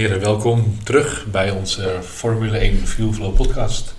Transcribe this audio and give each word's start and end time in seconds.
Heren. 0.00 0.20
Welkom 0.20 0.78
terug 0.84 1.26
bij 1.30 1.50
onze 1.50 1.98
Formule 2.02 2.58
1 2.58 2.86
Fuelflow 2.86 3.34
podcast. 3.34 3.94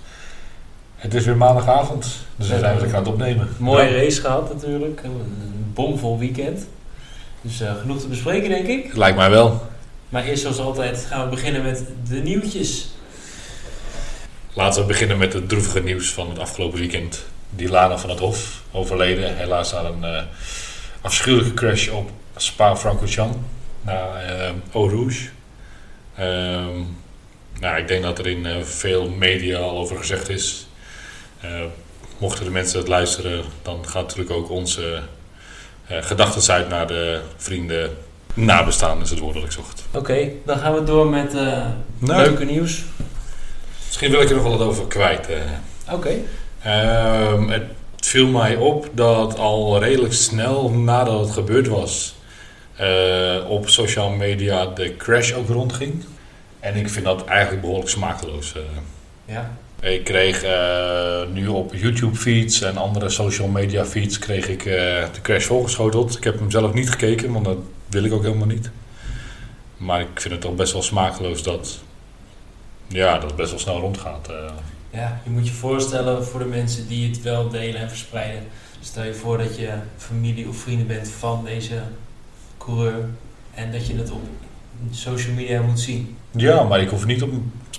Het 0.96 1.14
is 1.14 1.24
weer 1.24 1.36
maandagavond, 1.36 2.02
dus 2.36 2.48
we 2.48 2.58
zijn 2.58 2.78
lekker 2.78 2.96
aan 2.96 3.02
het 3.02 3.12
opnemen. 3.12 3.48
Mooie 3.58 3.96
race 3.96 4.20
gehad 4.20 4.54
natuurlijk. 4.54 5.00
Een 5.02 5.72
bomvol 5.74 6.18
weekend. 6.18 6.66
Dus 7.40 7.60
eh, 7.60 7.76
genoeg 7.80 8.00
te 8.00 8.08
bespreken 8.08 8.48
denk 8.48 8.66
ik. 8.66 8.96
Lijkt 8.96 9.16
mij 9.16 9.30
wel. 9.30 9.66
Maar 10.08 10.24
eerst 10.24 10.42
zoals 10.42 10.58
altijd 10.58 11.06
gaan 11.08 11.24
we 11.24 11.30
beginnen 11.30 11.62
met 11.62 11.84
de 12.08 12.16
nieuwtjes. 12.16 12.88
Laten 14.52 14.80
we 14.80 14.86
beginnen 14.86 15.18
met 15.18 15.32
het 15.32 15.48
droevige 15.48 15.82
nieuws 15.82 16.12
van 16.12 16.28
het 16.28 16.38
afgelopen 16.38 16.78
weekend. 16.78 17.24
Dilana 17.50 17.98
van 17.98 18.10
het 18.10 18.18
Hof, 18.18 18.62
overleden. 18.70 19.36
Helaas 19.36 19.74
aan 19.74 19.86
een 19.86 20.04
eh, 20.04 20.22
afschuwelijke 21.00 21.54
crash 21.54 21.88
op 21.88 22.10
Spa-Francorchamps, 22.36 23.36
na 23.82 24.08
Eau 24.72 24.90
Rouge. 24.90 25.28
Ehm, 26.16 26.80
nou, 27.60 27.76
ik 27.76 27.88
denk 27.88 28.02
dat 28.02 28.18
er 28.18 28.26
in 28.26 28.46
eh, 28.46 28.62
veel 28.62 29.08
media 29.08 29.58
al 29.58 29.78
over 29.78 29.96
gezegd 29.96 30.28
is. 30.28 30.66
Eh, 31.40 31.50
mochten 32.18 32.44
de 32.44 32.50
mensen 32.50 32.78
het 32.78 32.88
luisteren, 32.88 33.44
dan 33.62 33.88
gaat 33.88 34.02
natuurlijk 34.02 34.30
ook 34.30 34.50
onze 34.50 35.02
eh 35.86 35.96
gedachten 36.00 36.54
uit 36.54 36.68
naar 36.68 36.86
de 36.86 37.20
vrienden. 37.36 37.96
Nabestaan 38.34 39.00
is 39.00 39.10
het 39.10 39.18
woord 39.18 39.34
dat 39.34 39.44
ik 39.44 39.52
zocht. 39.52 39.84
Oké, 39.90 40.28
dan 40.44 40.58
gaan 40.58 40.74
we 40.74 40.84
door 40.84 41.06
met 41.06 41.32
Nou. 41.32 42.22
leuke 42.22 42.44
nieuws. 42.44 42.82
Misschien 43.86 44.10
wil 44.10 44.20
ik 44.20 44.28
er 44.28 44.34
nog 44.34 44.44
wel 44.44 44.58
wat 44.58 44.66
over 44.68 44.86
kwijt. 44.86 45.28
Oké. 45.90 46.14
Ehm, 46.62 47.48
het 47.48 47.62
viel 48.00 48.26
mij 48.26 48.56
op 48.56 48.88
dat 48.92 49.38
al 49.38 49.78
redelijk 49.78 50.12
snel 50.12 50.70
nadat 50.70 51.20
het 51.20 51.30
gebeurd 51.30 51.68
was, 51.68 52.14
op 53.48 53.68
social 53.68 54.10
media 54.10 54.66
de 54.66 54.96
crash 54.96 55.32
ook 55.32 55.48
rondging. 55.48 56.04
En 56.62 56.76
ik 56.76 56.88
vind 56.88 57.04
dat 57.04 57.24
eigenlijk 57.24 57.60
behoorlijk 57.60 57.88
smakeloos. 57.88 58.54
eh. 58.54 58.62
Ja. 59.24 59.50
Ik 59.80 60.04
kreeg 60.04 60.42
eh, 60.42 61.22
nu 61.32 61.46
op 61.46 61.74
YouTube 61.74 62.16
feeds 62.16 62.60
en 62.60 62.76
andere 62.76 63.08
social 63.08 63.48
media 63.48 63.84
feeds 63.84 64.18
kreeg 64.18 64.48
ik 64.48 64.64
eh, 64.64 64.74
de 65.12 65.20
crash 65.22 65.44
voorgeschoteld. 65.46 66.16
Ik 66.16 66.24
heb 66.24 66.38
hem 66.38 66.50
zelf 66.50 66.72
niet 66.72 66.90
gekeken, 66.90 67.32
want 67.32 67.44
dat 67.44 67.56
wil 67.88 68.04
ik 68.04 68.12
ook 68.12 68.22
helemaal 68.22 68.46
niet. 68.46 68.70
Maar 69.76 70.00
ik 70.00 70.20
vind 70.20 70.32
het 70.32 70.42
toch 70.42 70.54
best 70.54 70.72
wel 70.72 70.82
smakeloos 70.82 71.42
dat, 71.42 71.78
ja, 72.86 73.12
dat 73.14 73.22
het 73.22 73.36
best 73.36 73.50
wel 73.50 73.60
snel 73.60 73.80
rondgaat. 73.80 74.28
ja, 74.90 75.20
je 75.24 75.30
moet 75.30 75.46
je 75.46 75.52
voorstellen 75.54 76.24
voor 76.24 76.40
de 76.40 76.46
mensen 76.46 76.88
die 76.88 77.08
het 77.08 77.22
wel 77.22 77.48
delen 77.48 77.80
en 77.80 77.88
verspreiden. 77.88 78.42
Stel 78.80 79.04
je 79.04 79.14
voor 79.14 79.38
dat 79.38 79.56
je 79.56 79.72
familie 79.96 80.48
of 80.48 80.56
vrienden 80.56 80.86
bent 80.86 81.08
van 81.08 81.44
deze 81.44 81.82
coureur. 82.58 83.04
En 83.54 83.72
dat 83.72 83.86
je 83.86 83.94
het 83.96 84.10
op 84.10 84.22
social 84.90 85.34
media 85.34 85.62
moet 85.62 85.80
zien. 85.80 86.16
Ja, 86.30 86.62
maar 86.62 86.80
ik 86.80 86.88
hoef 86.88 87.06
niet 87.06 87.22
op, 87.22 87.30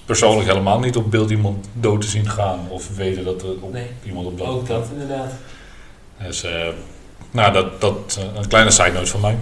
persoonlijk 0.06 0.48
helemaal 0.48 0.80
niet 0.80 0.96
op 0.96 1.12
beeld 1.12 1.30
iemand 1.30 1.68
dood 1.74 2.02
te 2.02 2.08
zien 2.08 2.30
gaan 2.30 2.60
of 2.70 2.96
weten 2.96 3.24
dat 3.24 3.42
er 3.42 3.62
op 3.62 3.74
Nee, 3.74 3.88
iemand 4.04 4.28
op 4.28 4.38
dood 4.38 4.48
ook 4.48 4.68
dat 4.68 4.88
inderdaad. 4.92 5.32
Dus, 6.18 6.44
eh, 6.44 6.68
nou, 7.32 7.54
dat, 7.54 7.82
dat 7.82 8.20
eh, 8.20 8.40
een 8.42 8.48
kleine 8.48 8.72
side 8.72 8.92
note 8.92 9.12
van 9.12 9.22
mij. 9.22 9.38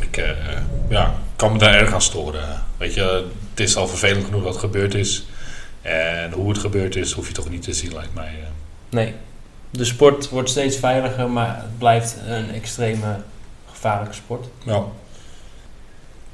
Ik 0.00 0.16
eh, 0.16 0.30
ja, 0.88 1.14
kan 1.36 1.52
me 1.52 1.58
daar 1.58 1.74
erg 1.74 1.92
aan 1.92 2.02
storen. 2.02 2.62
Weet 2.76 2.94
je, 2.94 3.26
het 3.50 3.60
is 3.60 3.76
al 3.76 3.86
vervelend 3.86 4.24
genoeg 4.24 4.42
wat 4.42 4.56
gebeurd 4.56 4.94
is. 4.94 5.26
En 5.82 6.32
hoe 6.32 6.48
het 6.48 6.58
gebeurd 6.58 6.96
is, 6.96 7.12
hoef 7.12 7.26
je 7.26 7.34
toch 7.34 7.50
niet 7.50 7.62
te 7.62 7.72
zien, 7.72 7.92
lijkt 7.92 8.14
mij. 8.14 8.32
Nee. 8.88 9.14
De 9.70 9.84
sport 9.84 10.28
wordt 10.28 10.50
steeds 10.50 10.76
veiliger, 10.76 11.30
maar 11.30 11.56
het 11.56 11.78
blijft 11.78 12.16
een 12.26 12.50
extreme 12.50 13.16
gevaarlijke 13.72 14.14
sport. 14.14 14.46
Ja, 14.64 14.82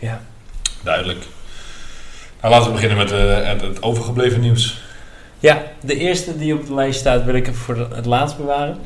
Ja. 0.01 0.21
duidelijk. 0.83 1.25
Nou, 2.41 2.55
laten 2.55 2.67
we 2.67 2.73
beginnen 2.73 2.99
met 2.99 3.13
eh, 3.13 3.47
het, 3.47 3.83
overgebleven 3.83 4.41
nieuws. 4.41 4.83
Ja, 5.39 5.63
de 5.81 5.97
eerste 5.97 6.37
die 6.37 6.55
op 6.55 6.67
de 6.67 6.75
lijst 6.75 7.01
staat 7.01 7.25
wil 7.25 7.35
ik 7.35 7.47
even 7.47 7.61
voor 7.61 7.89
het 7.95 8.07
laatst 8.07 8.37
bewaren. 8.37 8.79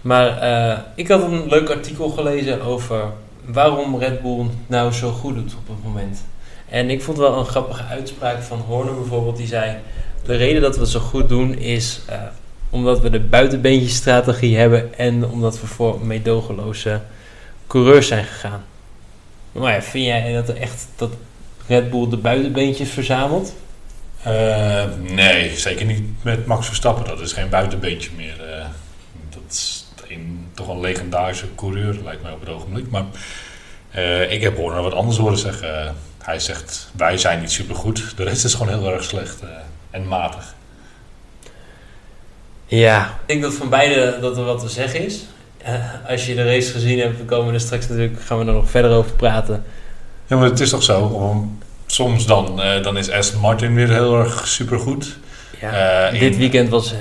Maar 0.00 0.38
eh, 0.38 0.78
ik 0.94 1.08
had 1.08 1.22
een 1.22 1.48
leuk 1.48 1.70
artikel 1.70 2.08
gelezen 2.08 2.62
over 2.62 3.04
waarom 3.44 3.98
Red 3.98 4.22
Bull 4.22 4.38
het 4.38 4.48
nou 4.66 4.92
zo 4.92 5.10
goed 5.10 5.34
doet 5.34 5.54
op 5.54 5.68
het 5.68 5.84
moment. 5.84 6.24
En 6.68 6.90
ik 6.90 7.02
vond 7.02 7.18
wel 7.18 7.38
een 7.38 7.44
grappige 7.44 7.84
uitspraak 7.84 8.42
van 8.42 8.58
Horner 8.58 8.94
bijvoorbeeld. 8.94 9.36
Die 9.36 9.46
zei, 9.46 9.76
de 10.24 10.36
reden 10.36 10.62
dat 10.62 10.74
we 10.74 10.80
het 10.80 10.90
zo 10.90 11.00
goed 11.00 11.28
doen 11.28 11.58
is 11.58 12.00
eh, 12.06 12.18
omdat 12.70 13.00
we 13.00 13.10
de 13.10 13.20
buitenbeentjesstrategie 13.20 14.56
hebben... 14.56 14.98
en 14.98 15.26
omdat 15.26 15.60
we 15.60 15.66
voor 15.66 16.00
meedogenloze 16.06 17.00
coureurs 17.66 18.06
zijn 18.06 18.24
gegaan. 18.24 18.64
Maar 19.58 19.72
ja, 19.74 19.82
vind 19.82 20.04
jij 20.04 20.32
dat 20.32 20.48
er 20.48 20.56
echt 20.56 20.86
dat 20.96 21.10
Red 21.66 21.90
Bull 21.90 22.08
de 22.08 22.16
buitenbeentjes 22.16 22.90
verzamelt? 22.90 23.54
Eh, 24.22 24.84
nee, 25.00 25.56
zeker 25.56 25.86
niet 25.86 26.02
met 26.22 26.46
Max 26.46 26.66
Verstappen. 26.66 27.04
Dat 27.04 27.20
is 27.20 27.32
geen 27.32 27.48
buitenbeentje 27.48 28.10
meer. 28.16 28.44
eh. 28.50 28.64
dat 29.28 29.42
is 29.50 29.86
een, 30.08 30.48
toch 30.54 30.68
een 30.68 30.80
legendarische 30.80 31.46
coureur, 31.54 31.96
lijkt 32.04 32.22
mij 32.22 32.32
op 32.32 32.40
het 32.40 32.48
ogenblik. 32.48 32.90
Maar 32.90 33.04
eh, 33.90 34.32
ik 34.32 34.42
heb 34.42 34.56
Horner 34.56 34.82
wat 34.82 34.92
anders 34.94 35.16
horen 35.16 35.38
zeggen. 35.38 35.94
hij 36.22 36.40
zegt, 36.40 36.88
wij 36.96 37.18
zijn 37.18 37.40
niet 37.40 37.52
supergoed. 37.52 38.16
De 38.16 38.24
rest 38.24 38.44
is 38.44 38.54
gewoon 38.54 38.78
heel 38.78 38.92
erg 38.92 39.04
slecht 39.04 39.40
eh, 39.40 39.48
en 39.90 40.08
matig. 40.08 40.54
Ja. 42.66 43.04
Ik 43.06 43.26
denk 43.26 43.42
dat 43.42 43.54
van 43.54 43.68
beide 43.68 44.18
dat 44.20 44.36
er 44.36 44.44
wat 44.44 44.60
te 44.60 44.68
zeggen 44.68 45.04
is. 45.04 45.20
Eh, 45.66 46.10
als 46.10 46.26
je 46.26 46.34
de 46.34 46.44
race 46.44 46.72
gezien 46.72 46.98
hebt, 46.98 47.18
we 47.18 47.24
komen 47.24 47.54
er 47.54 47.60
straks 47.60 47.88
natuurlijk, 47.88 48.20
gaan 48.20 48.38
we 48.38 48.44
er 48.44 48.52
nog 48.52 48.70
verder 48.70 48.90
over 48.90 49.12
praten. 49.12 49.64
Ja, 50.26 50.36
maar 50.36 50.48
het 50.48 50.60
is 50.60 50.70
toch 50.70 50.82
zo. 50.82 51.00
om- 51.02 51.58
soms 51.86 52.26
dan, 52.26 52.62
eh, 52.62 52.82
dan 52.82 52.96
is 52.96 53.10
Aston 53.10 53.40
Martin 53.40 53.74
weer 53.74 53.88
heel 53.88 54.18
erg 54.18 54.46
supergoed. 54.48 55.16
Ja. 55.60 56.06
Eh, 56.06 56.20
Dit 56.20 56.32
in- 56.32 56.38
weekend 56.38 56.68
was 56.68 56.94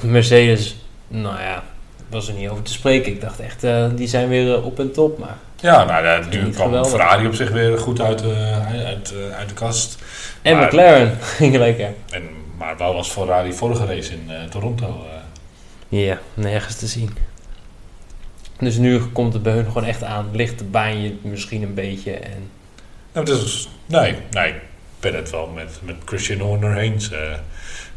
Mercedes, 0.00 0.76
nou 1.08 1.40
ja, 1.40 1.62
was 2.10 2.28
er 2.28 2.34
niet 2.34 2.48
over 2.48 2.62
te 2.62 2.72
spreken. 2.72 3.12
Ik 3.12 3.20
dacht 3.20 3.40
echt, 3.40 3.66
die 3.96 4.08
zijn 4.08 4.28
weer 4.28 4.62
op 4.62 4.78
en 4.78 4.92
top. 4.92 5.18
Maar 5.18 5.36
Ja, 5.60 5.84
nou, 5.84 6.04
ja, 6.06 6.18
nu 6.30 6.50
kwam 6.50 6.66
geweldig. 6.66 6.90
Ferrari 6.90 7.26
op 7.26 7.34
zich 7.34 7.50
weer 7.50 7.78
goed 7.78 8.00
uit, 8.00 8.22
uit, 8.86 9.14
uit 9.38 9.48
de 9.48 9.54
kast. 9.54 9.98
En 10.42 10.56
Maar- 10.56 10.66
McLaren 10.66 11.18
ging 11.38 11.56
lekker. 11.56 11.88
En, 12.10 12.22
maar 12.58 12.76
waar 12.76 12.92
was 12.92 13.08
Ferrari 13.10 13.52
vorige 13.52 13.86
race 13.86 14.12
in 14.12 14.30
Toronto? 14.50 15.04
Ja, 15.88 16.18
nergens 16.34 16.76
te 16.76 16.86
zien. 16.86 17.16
Dus 18.58 18.76
nu 18.76 18.98
komt 19.00 19.32
het 19.32 19.42
bij 19.42 19.52
hun 19.52 19.64
gewoon 19.66 19.84
echt 19.84 20.02
aan. 20.02 20.28
Ligt 20.32 20.58
de 20.58 20.64
baanje 20.64 21.14
misschien 21.22 21.62
een 21.62 21.74
beetje. 21.74 22.12
En 22.12 22.50
Nou, 23.12 23.26
nee, 23.86 24.14
nee, 24.30 24.48
ik 24.48 24.60
ben 25.00 25.14
het 25.14 25.30
wel 25.30 25.46
met, 25.46 25.78
met 25.82 25.96
Christian 26.04 26.38
Horner 26.40 26.76
eens. 26.76 27.10
Eh, 27.10 27.18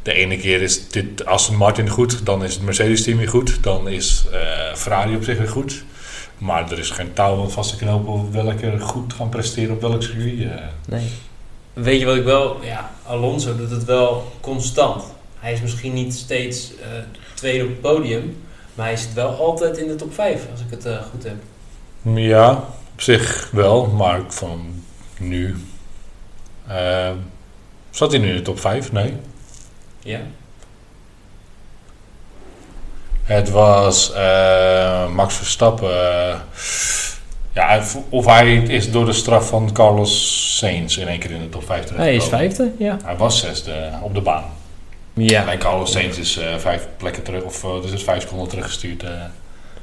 de 0.04 0.14
ene 0.14 0.38
keer 0.38 0.62
is 0.62 0.90
dit 0.90 1.26
Aston 1.26 1.56
Martin 1.56 1.90
goed, 1.90 2.26
dan 2.26 2.44
is 2.44 2.54
het 2.54 2.64
Mercedes-team 2.64 3.18
weer 3.18 3.30
goed, 3.30 3.64
dan 3.64 3.88
is 3.90 4.26
eh, 4.32 4.76
Ferrari 4.76 5.16
op 5.16 5.24
zich 5.24 5.38
weer 5.38 5.48
goed. 5.50 5.84
Maar 6.38 6.72
er 6.72 6.80
is 6.80 6.90
geen 6.90 7.14
touw 7.14 7.42
aan 7.42 7.52
vast 7.52 7.70
te 7.70 7.78
knopen 7.78 8.14
op 8.14 8.34
welke 8.34 8.80
goed 8.80 9.14
gaan 9.14 9.30
presteren 9.30 9.76
op 9.76 9.82
welk 9.82 10.04
circuit. 10.04 10.42
eh. 10.42 10.66
Nee. 10.88 11.08
Weet 11.74 12.00
je 12.00 12.06
wat 12.06 12.16
ik 12.16 12.24
wel... 12.24 12.64
Ja, 12.64 12.92
Alonso 13.06 13.56
doet 13.56 13.72
het 13.72 13.86
wel 13.86 14.32
constant. 14.42 15.04
Hij 15.40 15.54
is 15.54 15.62
misschien 15.62 15.94
niet 15.94 16.14
steeds 16.14 16.72
tweede 17.34 17.64
op 17.64 17.70
het 17.70 17.82
podium. 17.82 18.38
Maar 18.74 18.86
hij 18.86 18.98
zit 18.98 19.14
wel 19.14 19.30
altijd 19.36 19.78
in 19.78 19.88
de 19.88 19.96
top 19.96 20.14
5, 20.14 20.42
als 20.52 20.60
ik 20.62 20.70
het 20.70 20.86
eh, 20.86 20.98
goed 21.12 21.24
heb. 21.24 21.36
Ja, 22.02 22.52
op 22.94 23.02
zich 23.02 23.50
wel, 23.52 23.86
maar 23.88 24.22
van 24.28 24.84
nu. 25.18 25.56
eh, 26.68 27.10
zat 27.90 28.12
hij 28.12 28.20
nu 28.22 28.30
in 28.30 28.36
de 28.36 28.42
top 28.42 28.60
5? 28.60 28.92
Nee. 28.92 29.14
Ja? 30.00 30.20
Het 33.24 33.50
was 33.50 34.14
eh, 34.14 35.08
Max 35.14 35.36
Verstappen. 35.36 36.42
ja, 37.54 37.82
of 38.10 38.26
hij 38.26 38.56
is 38.56 38.92
door 38.92 39.06
de 39.06 39.14
straf 39.14 39.48
van 39.48 39.72
Carlos 39.74 40.58
Sainz 40.58 40.98
in 40.98 41.08
één 41.08 41.20
keer 41.20 41.32
in 41.32 41.42
de 41.42 41.50
top 41.50 41.66
5 41.66 41.96
Hij 41.96 42.16
is 42.16 42.26
vijfde, 42.26 42.72
ja. 42.78 42.98
Hij 43.04 43.18
was 43.18 43.40
zesde 43.40 43.90
op 44.02 44.14
de 44.14 44.22
baan. 44.22 44.44
Ja. 45.28 45.52
En 45.52 45.60
Carlos 45.60 45.92
Sainz 45.92 46.18
is 46.18 46.40
vijf 46.58 46.88
plekken 46.98 47.24
terug, 47.24 47.44
of 47.44 47.64
eh, 47.64 47.82
dus 47.82 47.92
is 47.92 48.04
vijf 48.04 48.22
seconden 48.22 48.48
teruggestuurd 48.48 49.04
eh, 49.04 49.10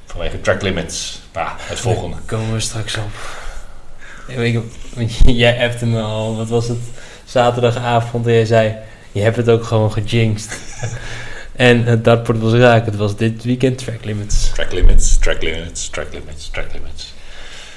vanwege 0.06 0.40
track 0.40 0.62
limits. 0.62 1.20
Nou, 1.32 1.48
het 1.56 1.80
volgende. 1.80 2.16
Daar 2.16 2.38
komen 2.38 2.52
we 2.52 2.60
straks 2.60 2.96
op. 2.96 3.10
Want 4.94 5.12
jij 5.44 5.68
appte 5.68 5.86
me 5.86 6.00
al, 6.00 6.36
wat 6.36 6.48
was 6.48 6.68
het, 6.68 6.78
zaterdagavond 7.24 8.26
en 8.26 8.32
jij 8.32 8.44
zei, 8.44 8.76
je 9.12 9.20
hebt 9.20 9.36
het 9.36 9.48
ook 9.48 9.64
gewoon 9.64 9.92
gejinxed. 9.92 10.60
en 11.56 11.84
het 11.84 12.04
dartport 12.04 12.38
was 12.38 12.52
raak, 12.52 12.84
het 12.84 12.96
was 12.96 13.16
dit 13.16 13.44
weekend 13.44 13.78
track 13.78 14.04
limits. 14.04 14.50
Track 14.52 14.72
limits, 14.72 15.18
track 15.18 15.42
limits, 15.42 15.88
track 15.88 16.12
limits, 16.12 16.48
track 16.48 16.72
limits. 16.72 17.14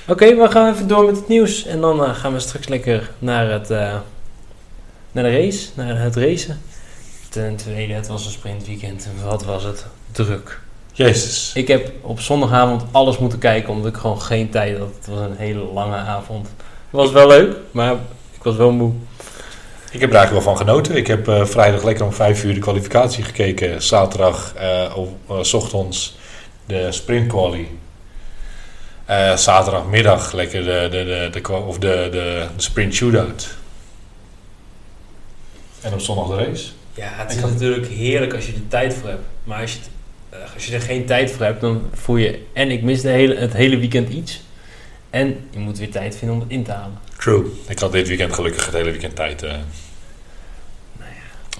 Oké, 0.08 0.36
we 0.36 0.52
gaan 0.52 0.74
even 0.74 0.88
door 0.88 1.06
met 1.06 1.16
het 1.16 1.28
nieuws 1.28 1.66
en 1.66 1.82
dan 1.82 2.04
eh, 2.04 2.16
gaan 2.16 2.34
we 2.34 2.40
straks 2.40 2.68
lekker 2.68 3.12
naar, 3.20 3.52
het, 3.52 3.70
naar 5.12 5.24
de 5.24 5.38
race, 5.38 5.70
naar 5.76 6.02
het 6.02 6.16
racen. 6.16 6.62
Ten 7.30 7.56
tweede, 7.56 7.94
het 7.94 8.08
was 8.08 8.26
een 8.26 8.32
sprintweekend 8.32 9.06
en 9.06 9.26
wat 9.26 9.44
was 9.44 9.64
het 9.64 9.86
druk. 10.12 10.60
Jezus. 10.94 11.52
Ik 11.54 11.68
heb 11.68 11.92
op 12.02 12.20
zondagavond 12.20 12.84
alles 12.92 13.18
moeten 13.18 13.40
kijken 13.40 13.74
omdat 13.74 13.92
ik 13.92 13.98
gewoon 13.98 14.22
geen 14.22 14.50
tijd 14.50 14.78
had. 14.78 14.90
Het 14.96 15.08
was 15.08 15.20
een 15.20 15.36
hele 15.36 15.64
lange 15.64 15.96
avond. 15.96 16.48
Het 16.48 17.00
was 17.00 17.12
wel 17.12 17.28
leuk, 17.28 17.56
maar 17.72 17.94
Ik 18.32 18.44
was 18.44 18.56
wel 18.56 18.72
moe. 18.72 18.92
Ik 19.92 20.00
heb 20.00 20.10
er 20.10 20.16
eigenlijk 20.16 20.46
wel 20.46 20.56
van 20.56 20.68
genoten. 20.68 20.96
Ik 20.96 21.08
heb 21.08 21.28
eh, 21.28 21.46
vrijdag 21.46 21.84
lekker 21.84 22.06
om 22.06 22.14
vijf 22.14 22.44
uur 22.44 22.54
de 22.54 22.60
kwalificatie 22.60 23.24
gekeken. 23.24 23.82
Zaterdag 23.82 24.54
eh 24.56 24.94
op, 24.96 25.18
eh, 25.30 25.54
ochtends 25.54 26.18
de 26.66 26.92
sprint 26.92 27.28
quali. 27.28 27.80
Eh, 29.06 29.36
zaterdagmiddag 29.36 30.34
lekker 30.34 30.64
de, 30.64 30.88
de, 30.92 31.30
de, 31.32 31.42
de, 31.42 31.54
of 31.54 31.78
de, 31.80 32.08
de, 32.12 32.48
de 32.56 32.62
sprint 32.62 32.94
shootout. 32.94 33.58
En 35.82 35.94
op 35.94 36.00
zondag 36.00 36.28
de 36.28 36.36
race. 36.36 36.70
Ja, 36.94 37.10
het 37.16 37.32
is 37.36 37.42
natuurlijk 37.42 37.88
heerlijk 37.88 38.34
als 38.34 38.46
je 38.46 38.54
er 38.54 38.68
tijd 38.68 38.94
voor 38.94 39.10
hebt. 39.10 39.24
Maar 39.44 39.62
als 39.62 39.72
je, 39.74 39.78
het- 39.80 39.90
eh, 40.30 40.54
als 40.54 40.66
je 40.66 40.74
er 40.76 40.82
geen 40.82 41.06
tijd 41.06 41.32
voor 41.32 41.46
hebt, 41.46 41.62
dan 41.62 41.82
voel 41.94 42.16
je... 42.16 42.46
En 42.54 42.72
ik 42.72 42.82
mis 42.82 43.02
de 43.02 43.10
hele, 43.10 43.36
het 43.36 43.54
hele 43.54 43.78
weekend 43.78 44.10
iets. 44.10 44.42
En 45.10 45.48
je 45.52 45.60
moet 45.60 45.78
weer 45.78 45.92
tijd 45.92 46.16
vinden 46.16 46.36
om 46.38 46.42
het 46.44 46.52
in 46.52 46.64
te 46.64 46.72
halen. 46.72 46.98
True. 47.18 47.44
Ik 47.68 47.80
had 47.80 47.92
dit 47.92 48.08
weekend 48.08 48.34
gelukkig 48.34 48.66
het 48.66 48.74
hele 48.76 48.92
weekend 48.92 49.16
tijd. 49.16 49.44
eh. 49.44 49.54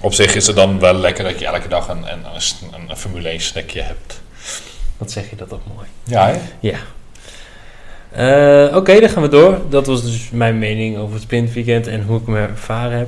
Op 0.02 0.14
zich 0.14 0.36
is 0.36 0.48
het 0.48 0.56
dan 0.56 0.80
wel 0.80 0.94
lekker 0.94 1.24
dat 1.24 1.40
je 1.40 1.46
elke 1.46 1.68
dag 1.68 1.88
een, 1.88 1.98
een, 2.12 2.20
een, 2.74 2.90
een 2.90 2.98
Formule 2.98 3.30
1 3.30 3.40
snackje 3.42 3.82
hebt. 3.82 4.22
Wat 4.98 5.12
zeg 5.12 5.30
je 5.30 5.36
dat 5.36 5.50
toch 5.50 5.60
mooi. 5.76 5.88
Ja, 6.04 6.28
hè? 6.28 6.40
Ja. 6.60 6.78
Eh, 8.12 8.76
Oké, 8.76 9.00
dan 9.00 9.10
gaan 9.10 9.22
we 9.22 9.28
door. 9.30 9.62
Dat 9.70 9.86
was 9.88 10.04
dus 10.04 10.30
mijn 10.32 10.60
mening 10.60 10.98
over 10.98 11.14
het 11.14 11.24
sprintweekend 11.24 11.88
en 11.88 12.04
hoe 12.04 12.20
ik 12.20 12.26
hem 12.26 12.36
ervaren 12.36 12.98
heb. 12.98 13.08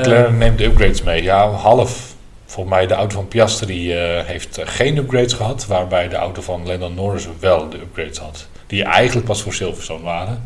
McLaren 0.00 0.26
Eh, 0.26 0.32
neemt 0.36 0.58
de 0.58 0.64
upgrades 0.64 1.02
mee. 1.02 1.22
Ja, 1.22 1.48
half. 1.50 2.14
Volgens 2.46 2.74
mij 2.74 2.86
de 2.86 2.94
auto 2.94 3.14
van 3.14 3.28
Piastri 3.28 3.92
eh, 3.92 4.24
heeft 4.24 4.58
geen 4.64 4.96
upgrades 4.96 5.32
gehad. 5.32 5.66
Waarbij 5.66 6.08
de 6.08 6.16
auto 6.16 6.42
van 6.42 6.66
Lennon 6.66 6.94
Norris 6.94 7.26
wel 7.40 7.68
de 7.68 7.76
upgrades 7.76 8.18
had. 8.18 8.46
Die 8.66 8.84
eigenlijk 8.84 9.26
pas 9.26 9.42
voor 9.42 9.52
Silverstone 9.54 10.02
waren. 10.04 10.42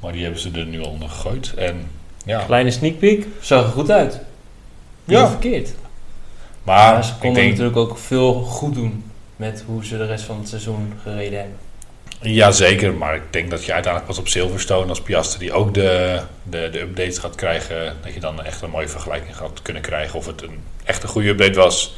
Maar 0.00 0.12
die 0.12 0.22
hebben 0.22 0.40
ze 0.40 0.50
er 0.54 0.66
nu 0.66 0.80
onder 0.80 1.08
gegooid. 1.08 1.52
En 1.56 1.88
ja, 2.24 2.42
Kleine 2.46 2.70
sneak 2.70 2.98
peek, 2.98 3.26
zag 3.40 3.64
er 3.64 3.70
goed 3.70 3.90
uit. 3.90 4.12
Niet 5.04 5.16
Ja. 5.18 5.28
verkeerd. 5.28 5.74
maar 6.62 6.92
Maar 6.92 7.04
ze 7.04 7.10
ik 7.12 7.16
konden 7.20 7.34
denk... 7.42 7.50
natuurlijk 7.50 7.76
ook 7.76 7.98
veel 7.98 8.34
goed 8.34 8.74
doen 8.74 9.10
met 9.36 9.64
hoe 9.66 9.84
ze 9.84 9.96
de 9.96 10.06
rest 10.06 10.24
van 10.24 10.38
het 10.38 10.48
seizoen 10.48 10.92
gereden 11.02 11.38
hebben. 11.38 11.56
Ja, 12.20 12.50
zeker. 12.50 12.94
Maar 12.94 13.14
ik 13.14 13.22
denk 13.32 13.50
dat 13.50 13.64
je 13.64 13.72
uiteindelijk 13.72 14.12
pas 14.12 14.20
op 14.20 14.28
Silverstone 14.28 14.88
als 14.88 15.02
Piastri 15.02 15.52
ook 15.52 15.74
de, 15.74 16.20
de, 16.42 16.68
de 16.72 16.80
updates 16.80 17.18
gaat 17.18 17.34
krijgen. 17.34 17.96
Dat 18.02 18.14
je 18.14 18.20
dan 18.20 18.42
echt 18.44 18.62
een 18.62 18.70
mooie 18.70 18.88
vergelijking 18.88 19.36
gaat 19.36 19.62
kunnen 19.62 19.82
krijgen 19.82 20.18
of 20.18 20.26
het 20.26 20.42
een 20.42 20.60
echt 20.84 21.02
een 21.02 21.08
goede 21.08 21.28
update 21.28 21.58
was. 21.58 21.96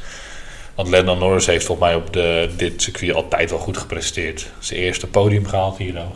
Want 0.75 0.89
Lennon 0.89 1.19
Norris 1.19 1.45
heeft 1.45 1.65
volgens 1.65 1.87
mij 1.87 1.97
op 1.97 2.13
de, 2.13 2.49
dit 2.57 2.81
circuit 2.81 3.13
altijd 3.13 3.49
wel 3.49 3.59
goed 3.59 3.77
gepresteerd. 3.77 4.47
Zijn 4.59 4.79
eerste 4.79 5.07
podium 5.07 5.47
gehaald 5.47 5.77
hier 5.77 5.99
ook. 5.99 6.15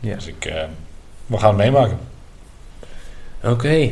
Ja. 0.00 0.14
Dus 0.14 0.26
ik, 0.26 0.44
eh, 0.44 0.62
we 1.26 1.38
gaan 1.38 1.48
het 1.48 1.58
meemaken. 1.58 1.98
Oké. 3.42 3.90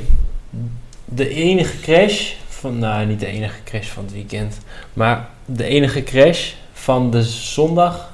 De 1.05 1.29
enige 1.29 1.81
crash 1.81 2.33
van, 2.49 2.79
nou 2.79 3.07
niet 3.07 3.21
de 3.21 3.27
enige 3.27 3.63
crash 3.65 3.89
van 3.89 4.05
het 4.05 4.13
weekend, 4.13 4.59
maar 4.93 5.29
de 5.45 5.65
enige 5.65 6.03
crash 6.03 6.53
van 6.73 7.11
de 7.11 7.23
zondag 7.23 8.13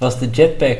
was 0.00 0.18
de 0.18 0.30
jetpack 0.30 0.78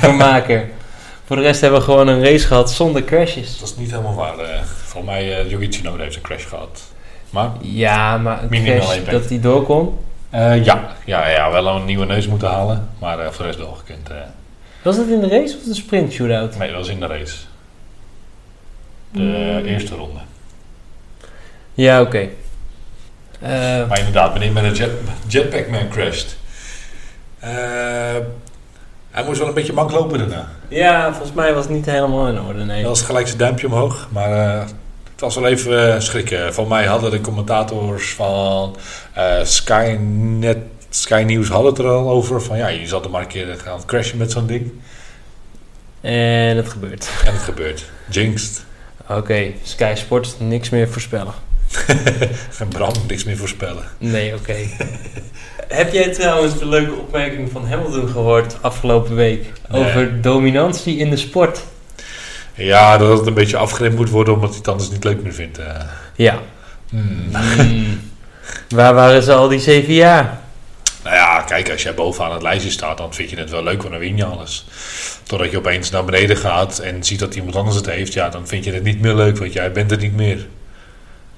vermaker. 0.00 0.68
Voor 1.26 1.36
de 1.36 1.42
rest 1.42 1.60
hebben 1.60 1.78
we 1.78 1.84
gewoon 1.84 2.08
een 2.08 2.22
race 2.24 2.46
gehad 2.46 2.72
zonder 2.72 3.04
crashes. 3.04 3.58
Dat 3.58 3.68
is 3.68 3.76
niet 3.76 3.90
helemaal 3.90 4.14
waar. 4.14 4.38
eh 4.38 4.62
volgens 4.64 5.12
mij, 5.12 5.44
uh, 5.44 5.50
Yuki 5.50 5.68
Tsunoda 5.68 6.02
heeft 6.02 6.16
een 6.16 6.22
crash 6.22 6.46
gehad. 6.46 6.82
Maar 7.30 7.50
Ja, 7.60 8.18
maar 8.18 8.42
een 8.42 8.48
crash 8.64 8.96
impact. 8.96 9.10
dat 9.10 9.28
hij 9.28 9.40
door 9.40 9.62
kon. 9.62 9.98
eh, 10.30 10.64
ja, 10.64 10.96
ja, 11.04 11.28
ja, 11.28 11.50
wel 11.50 11.66
een 11.76 11.84
nieuwe 11.84 12.04
neus 12.06 12.26
moeten 12.26 12.48
halen. 12.48 12.88
Maar 12.98 13.16
voor 13.32 13.36
de 13.38 13.44
rest 13.44 13.58
wel 13.58 13.72
gekund. 13.72 14.08
eh. 14.10 14.16
Was 14.82 14.96
dat 14.96 15.06
in 15.06 15.20
de 15.20 15.28
race 15.28 15.56
of 15.56 15.62
de 15.62 15.74
sprint 15.74 16.12
shootout? 16.12 16.58
nee, 16.58 16.68
dat 16.68 16.76
was 16.78 16.88
in 16.88 17.00
de 17.00 17.06
race. 17.06 17.36
De 19.10 19.20
Hmm. 19.20 19.64
eerste 19.66 19.94
ronde. 19.94 20.20
Ja, 21.74 22.00
oké. 22.00 22.28
Maar 23.88 23.98
inderdaad, 23.98 24.30
wanneer 24.30 24.52
met 24.52 24.64
een 24.64 24.74
jet, 24.74 24.90
jetpack 25.26 25.68
man 25.68 25.88
crashed. 25.88 26.26
Eh, 26.26 26.36
hij 29.10 29.24
moest 29.26 29.38
wel 29.38 29.48
een 29.48 29.54
beetje 29.54 29.72
mank 29.72 29.90
lopen 29.90 30.18
daarna. 30.18 30.48
ja, 30.68 31.10
volgens 31.12 31.32
mij 31.32 31.54
was 31.54 31.64
het 31.64 31.74
niet 31.74 31.86
helemaal 31.86 32.28
in 32.28 32.40
orde, 32.40 32.64
nee. 32.64 32.78
Hij 32.78 32.88
was 32.88 33.02
gelijk 33.02 33.26
zijn 33.26 33.38
duimpje 33.38 33.66
omhoog. 33.66 34.08
Maar 34.12 34.32
eh, 34.32 34.60
het 35.12 35.20
was 35.20 35.34
wel 35.34 35.46
even 35.46 35.94
eh, 35.94 36.00
schrikken. 36.00 36.54
Van 36.54 36.68
mij 36.68 36.86
hadden 36.86 37.10
de 37.10 37.20
commentators 37.20 38.14
van 38.14 38.76
eh, 39.12 39.44
Sky, 39.44 39.96
net, 40.38 40.58
Sky 40.90 41.24
News 41.26 41.48
hadden 41.48 41.70
het 41.70 41.80
er 41.80 41.88
al 41.88 42.10
over. 42.10 42.42
Van 42.42 42.56
ja, 42.56 42.68
je 42.68 42.86
zat 42.86 43.04
er 43.04 43.10
maar 43.10 43.20
een 43.20 43.26
keer 43.26 43.58
gaan 43.62 43.84
crashen 43.86 44.18
met 44.18 44.30
zo'n 44.30 44.46
ding. 44.46 44.72
En 46.00 46.56
het 46.56 46.68
gebeurt. 46.68 47.08
En 47.24 47.32
het 47.32 47.42
gebeurt. 47.42 47.90
Jinxed. 48.10 48.64
Oké, 49.08 49.52
Sky 49.62 49.92
Sport, 49.96 50.34
niks 50.38 50.70
meer 50.70 50.88
voorspellen. 50.88 51.32
En 52.58 52.68
Bram, 52.68 52.92
niks 53.08 53.24
meer 53.24 53.36
voorspellen. 53.36 53.84
Nee, 53.98 54.34
oké. 54.34 54.56
Heb 55.68 55.92
jij 55.92 56.08
trouwens 56.12 56.58
de 56.58 56.66
leuke 56.66 56.92
opmerking 56.94 57.50
van 57.52 57.66
Hamilton 57.68 58.08
gehoord 58.08 58.56
afgelopen 58.60 59.14
week? 59.14 59.52
Nee. 59.68 59.80
Over 59.84 60.20
dominantie 60.22 60.96
in 60.96 61.10
de 61.10 61.16
sport. 61.16 61.60
Ja, 62.54 62.98
dat 62.98 63.18
het 63.18 63.26
een 63.26 63.34
beetje 63.34 63.56
afgeremd 63.56 63.96
moet 63.96 64.10
worden 64.10 64.34
omdat 64.34 64.48
hij 64.48 64.58
het 64.58 64.68
anders 64.68 64.90
niet 64.90 65.04
leuk 65.04 65.22
meer 65.22 65.34
vindt. 65.34 65.58
eh. 65.58 65.66
Ja. 66.16 66.38
Hmm. 66.88 67.30
Waar 68.68 68.94
waren 68.94 69.22
ze 69.22 69.32
al 69.32 69.48
die 69.48 69.60
zeven 69.60 69.94
jaar? 69.94 70.40
Nou 71.04 71.16
ja, 71.16 71.40
kijk, 71.42 71.70
als 71.70 71.82
jij 71.82 71.94
bovenaan 71.94 72.32
het 72.32 72.42
lijstje 72.42 72.70
staat, 72.70 72.98
dan 72.98 73.14
vind 73.14 73.30
je 73.30 73.36
het 73.36 73.50
wel 73.50 73.62
leuk, 73.62 73.78
want 73.78 73.90
dan 73.90 74.00
win 74.00 74.16
je 74.16 74.24
alles. 74.24 74.66
Totdat 75.22 75.50
je 75.50 75.56
opeens 75.58 75.90
naar 75.90 76.04
beneden 76.04 76.36
gaat 76.36 76.78
en 76.78 77.04
ziet 77.04 77.18
dat 77.18 77.34
iemand 77.34 77.56
anders 77.56 77.76
het 77.76 77.86
heeft, 77.86 78.12
ja, 78.12 78.28
dan 78.28 78.46
vind 78.46 78.64
je 78.64 78.72
het 78.72 78.82
niet 78.82 79.00
meer 79.00 79.14
leuk, 79.14 79.38
want 79.38 79.52
jij 79.52 79.72
bent 79.72 79.90
het 79.90 80.00
niet 80.00 80.16
meer. 80.16 80.46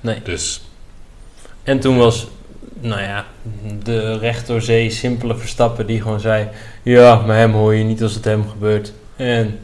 Nee. 0.01 0.21
Dus 0.25 0.63
En 1.63 1.81
toen 1.81 1.97
was, 1.97 2.27
nou 2.81 3.01
ja, 3.03 3.25
de 3.83 4.19
recht 4.19 4.47
door 4.47 4.61
zee 4.63 4.91
simpele 4.91 5.37
Verstappen 5.37 5.87
die 5.87 6.03
gewoon 6.03 6.21
zei... 6.21 6.49
Ja, 6.83 7.15
maar 7.17 7.37
hem 7.37 7.53
hoor 7.53 7.75
je 7.75 7.85
niet 7.85 8.03
als 8.03 8.15
het 8.15 8.25
hem 8.25 8.49
gebeurt. 8.49 8.93
En 9.17 9.59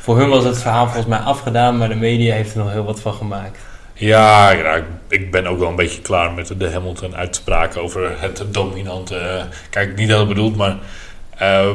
voor 0.00 0.18
hun 0.18 0.28
was 0.28 0.44
het 0.44 0.58
verhaal 0.62 0.84
volgens 0.84 1.06
mij 1.06 1.18
afgedaan, 1.18 1.76
maar 1.78 1.88
de 1.88 1.94
media 1.94 2.34
heeft 2.34 2.52
er 2.52 2.58
nog 2.58 2.70
heel 2.72 2.84
wat 2.84 3.00
van 3.00 3.14
gemaakt. 3.14 3.58
ja, 3.94 4.50
ja, 4.50 4.82
ik- 5.08 5.30
ben 5.30 5.46
ook 5.46 5.58
wel 5.58 5.68
een 5.68 5.76
beetje 5.76 6.00
klaar 6.02 6.32
met 6.32 6.52
de 6.58 6.70
Hamilton-uitspraken 6.70 7.82
over 7.82 8.20
het 8.20 8.44
dominante. 8.50 9.16
eh, 9.16 9.42
Kijk, 9.70 9.96
niet 9.96 10.08
dat 10.08 10.18
het 10.18 10.28
bedoeld, 10.28 10.56
maar 10.56 10.76
eh, 11.36 11.70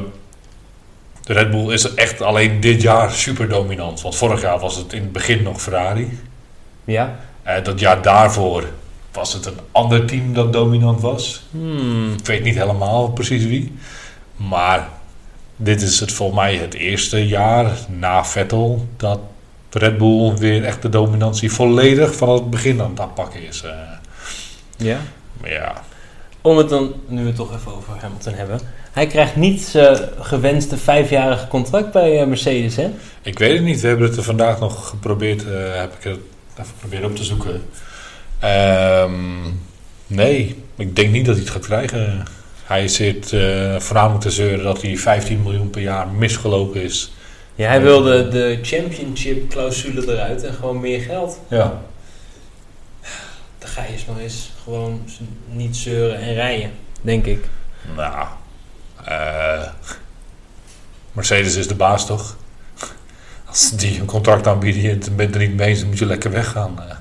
de 1.23 1.33
Red 1.33 1.51
Bull 1.51 1.73
is 1.73 1.93
echt 1.93 2.21
alleen 2.21 2.59
dit 2.59 2.81
jaar 2.81 3.11
super 3.11 3.49
dominant. 3.49 4.01
Want 4.01 4.15
vorig 4.15 4.41
jaar 4.41 4.59
was 4.59 4.75
het 4.75 4.93
in 4.93 5.01
het 5.01 5.11
begin 5.11 5.43
nog 5.43 5.61
Ferrari. 5.61 6.19
Ja? 6.83 7.15
Eh, 7.43 7.63
dat 7.63 7.79
jaar 7.79 8.01
daarvoor 8.01 8.63
was 9.11 9.33
het 9.33 9.45
een 9.45 9.59
ander 9.71 10.05
team 10.05 10.33
dat 10.33 10.53
dominant 10.53 11.01
was. 11.01 11.43
Hmm. 11.51 12.13
Ik 12.13 12.25
weet 12.25 12.43
niet 12.43 12.55
helemaal 12.55 13.11
precies 13.11 13.45
wie. 13.45 13.73
Maar 14.35 14.89
dit 15.55 15.81
is 15.81 15.99
het 15.99 16.11
voor 16.11 16.33
mij 16.33 16.55
het 16.55 16.73
eerste 16.73 17.27
jaar 17.27 17.71
na 17.87 18.25
Vettel 18.25 18.87
dat 18.97 19.19
Red 19.71 19.97
Bull 19.97 20.33
weer 20.33 20.63
echt 20.63 20.81
de 20.81 20.89
dominantie 20.89 21.51
volledig 21.51 22.15
van 22.15 22.29
het 22.29 22.49
begin 22.49 22.81
aan 22.81 22.89
het 22.89 22.99
aanpakken 22.99 23.47
is. 23.47 23.61
eh. 23.63 23.71
Ja? 24.77 24.97
ja, 25.43 25.83
Om 26.41 26.57
het 26.57 26.69
dan, 26.69 26.93
nu 27.07 27.23
we 27.25 27.33
toch 27.33 27.55
even 27.55 27.75
over 27.75 27.93
Hamilton 28.01 28.33
hebben. 28.33 28.59
Hij 28.91 29.07
krijgt 29.07 29.35
niet 29.35 29.61
zijn 29.61 29.97
gewenste 30.19 30.77
vijfjarige 30.77 31.47
contract 31.47 31.91
bij 31.91 32.19
eh, 32.21 32.27
Mercedes, 32.27 32.75
hè? 32.75 32.89
ik 33.21 33.39
weet 33.39 33.53
het 33.53 33.63
niet. 33.63 33.81
We 33.81 33.87
hebben 33.87 34.07
het 34.07 34.17
er 34.17 34.23
vandaag 34.23 34.59
nog 34.59 34.87
geprobeerd, 34.89 35.41
eh, 35.47 35.51
heb 35.73 35.93
ik 35.97 36.03
het 36.03 36.19
even 36.53 36.71
geprobeerd 36.73 37.03
op 37.03 37.15
te 37.15 37.23
zoeken. 37.23 37.61
Ehm, 38.39 39.13
nee, 40.07 40.63
ik 40.75 40.95
denk 40.95 41.11
niet 41.11 41.25
dat 41.25 41.35
hij 41.35 41.43
het 41.43 41.53
gaat 41.53 41.65
krijgen. 41.65 42.23
Hij 42.63 42.87
zit 42.87 43.33
eh, 43.33 43.79
voornamelijk 43.79 44.21
te 44.21 44.31
zeuren 44.31 44.63
dat 44.63 44.81
hij 44.81 44.97
15 44.97 45.41
miljoen 45.41 45.69
per 45.69 45.81
jaar 45.81 46.07
misgelopen 46.07 46.81
is. 46.83 47.13
Ja, 47.55 47.67
hij 47.67 47.81
wilde 47.81 48.27
de 48.27 48.59
championship 48.61 49.49
clausule 49.49 50.13
eruit 50.13 50.43
en 50.43 50.53
gewoon 50.53 50.79
meer 50.79 51.01
geld. 51.01 51.39
Ja. 51.47 51.81
Dan 53.57 53.69
ga 53.69 53.81
je 53.83 53.91
eens 53.93 54.05
nog 54.05 54.19
eens 54.19 54.51
gewoon 54.63 55.01
niet 55.51 55.75
zeuren 55.77 56.19
en 56.19 56.33
rijden, 56.33 56.71
denk 57.01 57.25
ik. 57.25 57.45
Nou, 57.95 58.27
eh, 59.05 59.67
Mercedes 61.11 61.55
is 61.55 61.67
de 61.67 61.75
baas 61.75 62.05
toch? 62.05 62.37
Als 63.45 63.69
die 63.71 63.99
een 63.99 64.05
contract 64.05 64.47
aanbieden 64.47 64.91
en 64.91 64.99
je 65.03 65.11
bent 65.11 65.35
er 65.35 65.41
niet 65.41 65.55
mee 65.55 65.67
eens, 65.69 65.79
dan 65.79 65.87
moet 65.89 65.97
je 65.99 66.05
lekker 66.05 66.31
weggaan. 66.31 66.79
eh. 66.89 66.95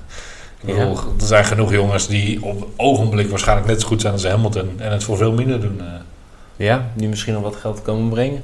Ik 0.61 0.75
bedoel, 0.75 0.97
er 0.97 1.25
zijn 1.25 1.45
genoeg 1.45 1.71
jongens 1.71 2.07
die 2.07 2.43
op 2.43 2.59
het 2.59 2.69
ogenblik 2.75 3.29
waarschijnlijk 3.29 3.67
net 3.67 3.81
zo 3.81 3.87
goed 3.87 4.01
zijn 4.01 4.13
als 4.13 4.25
Hamilton 4.25 4.69
en 4.77 4.91
het 4.91 5.03
voor 5.03 5.17
veel 5.17 5.31
minder 5.33 5.61
doen. 5.61 5.79
eh. 5.81 5.85
Ja, 6.55 6.89
die 6.93 7.07
misschien 7.07 7.33
nog 7.33 7.43
wat 7.43 7.55
geld 7.55 7.81
komen 7.81 8.09
brengen. 8.09 8.43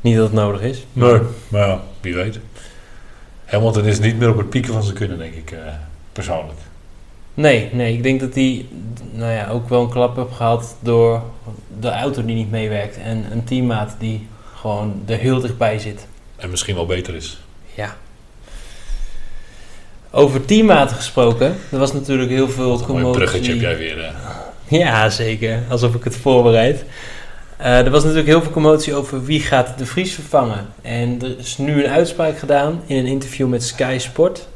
Niet 0.00 0.16
dat 0.16 0.24
het 0.24 0.32
nodig 0.32 0.60
is. 0.60 0.84
Nee, 0.92 1.18
maar 1.48 1.68
ja, 1.68 1.80
wie 2.00 2.14
weet. 2.14 2.38
Hamilton 3.44 3.84
is 3.84 3.98
niet 3.98 4.18
meer 4.18 4.28
op 4.30 4.36
het 4.36 4.50
pieken 4.50 4.72
van 4.72 4.82
zijn 4.82 4.96
kunnen, 4.96 5.18
denk 5.18 5.34
ik, 5.34 5.50
eh, 5.50 5.58
persoonlijk. 6.12 6.58
Nee, 7.34 7.68
nee, 7.72 7.94
ik 7.94 8.02
denk 8.02 8.20
dat 8.20 8.34
hij 8.34 8.66
nou 9.12 9.32
ja, 9.32 9.48
ook 9.48 9.68
wel 9.68 9.82
een 9.82 9.90
klap 9.90 10.16
heeft 10.16 10.32
gehad 10.36 10.76
door 10.80 11.22
de 11.80 11.90
auto 11.90 12.24
die 12.24 12.34
niet 12.34 12.50
meewerkt. 12.50 12.96
En 12.96 13.24
een 13.32 13.44
teammaat 13.44 13.96
die 13.98 14.26
gewoon 14.54 15.02
er 15.06 15.18
heel 15.18 15.40
dichtbij 15.40 15.78
zit. 15.78 16.06
En 16.36 16.50
misschien 16.50 16.74
wel 16.74 16.86
beter 16.86 17.14
is. 17.14 17.40
Ja. 17.74 17.96
Over 20.18 20.44
teammaten 20.44 20.96
gesproken, 20.96 21.56
er 21.70 21.78
was 21.78 21.92
natuurlijk 21.92 22.30
heel 22.30 22.48
veel 22.48 22.70
Wat 22.70 22.80
een 22.80 22.86
commotie. 22.86 23.18
bruggetje 23.20 23.50
heb 23.52 23.60
jij 23.60 23.76
weer. 23.76 24.12
Ja, 24.68 25.10
zeker. 25.10 25.62
Alsof 25.68 25.94
ik 25.94 26.04
het 26.04 26.16
voorbereid. 26.16 26.84
Eh, 27.56 27.78
er 27.78 27.90
was 27.90 28.02
natuurlijk 28.02 28.28
heel 28.28 28.42
veel 28.42 28.50
commotie 28.50 28.94
over 28.94 29.24
wie 29.24 29.40
gaat 29.40 29.78
de 29.78 29.86
Vries 29.86 30.14
vervangen. 30.14 30.66
En 30.82 31.18
er 31.22 31.38
is 31.38 31.58
nu 31.58 31.84
een 31.84 31.90
uitspraak 31.90 32.38
gedaan 32.38 32.82
in 32.86 32.96
een 32.96 33.06
interview 33.06 33.48
met 33.48 33.62
Sky 33.64 33.96
Sport. 34.00 34.48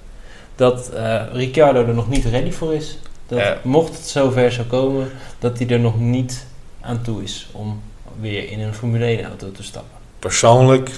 Dat 0.56 0.88
eh 0.90 1.22
Ricciardo 1.32 1.86
er 1.86 1.94
nog 1.94 2.08
niet 2.08 2.24
ready 2.24 2.50
voor 2.50 2.74
is. 2.74 2.98
Dat 3.26 3.38
Ja. 3.38 3.58
mocht 3.62 3.96
het 3.96 4.06
zover 4.08 4.52
zou 4.52 4.66
komen, 4.66 5.10
dat 5.38 5.58
hij 5.58 5.68
er 5.68 5.80
nog 5.80 6.00
niet 6.00 6.46
aan 6.80 7.02
toe 7.02 7.22
is 7.22 7.48
om 7.52 7.80
weer 8.20 8.50
in 8.50 8.60
een 8.60 8.74
Formule 8.74 9.04
1 9.04 9.24
auto 9.24 9.52
te 9.52 9.62
stappen. 9.62 9.98
Persoonlijk, 10.18 10.90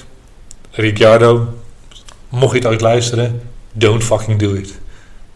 Ricciardo, 0.71 1.49
mocht 2.29 2.53
je 2.53 2.59
het 2.59 2.67
ooit 2.67 2.81
luisteren, 2.81 3.41
don't 3.73 4.05
fucking 4.05 4.39
do 4.39 4.55
it. 4.55 4.79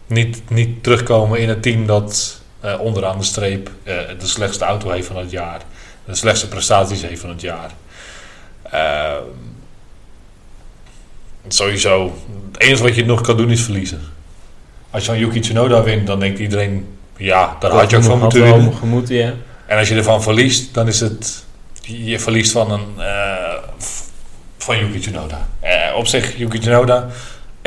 Niet, 0.07 0.41
niet 0.49 0.83
terugkomen 0.83 1.39
in 1.39 1.49
een 1.49 1.61
team 1.61 1.85
dat 1.85 2.41
eh, 2.59 2.79
onderaan 2.79 3.17
de 3.17 3.23
streep 3.23 3.69
eh, 3.83 3.95
de 4.19 4.27
slechtste 4.27 4.65
auto 4.65 4.89
heeft 4.89 5.07
van 5.07 5.17
het 5.17 5.31
jaar. 5.31 5.61
De 6.05 6.15
slechtste 6.15 6.47
prestaties 6.47 7.01
heeft 7.01 7.21
van 7.21 7.29
het 7.29 7.41
jaar. 7.41 7.71
Ehm, 8.71 9.23
sowieso, 11.47 12.13
het 12.51 12.61
enige 12.61 12.83
wat 12.83 12.95
je 12.95 13.05
nog 13.05 13.21
kan 13.21 13.37
doen 13.37 13.49
is 13.51 13.61
verliezen. 13.61 14.01
Als 14.89 15.05
je 15.05 15.11
van 15.11 15.19
Yuki 15.19 15.39
Tsunoda 15.39 15.83
wint, 15.83 16.07
dan 16.07 16.19
denkt 16.19 16.39
iedereen, 16.39 16.87
ja, 17.17 17.55
daar 17.59 17.71
had 17.71 17.89
je 17.89 17.97
ook 17.97 18.03
van 18.03 18.19
moeten 18.19 18.41
winnen. 18.41 18.71
ja. 19.17 19.33
En 19.65 19.77
als 19.77 19.87
je 19.89 19.95
ervan 19.95 20.23
verliest, 20.23 20.73
dan 20.73 20.87
is 20.87 20.99
het. 20.99 21.45
Je 21.81 22.19
verliest 22.19 22.51
van 22.51 22.71
een. 22.71 22.85
eh, 22.97 23.53
van 24.57 24.77
Yuki 24.77 24.99
Tsunoda. 24.99 25.47
Op 25.95 26.07
zich, 26.07 26.37
Yuki 26.37 26.59
Tsunoda. 26.59 27.07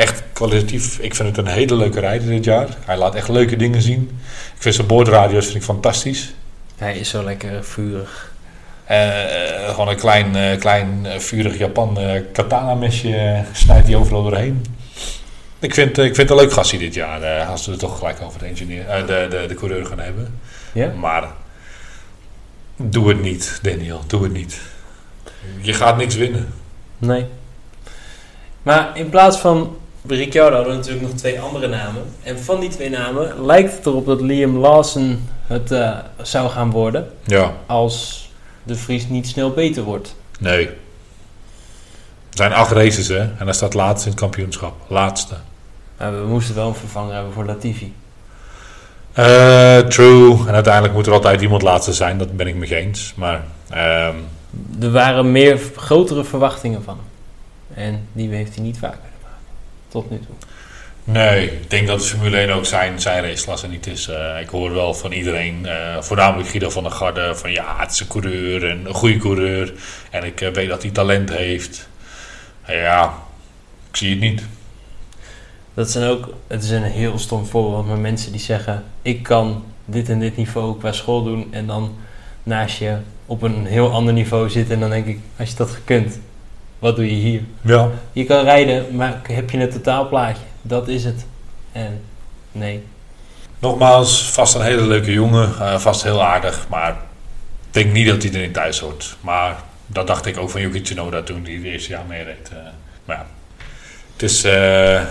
Echt 0.01 0.23
kwalitatief. 0.33 0.99
Ik 0.99 1.15
vind 1.15 1.27
het 1.27 1.37
een 1.37 1.53
hele 1.53 1.75
leuke 1.75 1.99
rijder 1.99 2.27
dit 2.27 2.43
jaar. 2.43 2.67
Hij 2.85 2.97
laat 2.97 3.15
echt 3.15 3.29
leuke 3.29 3.55
dingen 3.55 3.81
zien. 3.81 4.19
Ik 4.55 4.61
vind 4.61 4.75
zijn 4.75 4.87
boordradio's 4.87 5.45
vind 5.45 5.57
ik 5.57 5.63
fantastisch. 5.63 6.33
Hij 6.77 6.97
is 6.97 7.09
zo 7.09 7.23
lekker 7.23 7.63
vurig. 7.63 8.31
Eh, 8.85 9.69
gewoon 9.69 9.87
een 9.87 9.97
klein, 9.97 10.35
eh, 10.35 10.59
klein 10.59 11.05
eh, 11.05 11.19
vurig 11.19 11.57
Japan 11.57 11.99
eh, 11.99 12.21
katana 12.33 12.75
mesje 12.75 13.43
snijdt 13.51 13.87
hij 13.87 13.95
overal 13.95 14.23
doorheen. 14.23 14.65
Ik 15.59 15.73
vind, 15.73 15.97
ik 15.97 16.15
vind 16.15 16.17
het 16.17 16.29
een 16.29 16.35
leuk 16.35 16.53
gastje 16.53 16.77
dit 16.77 16.93
jaar. 16.93 17.45
als 17.45 17.65
we 17.65 17.71
het 17.71 17.79
toch 17.79 17.97
gelijk 17.97 18.21
over 18.21 18.39
de, 18.39 18.45
engineer, 18.45 18.85
de, 19.05 19.27
de, 19.29 19.45
de 19.47 19.53
coureur 19.53 19.85
gaan 19.85 19.99
hebben. 19.99 20.39
Ja? 20.73 20.91
Maar 20.99 21.27
doe 22.75 23.09
het 23.09 23.21
niet, 23.21 23.59
Daniel. 23.61 24.01
Doe 24.07 24.23
het 24.23 24.33
niet. 24.33 24.59
Je 25.61 25.73
gaat 25.73 25.97
niks 25.97 26.15
winnen. 26.15 26.53
Nee. 26.97 27.25
Maar 28.61 28.97
in 28.97 29.09
plaats 29.09 29.37
van 29.37 29.75
Ricciardo 30.07 30.55
hadden 30.55 30.75
natuurlijk 30.75 31.07
nog 31.07 31.15
twee 31.15 31.41
andere 31.41 31.67
namen. 31.67 32.03
En 32.23 32.39
van 32.39 32.59
die 32.59 32.69
twee 32.69 32.89
namen 32.89 33.45
lijkt 33.45 33.75
het 33.75 33.85
erop 33.85 34.05
dat 34.05 34.21
Liam 34.21 34.57
Lawson 34.57 35.27
het 35.47 35.71
eh, 35.71 35.97
zou 36.21 36.49
gaan 36.49 36.71
worden. 36.71 37.11
Ja. 37.23 37.53
Als 37.65 38.29
de 38.63 38.75
Vries 38.75 39.07
niet 39.07 39.27
snel 39.27 39.51
beter 39.51 39.83
wordt. 39.83 40.15
Nee. 40.39 40.65
Er 40.67 42.37
zijn 42.37 42.53
acht 42.53 42.71
races, 42.71 43.07
hè. 43.07 43.19
En 43.19 43.35
hij 43.37 43.53
staat 43.53 43.73
laatst 43.73 44.05
in 44.05 44.11
het 44.11 44.19
kampioenschap. 44.19 44.73
Laatste. 44.87 45.35
Maar 45.97 46.21
we 46.21 46.27
moesten 46.27 46.55
wel 46.55 46.67
een 46.67 46.75
vervanger 46.75 47.13
hebben 47.13 47.33
voor 47.33 47.45
Latifi. 47.45 47.93
Eh, 49.13 49.77
true. 49.77 50.37
En 50.47 50.53
uiteindelijk 50.53 50.93
moet 50.93 51.07
er 51.07 51.13
altijd 51.13 51.41
iemand 51.41 51.61
laatste 51.61 51.93
zijn. 51.93 52.17
Dat 52.17 52.35
ben 52.35 52.47
ik 52.47 52.55
me 52.55 52.75
eens. 52.75 53.13
Maar 53.15 53.43
ehm, 53.69 54.15
Er 54.81 54.91
waren 54.91 55.31
meer 55.31 55.59
grotere 55.75 56.23
verwachtingen 56.23 56.83
van 56.83 56.97
hem. 56.97 57.85
En 57.85 58.07
die 58.13 58.29
heeft 58.29 58.55
hij 58.55 58.63
niet 58.63 58.81
maken. 58.81 59.10
Tot 59.91 60.09
nu 60.09 60.19
toe. 60.19 60.35
nee, 61.03 61.51
ik 61.51 61.69
denk 61.69 61.87
dat 61.87 61.99
de 61.99 62.05
Formule 62.05 62.37
1 62.37 62.49
ook 62.49 62.65
zijn, 62.65 63.01
zijn 63.01 63.23
raceklasse 63.23 63.67
niet 63.67 63.87
is. 63.87 64.07
Eh, 64.07 64.39
ik 64.41 64.49
hoor 64.49 64.73
wel 64.73 64.93
van 64.93 65.11
iedereen, 65.11 65.65
eh, 65.65 66.01
voornamelijk 66.01 66.49
Guido 66.49 66.69
van 66.69 66.83
der 66.83 66.91
Garde, 66.91 67.35
van 67.35 67.51
ja, 67.51 67.75
het 67.77 67.91
is 67.91 67.99
een 67.99 68.07
coureur 68.07 68.69
en 68.69 68.85
een 68.85 68.93
goede 68.93 69.17
coureur. 69.17 69.73
En 70.09 70.23
ik 70.23 70.41
eh, 70.41 70.49
weet 70.53 70.69
dat 70.69 70.81
hij 70.81 70.91
talent 70.91 71.29
heeft. 71.29 71.89
ja, 72.67 73.13
ik 73.89 73.95
zie 73.97 74.09
het 74.09 74.19
niet. 74.19 74.43
Dat 75.73 75.91
zijn 75.91 76.09
ook, 76.09 76.33
het 76.47 76.63
is 76.63 76.69
een 76.69 76.83
heel 76.83 77.19
stom 77.19 77.45
voorbeeld, 77.45 77.87
maar 77.87 77.97
mensen 77.97 78.31
die 78.31 78.41
zeggen: 78.41 78.83
Ik 79.01 79.23
kan 79.23 79.63
dit 79.85 80.09
en 80.09 80.19
dit 80.19 80.37
niveau 80.37 80.79
qua 80.79 80.91
school 80.91 81.23
doen. 81.23 81.47
En 81.53 81.67
dan 81.67 81.95
naast 82.43 82.77
je 82.77 82.97
op 83.25 83.41
een 83.41 83.65
heel 83.65 83.91
ander 83.91 84.13
niveau 84.13 84.49
zitten. 84.49 84.73
En 84.73 84.79
dan 84.79 84.89
denk 84.89 85.05
ik: 85.05 85.19
Als 85.37 85.49
je 85.49 85.55
dat 85.55 85.77
kunt, 85.83 86.19
wat 86.81 86.95
doe 86.95 87.05
je 87.05 87.13
hier? 87.21 87.41
Ja. 87.61 87.89
Je 88.11 88.23
kan 88.23 88.43
rijden, 88.43 88.95
maar 88.95 89.19
heb 89.27 89.49
je 89.49 89.57
een 89.57 89.69
totaalplaatje? 89.69 90.43
Dat 90.61 90.87
is 90.87 91.03
het. 91.03 91.25
En 91.71 92.01
nee. 92.51 92.83
Nogmaals, 93.59 94.29
vast 94.31 94.55
een 94.55 94.61
hele 94.61 94.87
leuke 94.87 95.11
jongen. 95.13 95.49
eh, 95.59 95.77
vast 95.79 96.03
heel 96.03 96.23
aardig. 96.23 96.65
Maar 96.69 96.89
ik 96.91 96.97
denk 97.73 97.91
niet 97.93 98.07
dat 98.07 98.23
hij 98.23 98.33
er 98.33 98.39
niet 98.39 98.53
thuis 98.53 98.79
hoort. 98.79 99.15
Maar 99.21 99.55
dat 99.87 100.07
dacht 100.07 100.25
ik 100.25 100.37
ook 100.37 100.49
van 100.49 100.61
Yuki 100.61 100.81
Tsunoda 100.81 101.21
toen 101.21 101.43
hij 101.43 101.53
het 101.53 101.63
eerste 101.63 101.89
jaar 101.89 102.05
meereed. 102.07 102.49
eh. 102.51 102.57
maar 103.05 103.15
ja, 103.15 103.25
het 104.13 104.21
is... 104.23 104.43
eh, 104.43 105.01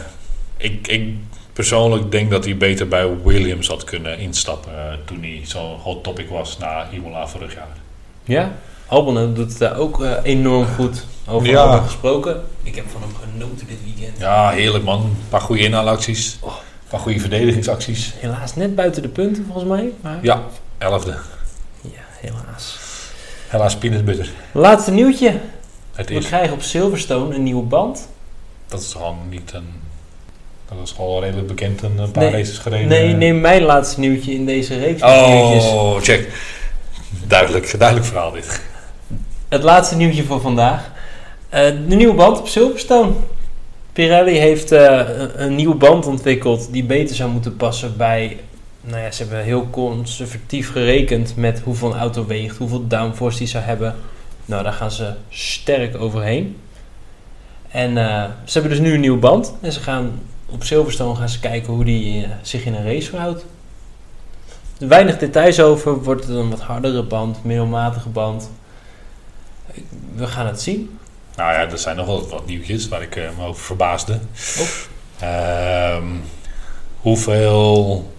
ik, 0.56 0.88
ik 0.88 1.14
persoonlijk 1.52 2.10
denk 2.10 2.30
dat 2.30 2.44
hij 2.44 2.56
beter 2.56 2.88
bij 2.88 3.08
Williams 3.24 3.68
had 3.68 3.84
kunnen 3.84 4.18
instappen... 4.18 5.00
toen 5.04 5.20
hij 5.20 5.40
zo'n 5.44 5.78
hot 5.78 6.04
topic 6.04 6.28
was 6.28 6.58
na 6.58 6.88
Imola 6.92 7.26
vorig 7.26 7.54
jaar. 7.54 7.76
Ja? 8.24 8.52
Albon 8.86 9.34
doet 9.34 9.48
het 9.50 9.58
daar 9.58 9.76
ook 9.76 10.04
enorm 10.22 10.66
goed. 10.66 11.04
Over 11.30 11.48
Ja. 11.48 11.78
Gesproken. 11.78 12.42
Ik 12.62 12.74
heb 12.74 12.84
van 12.92 13.00
hem 13.00 13.10
genoten 13.32 13.66
dit 13.66 13.76
weekend. 13.84 14.18
Ja, 14.18 14.50
heerlijk 14.50 14.84
man. 14.84 15.00
Een 15.00 15.16
paar 15.28 15.40
goede 15.40 15.62
inhaalacties. 15.62 16.36
Oh. 16.40 16.50
Een 16.56 16.88
paar 16.90 17.00
goede 17.00 17.20
verdedigingsacties. 17.20 18.12
Helaas 18.16 18.54
net 18.54 18.74
buiten 18.74 19.02
de 19.02 19.08
punten 19.08 19.44
volgens 19.44 19.66
mij. 19.68 19.92
Maar 20.00 20.18
Ja, 20.22 20.42
elfde. 20.78 21.16
ja 21.80 21.90
helaas. 22.20 22.78
Helaas 23.48 23.76
peanut 23.76 24.04
butter. 24.04 24.30
Laatste 24.52 24.90
nieuwtje. 24.90 25.40
Het 25.92 26.08
We 26.08 26.14
is... 26.14 26.26
krijgen 26.26 26.52
op 26.52 26.62
Silverstone 26.62 27.34
een 27.34 27.42
nieuwe 27.42 27.62
band. 27.62 28.08
Dat 28.68 28.80
is 28.80 28.92
gewoon 28.92 29.18
niet 29.28 29.52
een. 29.52 29.66
Dat 30.68 30.78
is 30.84 30.92
gewoon 30.92 31.22
redelijk 31.22 31.46
bekend 31.46 31.82
een, 31.82 31.94
paar 32.12 32.22
Nee. 32.22 32.32
races 32.32 32.58
gereden. 32.58 32.88
Nee, 32.88 33.12
neem 33.14 33.40
mijn 33.40 33.62
laatste 33.62 34.00
nieuwtje 34.00 34.32
in 34.34 34.46
deze 34.46 34.78
reeks. 34.78 35.02
Oh, 35.02 35.96
check. 36.00 36.28
Duidelijk, 37.26 37.78
duidelijk 37.78 38.08
verhaal 38.08 38.30
dit. 38.30 38.60
Het 39.48 39.62
laatste 39.62 39.96
nieuwtje 39.96 40.24
voor 40.24 40.40
vandaag. 40.40 40.90
Eh, 41.50 41.70
de 41.88 41.94
nieuwe 41.94 42.14
band 42.14 42.38
op 42.38 42.48
Silverstone. 42.48 43.12
Pirelli 43.92 44.38
heeft 44.38 44.72
eh, 44.72 45.00
een, 45.34 45.54
nieuwe 45.54 45.74
band 45.74 46.06
ontwikkeld 46.06 46.72
die 46.72 46.84
beter 46.84 47.16
zou 47.16 47.30
moeten 47.30 47.56
passen 47.56 47.96
bij... 47.96 48.40
Nou 48.80 49.02
ja, 49.02 49.10
ze 49.10 49.22
hebben 49.22 49.44
heel 49.44 49.68
conservatief 49.70 50.72
gerekend 50.72 51.36
met 51.36 51.60
hoeveel 51.60 51.92
een 51.92 51.98
auto 51.98 52.26
weegt, 52.26 52.56
hoeveel 52.56 52.86
downforce 52.86 53.38
die 53.38 53.46
zou 53.46 53.64
hebben. 53.64 53.96
Nou, 54.44 54.62
daar 54.62 54.72
gaan 54.72 54.90
ze 54.90 55.12
sterk 55.28 55.96
overheen. 55.96 56.56
En 57.70 57.96
eh, 57.96 58.24
ze 58.44 58.58
hebben 58.58 58.70
dus 58.70 58.86
nu 58.86 58.94
een 58.94 59.00
nieuwe 59.00 59.18
band. 59.18 59.54
En 59.60 59.72
ze 59.72 59.80
gaan 59.80 60.20
op 60.46 60.64
Silverstone 60.64 61.16
gaan 61.16 61.28
ze 61.28 61.40
kijken 61.40 61.72
hoe 61.72 61.84
die 61.84 62.26
zich 62.42 62.64
in 62.64 62.74
een 62.74 62.84
race 62.84 63.08
verhoudt. 63.10 63.44
Er 64.78 64.88
weinig 64.88 65.18
details 65.18 65.60
over. 65.60 66.02
Wordt 66.02 66.26
het 66.26 66.36
een 66.36 66.50
wat 66.50 66.60
hardere 66.60 67.02
band, 67.02 67.44
middelmatige 67.44 68.08
band. 68.08 68.50
We 70.14 70.26
gaan 70.26 70.46
het 70.46 70.60
zien. 70.60 70.98
Nou 71.36 71.52
ja, 71.52 71.70
er 71.70 71.78
zijn 71.78 71.96
nog 71.96 72.06
wel 72.06 72.28
wat 72.28 72.46
nieuwtjes 72.46 72.88
waar 72.88 73.02
ik 73.02 73.16
eh, 73.16 73.28
me 73.38 73.44
over 73.44 73.64
verbaasde. 73.64 74.18
Oh. 74.58 74.66
Ehm, 75.18 76.06
hoeveel 77.00 78.12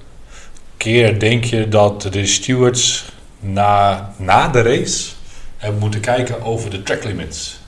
keer 0.78 1.20
denk 1.20 1.44
je 1.44 1.68
dat 1.68 2.02
de 2.02 2.26
stewards 2.26 3.06
na, 3.40 4.14
na 4.18 4.48
de 4.48 4.62
race 4.62 5.12
hebben 5.58 5.80
moeten 5.80 6.00
kijken 6.00 6.44
over 6.44 6.70
de 6.70 6.84
track 6.84 7.04
limits? 7.04 7.60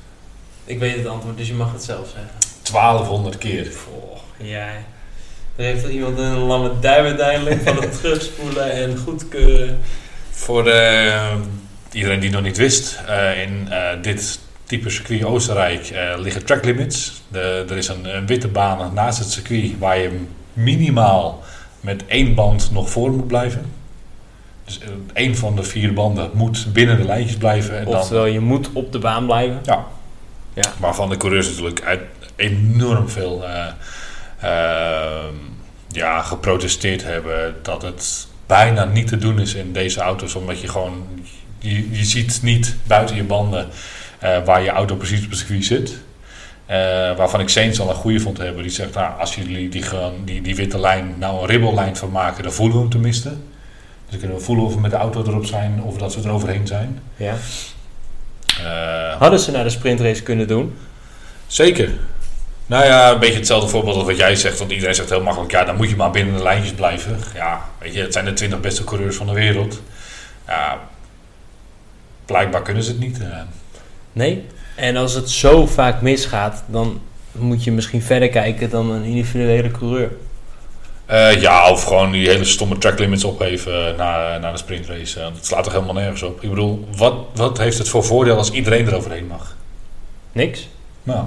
Ik 0.65 0.79
weet 0.79 0.95
het 0.95 1.07
antwoord, 1.07 1.37
dus 1.37 1.47
je 1.47 1.53
mag 1.53 1.71
het 1.71 1.83
zelf 1.83 2.07
zeggen. 2.07 2.31
1200 2.71 3.37
keer. 3.37 3.71
ja. 4.37 4.67
Er 5.55 5.63
heeft 5.63 5.87
iemand 5.87 6.17
een 6.17 6.37
lamme 6.37 6.79
duim 6.79 7.05
uiteindelijk 7.05 7.61
van 7.61 7.81
het 7.81 7.97
terugspoelen 8.01 8.71
en 8.71 8.97
goedkeuren. 8.97 9.79
Voor 10.31 10.67
eh, 10.67 11.35
iedereen 11.91 12.19
die 12.19 12.29
het 12.29 12.37
nog 12.37 12.47
niet 12.47 12.57
wist, 12.57 12.99
eh, 13.07 13.41
in 13.41 13.67
eh, 13.71 14.01
dit 14.01 14.39
type 14.73 14.89
circuit 14.89 15.23
Oostenrijk 15.23 15.89
eh, 15.89 16.13
liggen 16.17 16.45
track 16.45 16.65
limits. 16.65 17.21
De, 17.27 17.65
er 17.69 17.77
is 17.77 17.87
een, 17.87 18.15
een 18.15 18.25
witte 18.25 18.47
baan 18.47 18.93
naast 18.93 19.19
het 19.19 19.31
circuit 19.31 19.79
waar 19.79 19.97
je 19.97 20.19
minimaal 20.53 21.43
met 21.81 22.05
één 22.05 22.35
band 22.35 22.69
nog 22.71 22.89
voor 22.89 23.11
moet 23.11 23.27
blijven. 23.27 23.65
Dus 24.65 24.79
eh, 24.79 24.87
één 25.13 25.35
van 25.35 25.55
de 25.55 25.63
vier 25.63 25.93
banden 25.93 26.29
moet 26.33 26.73
binnen 26.73 26.97
de 26.97 27.03
lijntjes 27.03 27.37
blijven. 27.37 27.77
En 27.77 27.85
dan, 28.09 28.31
je 28.31 28.39
moet 28.39 28.69
op 28.73 28.91
de 28.91 28.99
baan 28.99 29.25
blijven. 29.25 29.59
ja. 29.63 29.85
Ja. 30.53 30.73
Waarvan 30.79 31.09
de 31.09 31.17
coureurs 31.17 31.47
natuurlijk 31.49 31.81
uit 31.81 32.01
enorm 32.35 33.09
veel 33.09 33.45
eh, 33.47 33.67
ehm, 34.39 35.33
ja, 35.87 36.21
geprotesteerd 36.21 37.03
hebben 37.03 37.55
dat 37.61 37.81
het 37.81 38.27
bijna 38.45 38.85
niet 38.85 39.07
te 39.07 39.17
doen 39.17 39.39
is 39.39 39.53
in 39.53 39.73
deze 39.73 39.99
auto's. 39.99 40.35
Omdat 40.35 40.61
je 40.61 40.67
gewoon, 40.67 41.07
je, 41.59 41.97
je 41.97 42.05
ziet 42.05 42.39
niet 42.43 42.75
buiten 42.87 43.15
je 43.15 43.23
banden 43.23 43.67
waar 44.45 44.61
je 44.61 44.69
auto 44.69 44.95
precies 44.95 45.23
op 45.23 45.29
het 45.29 45.39
circuit 45.39 45.65
zit. 45.65 45.93
Eh, 46.65 46.77
waarvan 47.15 47.39
ik 47.39 47.49
Saints 47.49 47.79
al 47.79 47.89
een 47.89 47.95
goede 47.95 48.19
vond 48.19 48.37
hebben. 48.37 48.63
Die 48.63 48.71
zegt, 48.71 48.93
nou, 48.93 49.19
als 49.19 49.35
jullie 49.35 49.69
die, 49.69 49.81
gewoon, 49.81 50.13
die, 50.25 50.41
die 50.41 50.55
witte 50.55 50.79
lijn 50.79 51.15
nou 51.17 51.41
een 51.41 51.47
ribbellijn 51.47 51.95
van 51.95 52.11
maken, 52.11 52.43
dan 52.43 52.53
voelen 52.53 52.75
we 52.75 52.81
hem 52.81 52.89
tenminste. 52.91 53.29
Dus 53.29 53.37
dan 54.09 54.19
kunnen 54.19 54.37
we 54.37 54.43
voelen 54.43 54.65
of 54.65 54.73
we 54.73 54.79
met 54.79 54.91
de 54.91 54.97
auto 54.97 55.23
erop 55.23 55.45
zijn 55.45 55.81
of 55.81 55.97
dat 55.97 56.15
we 56.15 56.21
er 56.21 56.29
overheen 56.29 56.67
zijn. 56.67 56.99
Ja. 57.15 57.35
Eh, 58.63 59.19
Hadden 59.19 59.39
ze 59.39 59.51
naar 59.51 59.63
de 59.63 59.69
sprintrace 59.69 60.23
kunnen 60.23 60.47
doen? 60.47 60.77
Zeker. 61.47 61.89
Nou 62.65 62.85
ja, 62.85 63.11
een 63.11 63.19
beetje 63.19 63.37
hetzelfde 63.37 63.67
voorbeeld 63.69 63.95
als 63.95 64.05
wat 64.05 64.17
jij 64.17 64.35
zegt. 64.35 64.59
Want 64.59 64.71
iedereen 64.71 64.95
zegt 64.95 65.09
heel 65.09 65.23
makkelijk, 65.23 65.51
ja, 65.51 65.63
dan 65.63 65.75
moet 65.75 65.89
je 65.89 65.95
maar 65.95 66.11
binnen 66.11 66.35
de 66.35 66.43
lijntjes 66.43 66.73
blijven. 66.73 67.17
Ja, 67.33 67.61
weet 67.77 67.93
je, 67.93 68.01
het 68.01 68.13
zijn 68.13 68.25
de 68.25 68.33
20 68.33 68.59
beste 68.59 68.83
coureurs 68.83 69.15
van 69.15 69.27
de 69.27 69.33
wereld. 69.33 69.81
Ja, 70.47 70.79
blijkbaar 72.25 72.61
kunnen 72.61 72.83
ze 72.83 72.91
het 72.91 72.99
niet. 72.99 73.19
Eh. 74.13 74.19
Nee. 74.19 74.45
En 74.75 74.95
als 74.95 75.13
het 75.13 75.29
zo 75.29 75.65
vaak 75.65 76.01
misgaat, 76.01 76.63
dan 76.65 77.01
moet 77.31 77.63
je 77.63 77.71
misschien 77.71 78.01
verder 78.01 78.29
kijken 78.29 78.69
dan 78.69 78.91
een 78.91 79.03
individuele 79.03 79.71
coureur. 79.71 80.11
Eh, 81.05 81.41
ja, 81.41 81.69
of 81.69 81.83
gewoon 81.83 82.11
die 82.11 82.29
hele 82.29 82.43
stomme 82.43 82.77
track 82.77 82.99
limits 82.99 83.23
opgeven 83.23 83.95
na, 83.97 84.37
na 84.37 84.51
de 84.51 84.57
sprintrace. 84.57 85.19
Eh, 85.19 85.25
dat 85.25 85.45
slaat 85.45 85.63
toch 85.63 85.73
helemaal 85.73 85.93
nergens 85.93 86.23
op. 86.23 86.41
Ik 86.41 86.49
bedoel, 86.49 86.87
wat, 86.95 87.13
wat 87.33 87.57
heeft 87.57 87.77
het 87.77 87.89
voor 87.89 88.03
voordeel 88.03 88.37
als 88.37 88.51
iedereen 88.51 88.87
eroverheen 88.87 89.27
mag? 89.27 89.55
Niks. 90.31 90.67
Nou, 91.03 91.25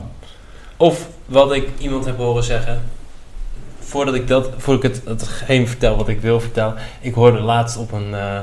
Of 0.76 1.08
wat 1.26 1.52
ik 1.52 1.68
iemand 1.78 2.04
heb 2.04 2.16
horen 2.16 2.44
zeggen. 2.44 2.82
Voordat 3.80 4.14
ik, 4.14 4.28
dat, 4.28 4.50
voordat 4.56 4.84
ik 4.84 4.94
het, 4.94 5.02
hetgeen 5.20 5.68
vertel 5.68 5.96
wat 5.96 6.08
ik 6.08 6.20
wil 6.20 6.40
vertellen. 6.40 6.74
Ik 7.00 7.14
hoorde 7.14 7.40
laatst 7.40 7.76
op 7.76 7.92
een, 7.92 8.14
eh, 8.14 8.38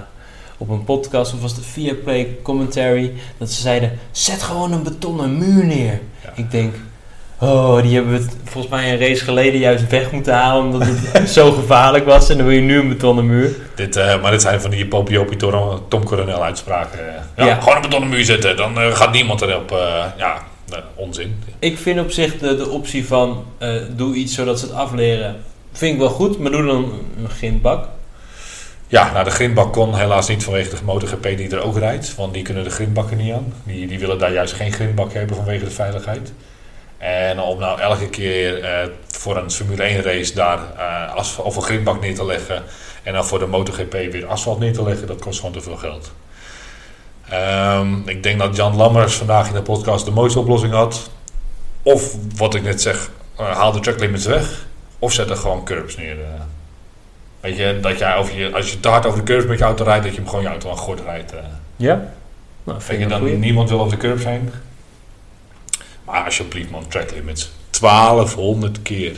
op 0.63 0.69
een 0.69 0.83
podcast, 0.83 1.33
of 1.33 1.41
was 1.41 1.55
het 1.55 1.65
Viaplay 1.65 2.37
commentary, 2.43 3.11
dat 3.37 3.51
ze 3.51 3.61
zeiden: 3.61 3.91
zet 4.11 4.41
gewoon 4.43 4.71
een 4.71 4.83
betonnen 4.83 5.37
muur 5.37 5.65
neer. 5.65 5.99
Ja. 6.23 6.31
Ik 6.35 6.51
denk. 6.51 6.75
Oh, 7.39 7.81
die 7.81 7.93
hebben 7.95 8.11
we 8.13 8.17
het 8.19 8.35
volgens 8.43 8.73
mij 8.73 8.91
een 8.93 8.99
race 8.99 9.23
geleden 9.23 9.59
juist 9.59 9.87
weg 9.89 10.11
moeten 10.11 10.33
halen 10.33 10.63
omdat 10.63 10.87
het 10.87 11.29
zo 11.39 11.51
gevaarlijk 11.51 12.05
was. 12.05 12.29
En 12.29 12.37
dan 12.37 12.45
wil 12.45 12.55
je 12.55 12.61
nu 12.61 12.79
een 12.79 12.87
betonnen 12.87 13.25
muur. 13.25 13.55
dit, 13.75 13.95
eh, 13.95 14.21
maar 14.21 14.31
dit 14.31 14.41
zijn 14.41 14.61
van 14.61 14.69
die 14.69 14.87
Popiopi 14.87 15.35
Tom, 15.35 15.79
Tom 15.87 16.03
Coronel 16.03 16.43
uitspraken. 16.43 16.99
eh. 16.99 17.21
Ja, 17.37 17.45
Ja. 17.45 17.59
Gewoon 17.59 17.75
een 17.75 17.81
betonnen 17.81 18.09
muur 18.09 18.25
zetten, 18.25 18.57
dan 18.57 18.79
eh, 18.79 18.95
gaat 18.95 19.11
niemand 19.11 19.41
erop. 19.41 19.69
ja, 20.17 20.37
onzin. 20.95 21.43
Ik 21.59 21.77
vind 21.77 21.99
op 21.99 22.11
zich 22.11 22.37
de, 22.37 22.55
de 22.55 22.69
optie 22.69 23.07
van 23.07 23.43
doe 23.95 24.15
iets 24.15 24.33
zodat 24.35 24.59
ze 24.59 24.65
het 24.65 24.75
afleren. 24.75 25.35
Vind 25.71 25.93
ik 25.93 25.99
wel 25.99 26.09
goed, 26.09 26.39
maar 26.39 26.51
doe 26.51 26.65
dan 26.65 26.83
een 27.23 27.29
grindbak. 27.29 27.87
Ja, 28.87 29.11
nou 29.11 29.23
de 29.23 29.29
grindbak 29.31 29.73
kon 29.73 29.95
helaas 29.95 30.27
niet 30.27 30.43
vanwege 30.43 30.69
de 30.75 30.83
MotoGP 30.83 31.23
die 31.23 31.49
er 31.49 31.63
ook 31.63 31.77
rijdt. 31.77 32.15
Want 32.15 32.33
die 32.33 32.43
kunnen 32.43 32.63
de 32.63 32.69
grindbakken 32.69 33.17
niet 33.17 33.33
aan. 33.33 33.53
Die, 33.63 33.87
die 33.87 33.99
willen 33.99 34.17
daar 34.19 34.33
juist 34.33 34.53
geen 34.53 34.71
grindbak 34.73 35.13
hebben 35.13 35.35
vanwege 35.35 35.63
de 35.65 35.71
veiligheid. 35.71 36.33
En 36.97 37.39
om 37.39 37.59
nou 37.59 37.79
elke 37.79 38.09
keer 38.09 38.63
eh, 38.63 38.87
voor 39.07 39.37
een 39.37 39.51
Formule 39.51 39.83
1 39.83 40.01
race 40.01 40.33
daar 40.33 40.59
eh, 40.77 41.15
asf- 41.15 41.39
of 41.39 41.55
een 41.55 41.61
grindbak 41.61 42.01
neer 42.01 42.15
te 42.15 42.25
leggen. 42.25 42.63
En 43.03 43.13
dan 43.13 43.25
voor 43.25 43.39
de 43.39 43.45
MotoGP 43.47 43.91
weer 43.91 44.25
asfalt 44.25 44.59
neer 44.59 44.73
te 44.73 44.83
leggen, 44.83 45.07
dat 45.07 45.21
kost 45.21 45.39
gewoon 45.39 45.53
te 45.53 45.61
veel 45.61 45.75
geld. 45.77 46.11
Ehm, 47.29 48.09
ik 48.09 48.23
denk 48.23 48.39
dat 48.39 48.55
Jan 48.55 48.75
Lammers 48.75 49.15
vandaag 49.15 49.47
in 49.47 49.53
de 49.53 49.61
podcast 49.61 50.05
de 50.05 50.11
mooiste 50.11 50.39
oplossing 50.39 50.73
had. 50.73 51.09
Of 51.83 52.15
wat 52.35 52.55
ik 52.55 52.63
net 52.63 52.81
zeg, 52.81 53.09
eh, 53.37 53.57
haal 53.57 53.71
de 53.71 53.79
track 53.79 53.99
limits 53.99 54.25
weg. 54.25 54.65
Of 54.99 55.11
zet 55.13 55.29
er 55.29 55.35
gewoon 55.35 55.65
curbs 55.65 55.97
neer. 55.97 56.17
Weet 57.43 57.57
je, 57.57 57.79
dat 57.81 57.97
jij 57.97 58.25
je, 58.35 58.51
als 58.53 58.71
je 58.71 58.79
te 58.79 58.87
hard 58.87 59.05
over 59.05 59.19
de 59.19 59.25
curbs 59.25 59.45
met 59.45 59.57
je 59.57 59.63
auto 59.63 59.83
rijdt, 59.83 60.03
dat 60.03 60.13
je 60.13 60.19
hem 60.19 60.29
gewoon 60.29 60.43
je 60.43 60.49
auto 60.49 60.69
aan 60.69 60.77
gort 60.77 60.99
rijdt. 61.01 61.31
eh. 61.33 61.39
Ja? 61.75 62.03
Nou, 62.63 62.81
Vind 62.81 62.99
je 62.99 63.07
dan 63.07 63.19
goeie. 63.19 63.37
niemand 63.37 63.69
wil 63.69 63.79
over 63.79 63.91
de 63.91 63.97
curbs 63.97 64.23
heen? 64.23 64.51
Maar 66.05 66.23
alsjeblieft 66.25 66.69
man, 66.69 66.87
track 66.87 67.11
limits. 67.11 67.51
1200 67.79 68.81
keer 68.81 69.15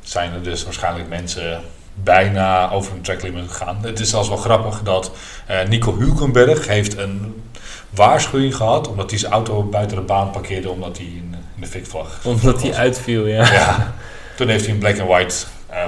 zijn 0.00 0.32
er 0.32 0.42
dus 0.42 0.64
waarschijnlijk 0.64 1.08
mensen 1.08 1.60
bijna 1.94 2.70
over 2.70 2.92
een 2.92 3.00
track 3.00 3.22
limit 3.22 3.48
gegaan. 3.48 3.78
Het 3.82 4.00
is 4.00 4.10
zelfs 4.10 4.28
wel 4.28 4.36
grappig 4.36 4.82
dat 4.82 5.10
eh, 5.46 5.66
Nico 5.68 5.98
Hulkenberg 5.98 6.66
heeft 6.66 6.96
een 6.98 7.42
waarschuwing 7.90 8.56
gehad 8.56 8.88
omdat 8.88 9.10
hij 9.10 9.18
zijn 9.18 9.32
auto 9.32 9.62
buiten 9.62 9.96
de 9.96 10.02
baan 10.02 10.30
parkeerde 10.30 10.70
omdat 10.70 10.96
hij 10.96 11.06
in, 11.06 11.34
in 11.54 11.60
de 11.60 11.66
fik 11.66 11.86
vlag. 11.86 12.20
Omdat 12.24 12.62
hij 12.62 12.74
uitviel, 12.74 13.26
ja. 13.26 13.52
Ja. 13.52 13.94
Toen 14.36 14.48
heeft 14.48 14.64
hij 14.64 14.74
een 14.74 14.80
black 14.80 14.98
and 14.98 15.08
white 15.08 15.34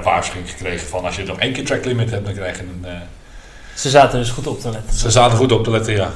waarschuwing 0.03 0.51
gekregen 0.51 0.89
van 0.89 1.05
als 1.05 1.17
je 1.17 1.23
nog 1.25 1.39
één 1.39 1.53
keer 1.53 1.65
track 1.65 1.85
limit 1.85 2.11
hebt, 2.11 2.25
dan 2.25 2.35
krijg 2.35 2.57
je 2.57 2.63
een... 2.63 2.85
eh, 2.85 2.93
Ze 3.75 3.91
zaten 3.91 4.19
dus 4.19 4.31
goed 4.31 4.47
op 4.47 4.61
te 4.61 4.71
letten. 4.71 4.95
ze 4.95 5.11
zaten 5.11 5.37
goed 5.39 5.53
op 5.53 5.65
te 5.65 5.71
letten, 5.71 5.93
ja. 5.95 6.11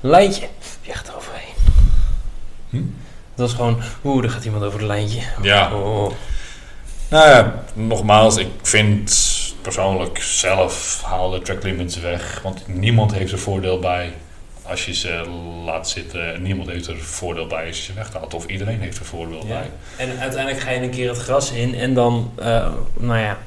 Lijntje. 0.00 0.46
Echt 0.88 1.14
overheen. 1.16 1.54
Hm? 2.70 2.76
Dat 3.34 3.46
was 3.46 3.52
gewoon, 3.54 3.80
oeh, 4.04 4.24
er 4.24 4.30
gaat 4.30 4.44
iemand 4.44 4.64
over 4.64 4.78
het 4.78 4.88
lijntje. 4.88 5.20
Ja. 5.42 5.74
Oh. 5.74 6.10
Nou 7.08 7.28
ja, 7.28 7.54
nogmaals, 7.74 8.36
ik 8.36 8.48
vind 8.62 9.14
persoonlijk 9.62 10.18
zelf 10.22 11.02
haal 11.04 11.30
de 11.30 11.42
track 11.42 11.62
limits 11.62 11.96
weg. 12.00 12.40
Want 12.42 12.62
niemand 12.68 13.12
heeft 13.14 13.32
er 13.32 13.38
voordeel 13.38 13.78
bij 13.78 14.12
als 14.62 14.84
je 14.84 14.94
ze 14.94 15.22
laat 15.64 15.88
zitten. 15.88 16.34
En 16.34 16.42
niemand 16.42 16.68
heeft 16.70 16.86
er 16.86 16.96
voordeel 16.98 17.46
bij 17.46 17.66
als 17.66 17.76
je 17.76 17.82
ze 17.82 17.92
weghaalt. 17.94 18.34
Of 18.34 18.46
iedereen 18.46 18.80
heeft 18.80 18.98
er 18.98 19.04
voordeel 19.04 19.42
Ja. 19.46 19.58
bij. 19.58 19.70
En 20.06 20.18
uiteindelijk 20.18 20.62
ga 20.62 20.70
je 20.70 20.80
een 20.80 20.90
keer 20.90 21.08
het 21.08 21.18
gras 21.18 21.50
in 21.52 21.74
en 21.74 21.94
dan, 21.94 22.32
eh, 22.38 22.68
nou 22.98 23.18
ja, 23.18 23.38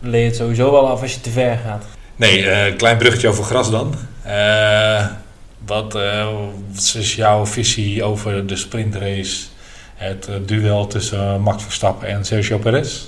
leer 0.00 0.20
je 0.20 0.26
het 0.26 0.36
sowieso 0.36 0.70
wel 0.72 0.88
af 0.88 1.02
als 1.02 1.14
je 1.14 1.20
te 1.20 1.30
ver 1.30 1.58
gaat. 1.64 1.84
Nee, 2.16 2.50
eh, 2.50 2.76
klein 2.76 2.96
bruggetje 2.98 3.28
over 3.28 3.44
gras 3.44 3.70
dan. 3.70 3.94
Eh, 4.22 5.06
wat, 5.66 5.94
eh, 5.94 6.26
wat 6.72 6.94
is 6.98 7.14
jouw 7.14 7.46
visie 7.46 8.02
over 8.04 8.46
de 8.46 8.56
sprintrace? 8.56 9.36
Het 9.94 10.28
duel 10.46 10.86
tussen 10.86 11.40
Max 11.40 11.62
Verstappen 11.62 12.08
en 12.08 12.24
Sergio 12.24 12.58
Perez? 12.58 13.00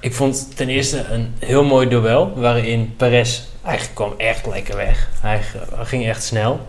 Ik 0.00 0.14
vond 0.14 0.56
ten 0.56 0.68
eerste 0.68 1.04
een 1.10 1.34
heel 1.38 1.64
mooi 1.64 1.88
duel 1.88 2.32
waarin 2.36 2.94
Perez 2.96 3.40
eigenlijk 3.64 3.94
kwam 3.94 4.14
echt 4.16 4.46
lekker 4.46 4.76
weg. 4.76 5.08
Hij, 5.20 5.40
ging 5.82 6.06
echt 6.06 6.22
snel. 6.22 6.66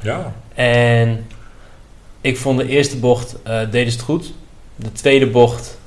Ja. 0.00 0.32
En 0.54 1.26
ik 2.20 2.38
vond 2.38 2.58
de 2.58 2.68
eerste 2.68 2.96
bocht 2.96 3.42
eh 3.42 3.58
deden 3.70 3.90
ze 3.92 3.96
het 3.96 4.06
goed. 4.06 4.32
De 4.76 4.92
tweede 4.92 5.26
bocht 5.26 5.78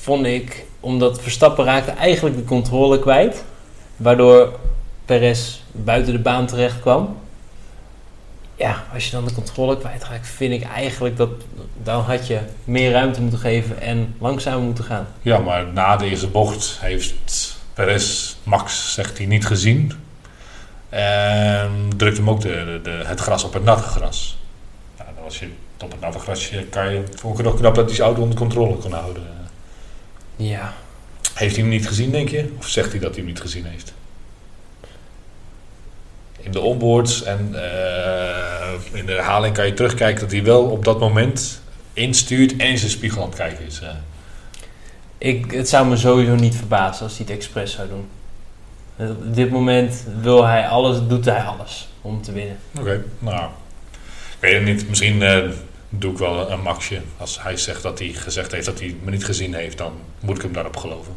vond 0.00 0.26
ik, 0.26 0.64
omdat 0.80 1.20
Verstappen 1.20 1.64
raakte 1.64 1.90
eigenlijk 1.90 2.36
de 2.36 2.44
controle 2.44 2.98
kwijt. 2.98 3.44
Waardoor 3.96 4.58
Perez 5.04 5.60
buiten 5.72 6.12
de 6.12 6.18
baan 6.18 6.46
terecht 6.46 6.80
kwam. 6.80 7.16
Ja, 8.56 8.84
als 8.92 9.04
je 9.04 9.10
dan 9.10 9.24
de 9.24 9.34
controle 9.34 9.78
kwijtraakt, 9.78 10.28
vind 10.28 10.52
ik 10.52 10.62
eigenlijk 10.62 11.16
dat 11.16 11.30
dan 11.82 12.02
had 12.02 12.26
je 12.26 12.38
meer 12.64 12.90
ruimte 12.90 13.20
moeten 13.20 13.38
geven 13.38 13.80
en 13.80 14.14
langzamer 14.18 14.60
moeten 14.60 14.84
gaan. 14.84 15.06
Ja, 15.22 15.38
maar 15.38 15.66
na 15.66 15.96
deze 15.96 16.26
bocht 16.26 16.78
heeft 16.80 17.58
Perez 17.80 18.34
Max, 18.42 18.94
zegt 18.94 19.18
hij, 19.18 19.26
niet 19.26 19.46
gezien. 19.46 19.92
En 20.88 21.90
drukt 21.96 22.16
hem 22.16 22.30
ook 22.30 22.40
de, 22.40 22.80
de, 22.82 22.90
het 22.90 23.20
gras 23.20 23.44
op 23.44 23.52
het 23.52 23.64
natte 23.64 23.82
gras. 23.82 24.38
Dan 24.96 25.24
als 25.24 25.38
je 25.38 25.48
op 25.82 25.90
het 25.90 26.00
natte 26.00 26.18
gras 26.18 26.50
kan 26.70 26.92
je, 26.92 27.02
vond 27.14 27.38
ik 27.38 27.46
ook 27.46 27.56
knap 27.56 27.74
dat 27.74 27.86
hij 27.86 27.94
zijn 27.94 28.06
auto 28.06 28.22
onder 28.22 28.38
controle 28.38 28.76
kon 28.76 28.92
houden. 28.92 29.22
Ja, 30.36 30.74
Heeft 31.34 31.54
hij 31.54 31.64
hem 31.64 31.72
niet 31.72 31.88
gezien, 31.88 32.10
denk 32.10 32.28
je? 32.28 32.52
Of 32.58 32.68
zegt 32.68 32.90
hij 32.90 33.00
dat 33.00 33.08
hij 33.08 33.18
hem 33.18 33.26
niet 33.26 33.40
gezien 33.40 33.64
heeft? 33.64 33.92
In 36.40 36.50
de 36.50 36.60
onboards 36.60 37.22
en 37.22 37.54
eh, 37.54 38.78
in 38.92 39.06
de 39.06 39.12
herhaling 39.12 39.54
kan 39.54 39.66
je 39.66 39.74
terugkijken 39.74 40.20
dat 40.20 40.32
hij 40.32 40.42
wel 40.44 40.64
op 40.64 40.84
dat 40.84 41.00
moment 41.00 41.62
instuurt 41.92 42.56
en 42.56 42.78
zijn 42.78 42.90
spiegel 42.90 43.22
aan 43.22 43.28
het 43.28 43.36
kijken 43.36 43.66
is. 43.66 43.80
Ik, 45.20 45.50
het 45.50 45.68
zou 45.68 45.86
me 45.88 45.96
sowieso 45.96 46.34
niet 46.34 46.54
verbazen 46.56 47.04
als 47.04 47.16
hij 47.16 47.26
het 47.28 47.36
expres 47.36 47.72
zou 47.72 47.88
doen. 47.88 48.08
Eh, 48.96 49.10
Op 49.10 49.34
dit 49.34 49.50
moment 49.50 50.04
wil 50.20 50.46
hij 50.46 50.68
alles, 50.68 50.98
doet 51.08 51.24
hij 51.24 51.42
alles 51.42 51.88
om 52.00 52.22
te 52.22 52.32
winnen. 52.32 52.58
Oké, 52.78 53.04
nou. 53.18 53.44
Ik 53.92 54.36
weet 54.40 54.54
het 54.54 54.64
niet. 54.64 54.88
Misschien 54.88 55.22
eh, 55.22 55.38
doe 55.88 56.12
ik 56.12 56.18
wel 56.18 56.50
een 56.50 56.60
maxje. 56.60 57.00
Als 57.16 57.42
hij 57.42 57.56
zegt 57.56 57.82
dat 57.82 57.98
hij 57.98 58.08
gezegd 58.08 58.52
heeft 58.52 58.66
dat 58.66 58.78
hij 58.78 58.96
me 59.02 59.10
niet 59.10 59.24
gezien 59.24 59.54
heeft, 59.54 59.78
dan 59.78 59.92
moet 60.20 60.36
ik 60.36 60.42
hem 60.42 60.52
daarop 60.52 60.76
geloven. 60.76 61.12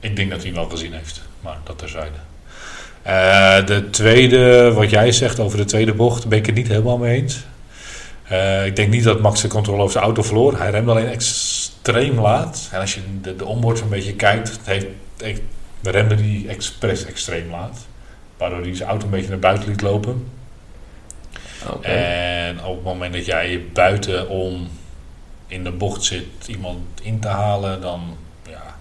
Ik 0.00 0.16
denk 0.16 0.30
dat 0.30 0.42
hij 0.42 0.52
wel 0.54 0.68
gezien 0.68 0.92
heeft, 0.92 1.22
maar 1.40 1.58
dat 1.64 1.78
terzijde. 1.78 2.16
Eh 3.02 3.66
de 3.66 3.90
tweede, 3.90 4.72
wat 4.72 4.90
jij 4.90 5.12
zegt 5.12 5.40
over 5.40 5.58
de 5.58 5.64
tweede 5.64 5.94
bocht, 5.94 6.26
ben 6.28 6.38
ik 6.38 6.46
het 6.46 6.54
niet 6.54 6.68
helemaal 6.68 6.98
mee 6.98 7.20
eens. 7.22 7.44
Ik 8.66 8.76
denk 8.76 8.90
niet 8.90 9.04
dat 9.04 9.20
Max 9.20 9.40
de 9.40 9.48
controle 9.48 9.80
over 9.80 9.92
zijn 9.92 10.04
auto 10.04 10.22
verloor. 10.22 10.58
Hij 10.58 10.70
remde 10.70 10.90
alleen 10.90 11.08
extreem 11.94 12.20
laat. 12.20 12.68
En 12.72 12.80
als 12.80 12.94
je 12.94 13.00
de, 13.22 13.36
de 13.36 13.44
onboard 13.44 13.80
een 13.80 13.88
beetje 13.88 14.14
kijkt, 14.14 14.60
heeft, 14.64 14.86
heeft, 15.16 15.40
remde 15.82 16.14
hij 16.14 16.44
expres 16.48 17.04
extreem 17.04 17.50
laat. 17.50 17.78
Waardoor 18.36 18.60
hij 18.60 18.76
zijn 18.76 18.88
auto 18.88 19.04
een 19.04 19.10
beetje 19.10 19.28
naar 19.28 19.38
buiten 19.38 19.68
liet 19.68 19.80
lopen. 19.80 20.26
En 21.80 22.64
op 22.64 22.74
het 22.74 22.84
moment 22.84 23.12
dat 23.12 23.26
jij 23.26 23.64
buiten 23.72 24.28
om 24.28 24.68
in 25.46 25.64
de 25.64 25.70
bocht 25.70 26.02
zit 26.04 26.24
iemand 26.46 26.78
in 27.02 27.20
te 27.20 27.28
halen, 27.28 27.80
dan 27.80 28.16
ja. 28.48 28.76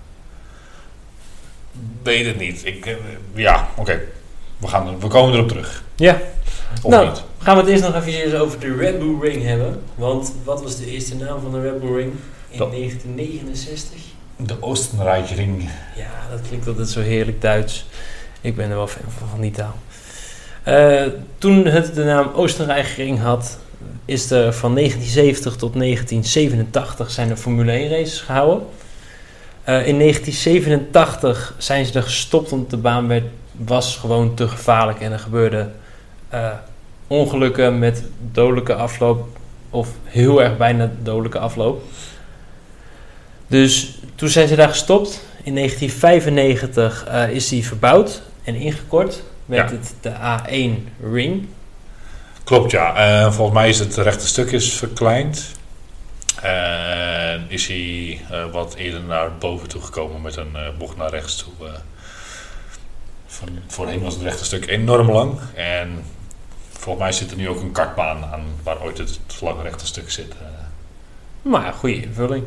Weet 2.04 2.26
het 2.26 2.38
niet. 2.38 2.65
Ik, 2.65 2.86
eh, 2.86 2.95
ja, 3.34 3.67
oké. 3.78 4.02
We, 4.58 4.67
gaan 4.67 4.88
er- 4.88 5.00
we 5.00 5.08
komen 5.08 5.34
erop 5.34 5.48
terug. 5.48 5.84
Ja, 5.95 6.17
Of 6.84 6.91
Nou, 6.91 7.08
niet? 7.08 7.24
gaan 7.39 7.56
we 7.56 7.62
het 7.62 7.69
eerst 7.72 7.84
nog 7.84 8.06
even 8.06 8.39
over 8.39 8.60
de 8.60 8.76
Red 8.76 9.00
Bull 9.00 9.19
Ring 9.22 9.43
hebben. 9.43 9.82
Want 9.95 10.34
wat 10.43 10.62
was 10.63 10.78
de 10.78 10.86
eerste 10.91 11.15
naam 11.15 11.41
van 11.41 11.52
de 11.52 11.62
Red 11.62 11.80
Bull 11.80 11.95
Ring? 11.95 12.13
In 12.49 12.57
Dat- 12.57 12.71
1969? 12.71 13.99
De 14.35 14.55
Oostenrijkring. 14.59 15.69
Ja, 15.95 16.12
dat 16.31 16.39
klinkt 16.47 16.67
altijd 16.67 16.89
zo 16.89 17.01
heerlijk 17.01 17.41
Duits. 17.41 17.85
Ik 18.41 18.55
ben 18.55 18.69
er 18.69 18.75
wel 18.75 18.88
fan 18.88 19.12
van, 19.17 19.27
van 19.27 19.41
die 19.41 19.51
taal. 19.51 19.75
Eh, 20.63 21.05
toen 21.38 21.65
het 21.65 21.95
de 21.95 22.03
naam 22.03 22.31
Oostenrijkring 22.33 23.19
had, 23.19 23.57
is 24.05 24.31
er 24.31 24.53
van 24.53 24.73
1970 24.73 25.55
tot 25.55 25.73
1987 25.75 27.12
zijn 27.12 27.29
er 27.29 27.35
Formule 27.35 27.71
1 27.71 27.89
races 27.89 28.21
gehouden. 28.21 28.67
Eh, 29.63 29.88
in 29.88 29.97
1987 29.97 31.53
zijn 31.57 31.85
ze 31.85 31.93
er 31.93 32.03
gestopt 32.03 32.51
omdat 32.51 32.69
de 32.69 32.77
baan 32.77 33.07
werd, 33.07 33.25
was 33.51 33.95
gewoon 33.97 34.33
te 34.35 34.47
gevaarlijk 34.47 34.99
en 34.99 35.12
er 35.12 35.19
gebeurden 35.19 35.73
eh, 36.29 36.49
ongelukken 37.07 37.79
met 37.79 38.03
dodelijke 38.31 38.75
afloop 38.75 39.27
of 39.69 39.89
heel 40.03 40.43
erg 40.43 40.57
bijna 40.57 40.91
dodelijke 41.01 41.39
afloop. 41.39 41.83
Dus 43.49 43.97
toen 44.15 44.29
zijn 44.29 44.47
ze 44.47 44.55
daar 44.55 44.69
gestopt. 44.69 45.21
In 45.43 45.55
1995 45.55 47.05
eh, 47.05 47.29
is 47.29 47.47
die 47.47 47.65
verbouwd 47.67 48.21
en 48.43 48.55
ingekort 48.55 49.23
met 49.45 49.57
Ja. 49.59 49.65
het, 49.75 49.93
de 50.01 50.12
A1 50.13 50.89
Ring. 51.13 51.47
Klopt, 52.43 52.71
ja. 52.71 52.95
Eh, 52.95 53.31
volgens 53.31 53.57
mij 53.57 53.69
is 53.69 53.79
het 53.79 53.95
rechte 53.95 54.27
stuk 54.27 54.51
is 54.51 54.73
verkleind. 54.73 55.51
En 56.41 57.45
is 57.47 57.67
hij 57.67 58.21
eh, 58.31 58.51
wat 58.51 58.73
eerder 58.73 59.01
naar 59.01 59.38
boven 59.38 59.67
toe 59.67 59.81
gekomen 59.81 60.21
met 60.21 60.35
een 60.35 60.55
eh, 60.55 60.62
bocht 60.77 60.97
naar 60.97 61.09
rechts 61.09 61.35
toe. 61.38 61.67
eh. 61.67 61.73
van, 63.27 63.47
voorheen 63.67 64.01
was 64.01 64.13
het 64.13 64.23
rechte 64.23 64.45
stuk 64.45 64.67
enorm 64.67 65.12
lang. 65.12 65.39
En 65.53 66.03
volgens 66.71 67.03
mij 67.03 67.12
zit 67.13 67.31
er 67.31 67.38
nu 67.38 67.49
ook 67.49 67.62
een 67.62 67.71
kartbaan 67.71 68.23
aan 68.25 68.43
waar 68.63 68.81
ooit 68.81 68.97
het 68.97 69.19
lange 69.41 69.62
rechte 69.63 69.85
stuk 69.85 70.12
zit. 70.12 70.31
eh. 70.31 70.47
Maar 71.41 71.73
goede 71.73 72.01
invulling. 72.01 72.43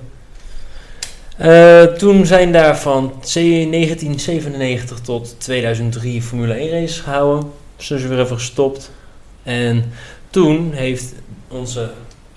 Eh, 1.36 1.82
toen 1.82 2.26
zijn 2.26 2.52
daar 2.52 2.78
van 2.78 3.12
C- 3.20 3.34
1997 3.34 5.00
tot 5.00 5.34
2003 5.38 6.22
Formule 6.22 6.54
1 6.54 6.70
races 6.70 7.00
gehouden. 7.00 7.50
Zijn 7.76 8.00
ze 8.00 8.08
weer 8.08 8.20
even 8.20 8.36
gestopt. 8.36 8.90
En 9.42 9.92
toen 10.30 10.72
heeft 10.72 11.12
onze 11.48 11.90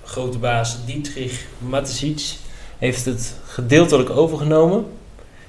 grote 0.04 0.38
baas 0.38 0.76
Dietrich 0.86 1.44
Mateschitz 1.58 2.34
heeft 2.78 3.04
het 3.04 3.34
gedeeltelijk 3.46 4.10
overgenomen. 4.10 4.86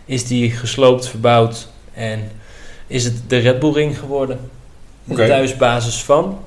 Is 0.06 0.26
die 0.28 0.52
gesloopt, 0.52 1.08
verbouwd 1.08 1.68
en 1.94 2.32
is 2.88 3.04
het 3.04 3.22
de 3.28 3.38
Red 3.38 3.60
Bull 3.60 3.72
Ring 3.74 4.00
geworden. 4.00 4.40
De 5.04 5.16
thuisbasis 5.16 6.04
van. 6.04 6.40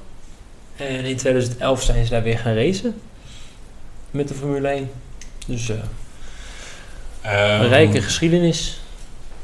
En 0.76 1.04
in 1.04 1.16
2011 1.16 1.82
zijn 1.82 2.04
ze 2.04 2.10
daar 2.10 2.22
weer 2.22 2.38
gaan 2.38 2.54
racen. 2.54 2.94
Met 4.10 4.28
de 4.28 4.34
Formule 4.34 4.68
1. 4.68 4.90
Dus 5.46 5.68
Ehm, 5.68 5.78
een 7.22 7.68
rijke 7.68 8.02
geschiedenis. 8.02 8.80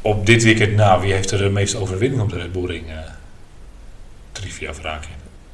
Op 0.03 0.27
dit 0.27 0.43
weekend 0.43 0.75
na, 0.75 1.01
wie 1.01 1.13
heeft 1.13 1.31
er 1.31 1.39
de 1.39 1.49
meeste 1.49 1.79
overwinning 1.79 2.23
op 2.23 2.31
de 2.31 2.37
Red 2.37 2.53
Bull 2.53 2.67
Ring? 2.67 2.89
eh 2.89 2.97
trivia 4.33 4.75
vraagje. 4.75 5.11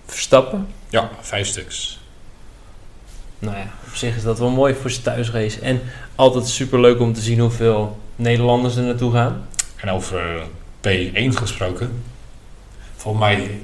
Verstappen. 0.07 0.67
Ja, 0.89 1.11
vijf 1.21 1.47
stuks. 1.47 1.99
Nou 3.39 3.57
ja, 3.57 3.73
op 3.87 3.95
zich 3.95 4.17
is 4.17 4.23
dat 4.23 4.39
wel 4.39 4.51
mooi 4.51 4.75
voor 4.75 4.91
zijn 4.91 5.03
thuisrace. 5.03 5.61
En 5.61 5.81
altijd 6.15 6.47
super 6.47 6.81
leuk 6.81 7.01
om 7.01 7.13
te 7.13 7.21
zien 7.21 7.39
hoeveel 7.39 7.99
Nederlanders 8.17 8.77
er 8.77 8.83
naartoe 8.83 9.13
gaan. 9.13 9.47
En 9.77 9.91
over 9.91 10.43
P1 10.81 11.29
gesproken. 11.35 12.03
Volgens 12.97 13.25
mij, 13.25 13.61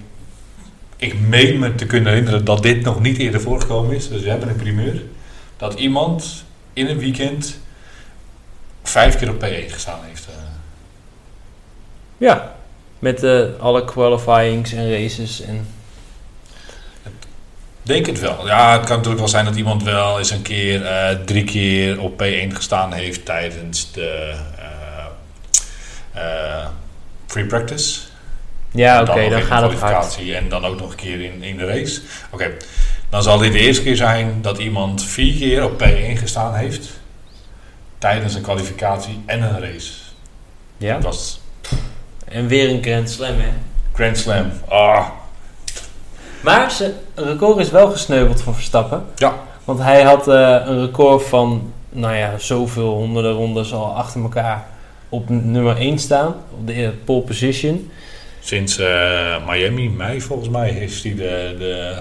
ik 0.96 1.18
meen 1.20 1.58
me 1.58 1.74
te 1.74 1.86
kunnen 1.86 2.08
herinneren 2.08 2.44
dat 2.44 2.62
dit 2.62 2.82
nog 2.82 3.00
niet 3.00 3.18
eerder 3.18 3.40
voorgekomen 3.40 3.96
is. 3.96 4.08
Dus 4.08 4.22
we 4.22 4.30
hebben 4.30 4.48
een 4.48 4.56
primeur. 4.56 5.02
Dat 5.56 5.74
iemand 5.74 6.44
in 6.72 6.86
een 6.86 6.98
weekend 6.98 7.60
vijf 8.88 9.18
keer 9.18 9.31
op 9.31 9.44
P1 9.44 9.72
gestaan 9.72 10.01
heeft. 10.09 10.27
eh. 10.27 10.35
Ja, 12.18 12.55
met 12.98 13.22
eh, 13.22 13.42
alle 13.59 13.85
qualifyings 13.85 14.72
en 14.72 14.90
races. 14.90 15.40
En 15.40 15.66
Denk 17.88 18.07
het 18.07 18.20
wel. 18.20 18.46
Ja, 18.46 18.72
het 18.72 18.81
kan 18.81 18.90
natuurlijk 18.96 19.18
wel 19.18 19.29
zijn 19.29 19.44
dat 19.44 19.57
iemand 19.57 19.83
wel 19.83 20.18
eens 20.18 20.31
een 20.31 20.42
keer 20.42 20.85
eh, 20.87 21.16
drie 21.24 21.44
keer 21.44 22.01
op 22.01 22.22
P1 22.22 22.53
gestaan 22.53 22.92
heeft 22.92 23.24
tijdens 23.24 23.92
de 23.92 24.35
eh, 26.12 26.22
eh, 26.22 26.66
free 27.27 27.44
practice. 27.46 28.01
ja, 28.70 29.01
oké, 29.03 29.29
dan 29.29 29.42
gaat 29.42 29.70
het 29.70 29.81
hard. 29.81 30.18
En 30.35 30.48
dan 30.48 30.64
ook 30.64 30.81
nog 30.81 30.90
een 30.90 30.96
keer 30.96 31.20
in, 31.22 31.42
in 31.42 31.57
de 31.57 31.66
race. 31.66 32.01
Oké, 32.31 32.51
dan 33.11 33.22
zal 33.22 33.38
dit 33.38 33.53
de 33.53 33.59
eerste 33.59 33.83
keer 33.83 33.96
zijn 33.96 34.42
dat 34.42 34.59
iemand 34.59 35.05
vier 35.05 35.35
keer 35.35 35.64
op 35.64 35.83
P1 35.83 36.18
gestaan 36.18 36.55
heeft. 36.55 36.97
Tijdens 37.98 38.34
een 38.34 38.42
kwalificatie 38.42 39.22
en 39.26 39.42
een 39.42 39.61
race. 39.61 39.92
Ja. 40.76 40.94
Dat 40.94 41.02
was 41.02 41.40
En 42.24 42.46
weer 42.46 42.70
een 42.70 42.82
Grand 42.82 43.11
Slam, 43.11 43.34
hè. 43.37 43.48
Grand 43.92 44.18
Slam. 44.18 44.50
Ah, 44.68 45.08
Maar 46.40 46.70
zijn 46.70 46.92
record 47.14 47.58
is 47.58 47.70
wel 47.70 47.90
gesneuveld 47.90 48.42
voor 48.42 48.54
Verstappen. 48.54 49.04
Ja. 49.16 49.34
Want 49.64 49.78
hij 49.78 50.02
had 50.02 50.28
eh, 50.28 50.61
een 50.64 50.80
record 50.80 51.22
van, 51.22 51.72
nou 51.88 52.14
ja, 52.14 52.38
zoveel 52.38 52.88
honderden 52.88 53.32
rondes 53.32 53.72
al 53.72 53.96
achter 53.96 54.22
elkaar 54.22 54.66
op 55.08 55.28
nummer 55.28 55.76
1 55.76 55.98
staan. 55.98 56.34
Op 56.50 56.66
de 56.66 56.72
eh, 56.72 56.88
pole 57.04 57.22
position. 57.22 57.90
sinds 58.40 58.78
eh, 58.78 59.46
Miami, 59.48 59.90
mei 59.90 60.20
volgens 60.20 60.48
mij, 60.48 60.70
heeft 60.70 61.02
hij 61.02 61.14
de, 61.14 61.54
de, 61.58 61.98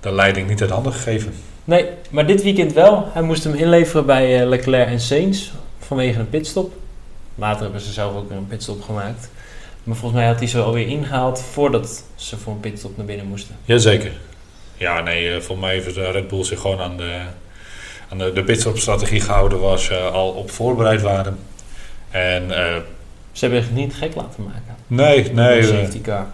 de 0.00 0.12
leiding 0.12 0.48
niet 0.48 0.60
uit 0.60 0.70
handen 0.70 0.92
gegeven. 0.92 1.34
Nee, 1.64 1.86
maar 2.10 2.26
dit 2.26 2.42
weekend 2.42 2.72
wel. 2.72 3.08
Hij 3.12 3.22
moest 3.22 3.44
hem 3.44 3.54
inleveren 3.54 4.06
bij 4.06 4.40
eh, 4.40 4.48
Leclerc 4.48 4.88
en 4.88 5.00
Sainz 5.00 5.50
vanwege 5.78 6.18
een 6.18 6.28
pitstop. 6.28 6.72
Later 7.34 7.62
hebben 7.62 7.80
ze 7.80 7.92
zelf 7.92 8.16
ook 8.16 8.28
weer 8.28 8.38
een 8.38 8.46
pitstop 8.46 8.82
gemaakt. 8.82 9.30
Maar 9.82 9.96
volgens 9.96 10.20
mij 10.20 10.30
had 10.30 10.38
hij 10.38 10.48
ze 10.48 10.60
alweer 10.60 10.86
ingehaald 10.88 11.40
voordat 11.40 12.04
ze 12.14 12.36
voor 12.36 12.52
een 12.52 12.60
pitstop 12.60 12.96
naar 12.96 13.06
binnen 13.06 13.26
moesten. 13.26 13.56
Jazeker. 13.64 14.12
Ja, 14.76 15.00
nee, 15.00 15.26
eh, 15.28 15.32
volgens 15.34 15.60
mij 15.60 15.72
heeft 15.72 15.94
de 15.94 16.10
Red 16.10 16.28
Bull 16.28 16.44
zich 16.44 16.60
gewoon 16.60 16.80
aan 16.80 16.96
de, 16.96 17.20
aan 18.08 18.18
de, 18.18 18.32
de 18.32 18.44
pitstop-strategie 18.44 19.20
gehouden 19.20 19.60
waar 19.60 19.78
ze 19.78 19.94
al 19.98 20.28
op 20.30 20.50
voorbereid 20.50 21.02
waren. 21.02 21.38
En 22.10 22.50
eh, 22.50 22.76
Ze 23.32 23.44
hebben 23.44 23.62
zich 23.62 23.72
niet 23.72 23.94
gek 23.94 24.14
laten 24.14 24.42
maken. 24.44 24.76
nee, 24.86 25.32
nee, 25.32 25.58
eh, 25.58 25.66
safety 25.66 26.00
car. 26.00 26.26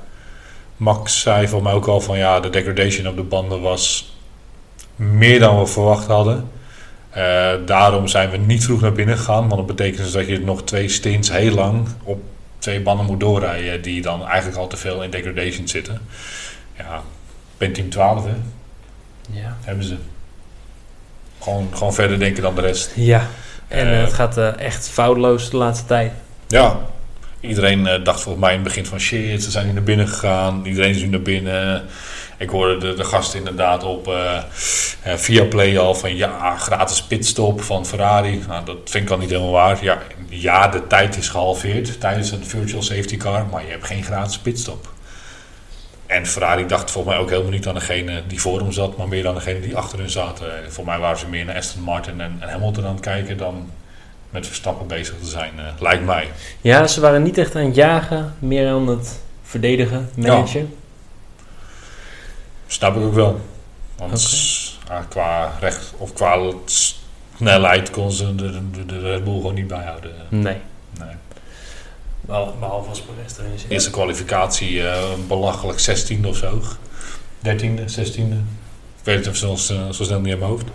Max 0.76 1.20
zei 1.20 1.48
voor 1.48 1.62
mij 1.62 1.72
ook 1.72 1.86
al 1.86 2.00
van 2.00 2.18
ja, 2.18 2.40
de 2.40 2.50
degradation 2.50 3.08
op 3.08 3.16
de 3.16 3.22
banden 3.22 3.60
was 3.60 4.12
meer 4.98 5.38
dan 5.38 5.58
we 5.58 5.66
verwacht 5.66 6.06
hadden. 6.06 6.50
Eh, 7.10 7.52
daarom 7.66 8.06
zijn 8.08 8.30
we 8.30 8.36
niet 8.36 8.64
vroeg 8.64 8.80
naar 8.80 8.92
binnen 8.92 9.16
gegaan, 9.18 9.48
want 9.48 9.56
dat 9.56 9.76
betekent 9.76 10.02
dus 10.02 10.12
dat 10.12 10.26
je 10.26 10.40
nog 10.40 10.64
twee 10.64 10.88
stints 10.88 11.30
heel 11.30 11.54
lang 11.54 11.88
op 12.02 12.20
twee 12.58 12.80
banden 12.80 13.06
moet 13.06 13.20
doorrijden 13.20 13.82
die 13.82 14.02
dan 14.02 14.26
eigenlijk 14.26 14.58
al 14.58 14.66
te 14.66 14.76
veel 14.76 15.02
in 15.02 15.10
degradation 15.10 15.68
zitten. 15.68 16.00
Ja, 16.76 17.02
ben 17.58 17.72
team 17.72 17.88
12 17.88 18.24
hè, 18.24 18.30
Ja. 19.30 19.56
hebben 19.60 19.84
ze. 19.84 19.96
Gewoon, 21.40 21.68
gewoon 21.74 21.94
verder 21.94 22.18
denken 22.18 22.42
dan 22.42 22.54
de 22.54 22.60
rest. 22.60 22.92
Ja. 22.94 23.26
En 23.68 23.92
eh, 23.92 24.00
het 24.00 24.12
gaat 24.12 24.36
eh, 24.36 24.58
echt 24.58 24.88
foutloos 24.88 25.50
de 25.50 25.56
laatste 25.56 25.86
tijd. 25.86 26.12
Ja, 26.46 26.78
iedereen 27.40 27.82
dacht 28.04 28.20
volgens 28.20 28.44
mij 28.44 28.54
in 28.54 28.60
het 28.60 28.68
begin 28.68 28.86
van 28.86 29.00
shit, 29.00 29.42
ze 29.42 29.50
zijn 29.50 29.66
nu 29.66 29.72
naar 29.72 29.82
binnen 29.82 30.08
gegaan. 30.08 30.66
Iedereen 30.66 30.90
is 30.90 31.00
nu 31.02 31.06
naar 31.08 31.22
binnen. 31.22 31.84
Ik 32.38 32.50
hoorde 32.50 32.76
de, 32.76 32.94
de 32.94 33.04
gasten 33.04 33.38
inderdaad 33.38 33.84
op 33.84 34.08
eh 34.08 34.42
eh, 35.02 35.14
via 35.14 35.44
Play 35.44 35.78
al 35.78 35.94
van 35.94 36.16
ja, 36.16 36.56
gratis 36.56 37.02
pitstop 37.02 37.62
van 37.62 37.86
Ferrari. 37.86 38.42
Nou, 38.48 38.64
dat 38.64 38.76
vind 38.84 39.04
ik 39.04 39.10
al 39.10 39.18
niet 39.18 39.30
helemaal 39.30 39.50
waar. 39.50 39.84
Ja, 39.84 39.98
ja, 40.28 40.68
de 40.68 40.86
tijd 40.86 41.16
is 41.16 41.28
gehalveerd 41.28 42.00
tijdens 42.00 42.30
een 42.30 42.44
virtual 42.44 42.82
safety 42.82 43.16
car, 43.16 43.46
maar 43.46 43.64
je 43.64 43.70
hebt 43.70 43.86
geen 43.86 44.02
gratis 44.02 44.38
pitstop. 44.38 44.92
En 46.06 46.26
Ferrari 46.26 46.66
dacht 46.66 46.90
volgens 46.90 47.14
mij 47.14 47.22
ook 47.22 47.30
helemaal 47.30 47.50
niet 47.50 47.66
aan 47.66 47.74
degene 47.74 48.22
die 48.26 48.40
voor 48.40 48.58
hem 48.58 48.72
zat, 48.72 48.96
maar 48.96 49.08
meer 49.08 49.28
aan 49.28 49.34
degene 49.34 49.60
die 49.60 49.76
achter 49.76 49.98
hun 49.98 50.10
zaten. 50.10 50.46
Voor 50.68 50.84
mij 50.84 50.98
waren 50.98 51.18
ze 51.18 51.28
meer 51.28 51.44
naar 51.44 51.56
Aston 51.56 51.82
Martin 51.82 52.20
en, 52.20 52.36
en 52.40 52.48
Hamilton 52.48 52.84
aan 52.84 52.92
het 52.92 53.00
kijken 53.00 53.36
dan 53.36 53.70
met 54.30 54.46
Verstappen 54.46 54.86
bezig 54.86 55.14
te 55.20 55.26
zijn, 55.26 55.52
eh, 55.56 55.64
lijkt 55.80 56.04
mij. 56.04 56.28
Ja, 56.60 56.86
ze 56.86 57.00
waren 57.00 57.22
niet 57.22 57.38
echt 57.38 57.54
aan 57.56 57.64
het 57.64 57.74
jagen, 57.74 58.34
meer 58.38 58.68
aan 58.68 58.88
het 58.88 59.20
verdedigen, 59.42 60.10
managen. 60.16 60.74
Snap 62.70 62.96
ik 62.96 63.02
ook 63.02 63.14
wel. 63.14 63.40
Want 63.96 64.12
ah, 64.88 65.00
qua 65.08 65.52
recht 65.60 65.92
of 65.96 66.12
qua 66.12 66.52
snelheid 67.36 67.90
kon 67.90 68.12
ze 68.12 68.34
de, 68.34 68.70
de, 68.70 68.86
de 68.86 68.98
Red 69.00 69.24
Bull 69.24 69.34
gewoon 69.36 69.54
niet 69.54 69.66
bijhouden. 69.66 70.12
Nee. 70.28 70.56
Nee. 70.98 71.14
Behal- 72.20 72.56
Behalve 72.60 72.88
als 72.88 73.00
Perez 73.00 73.38
erin 73.38 73.58
zit. 73.58 73.70
Eerste 73.70 73.90
kwalificatie 73.90 74.88
eh, 74.88 75.02
belachelijk 75.28 75.80
16e 75.80 76.26
of 76.26 76.36
zo. 76.36 76.62
13e, 77.46 77.80
16e. 77.98 78.36
Ik 78.98 79.04
weet 79.04 79.24
het 79.24 79.34
even 79.34 79.58
zo, 79.58 79.90
zo 79.92 80.04
snel 80.04 80.20
niet 80.20 80.32
in 80.32 80.38
mijn 80.38 80.50
hoofd. 80.50 80.66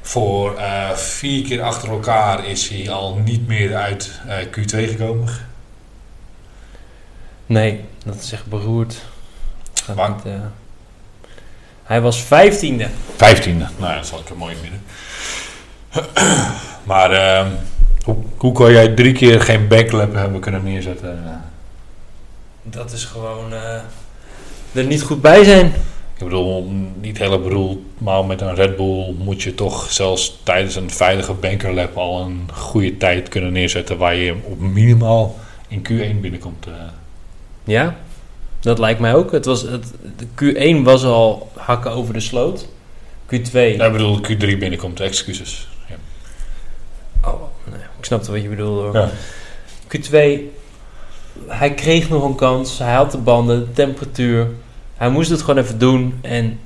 Voor 0.00 0.56
eh, 0.56 0.90
vier 0.90 1.42
keer 1.46 1.62
achter 1.62 1.88
elkaar 1.90 2.46
is 2.46 2.68
hij 2.68 2.90
al 2.90 3.14
niet 3.16 3.46
meer 3.46 3.76
uit 3.76 4.20
eh, 4.26 4.36
Q2 4.46 4.88
gekomen. 4.88 5.28
Nee, 7.46 7.84
dat 8.04 8.14
is 8.14 8.32
echt 8.32 8.46
beroerd. 8.46 9.02
Niet, 9.88 10.24
eh, 10.24 10.32
hij 11.84 12.00
was 12.00 12.22
vijftiende. 12.22 12.88
Vijftiende. 13.16 13.66
Nou 13.78 13.90
ja, 13.92 13.96
dat 13.98 14.06
zal 14.06 14.18
ik 14.18 14.28
er 14.28 14.36
mooi 14.36 14.54
in 14.54 14.60
midden. 14.60 14.80
maar 16.90 17.10
ehm, 17.12 17.48
hoe, 18.04 18.16
hoe 18.36 18.52
kan 18.52 18.72
jij 18.72 18.88
drie 18.88 19.12
keer 19.12 19.40
geen 19.40 19.68
backlap 19.68 20.14
hebben 20.14 20.40
kunnen 20.40 20.64
neerzetten? 20.64 21.40
Dat 22.62 22.92
is 22.92 23.04
gewoon 23.04 23.52
eh, 23.52 23.80
er 24.72 24.84
niet 24.84 25.02
goed 25.02 25.20
bij 25.20 25.44
zijn. 25.44 25.66
Ik 26.18 26.24
bedoel, 26.24 26.70
niet 27.00 27.18
heel 27.18 27.40
bedoel, 27.42 27.84
maar 27.98 28.24
met 28.24 28.40
een 28.40 28.54
Red 28.54 28.76
Bull 28.76 29.14
moet 29.18 29.42
je 29.42 29.54
toch 29.54 29.92
zelfs 29.92 30.40
tijdens 30.42 30.74
een 30.74 30.90
veilige 30.90 31.32
bankerlap 31.32 31.96
al 31.96 32.20
een 32.20 32.48
goede 32.52 32.96
tijd 32.96 33.28
kunnen 33.28 33.52
neerzetten 33.52 33.98
waar 33.98 34.14
je 34.14 34.34
op 34.44 34.60
minimaal 34.60 35.36
in 35.68 35.78
Q1 35.78 36.20
binnenkomt. 36.20 36.66
eh. 36.66 36.72
Ja, 37.64 37.96
dat 38.66 38.78
lijkt 38.78 39.00
mij 39.00 39.14
ook. 39.14 39.32
Het 39.32 39.44
was, 39.44 39.62
het, 39.62 39.92
de 40.16 40.26
Q1 40.78 40.82
was 40.82 41.04
al 41.04 41.50
hakken 41.54 41.90
over 41.90 42.14
de 42.14 42.20
sloot. 42.20 42.68
Q2, 43.26 43.52
Ja, 43.52 43.84
ik 43.84 43.92
bedoel, 43.92 44.20
Q3 44.20 44.36
binnenkomt, 44.38 45.00
excuses. 45.00 45.68
Ja. 45.88 45.94
oh, 47.30 47.42
nee, 47.64 47.80
ik 47.98 48.04
snapte 48.04 48.30
wat 48.32 48.42
je 48.42 48.48
bedoelde 48.48 48.80
hoor. 48.80 48.94
Ja. 48.94 49.10
Q2, 49.96 50.40
hij 51.46 51.74
kreeg 51.74 52.08
nog 52.08 52.24
een 52.24 52.34
kans. 52.34 52.78
Hij 52.78 52.94
had 52.94 53.12
de 53.12 53.18
banden, 53.18 53.58
de 53.58 53.72
temperatuur. 53.72 54.48
Hij 54.96 55.10
moest 55.10 55.30
het 55.30 55.40
gewoon 55.42 55.62
even 55.62 55.78
doen 55.78 56.18
en 56.22 56.60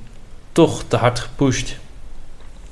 toch 0.51 0.83
te 0.87 0.95
hard 0.95 1.19
gepusht. 1.19 1.77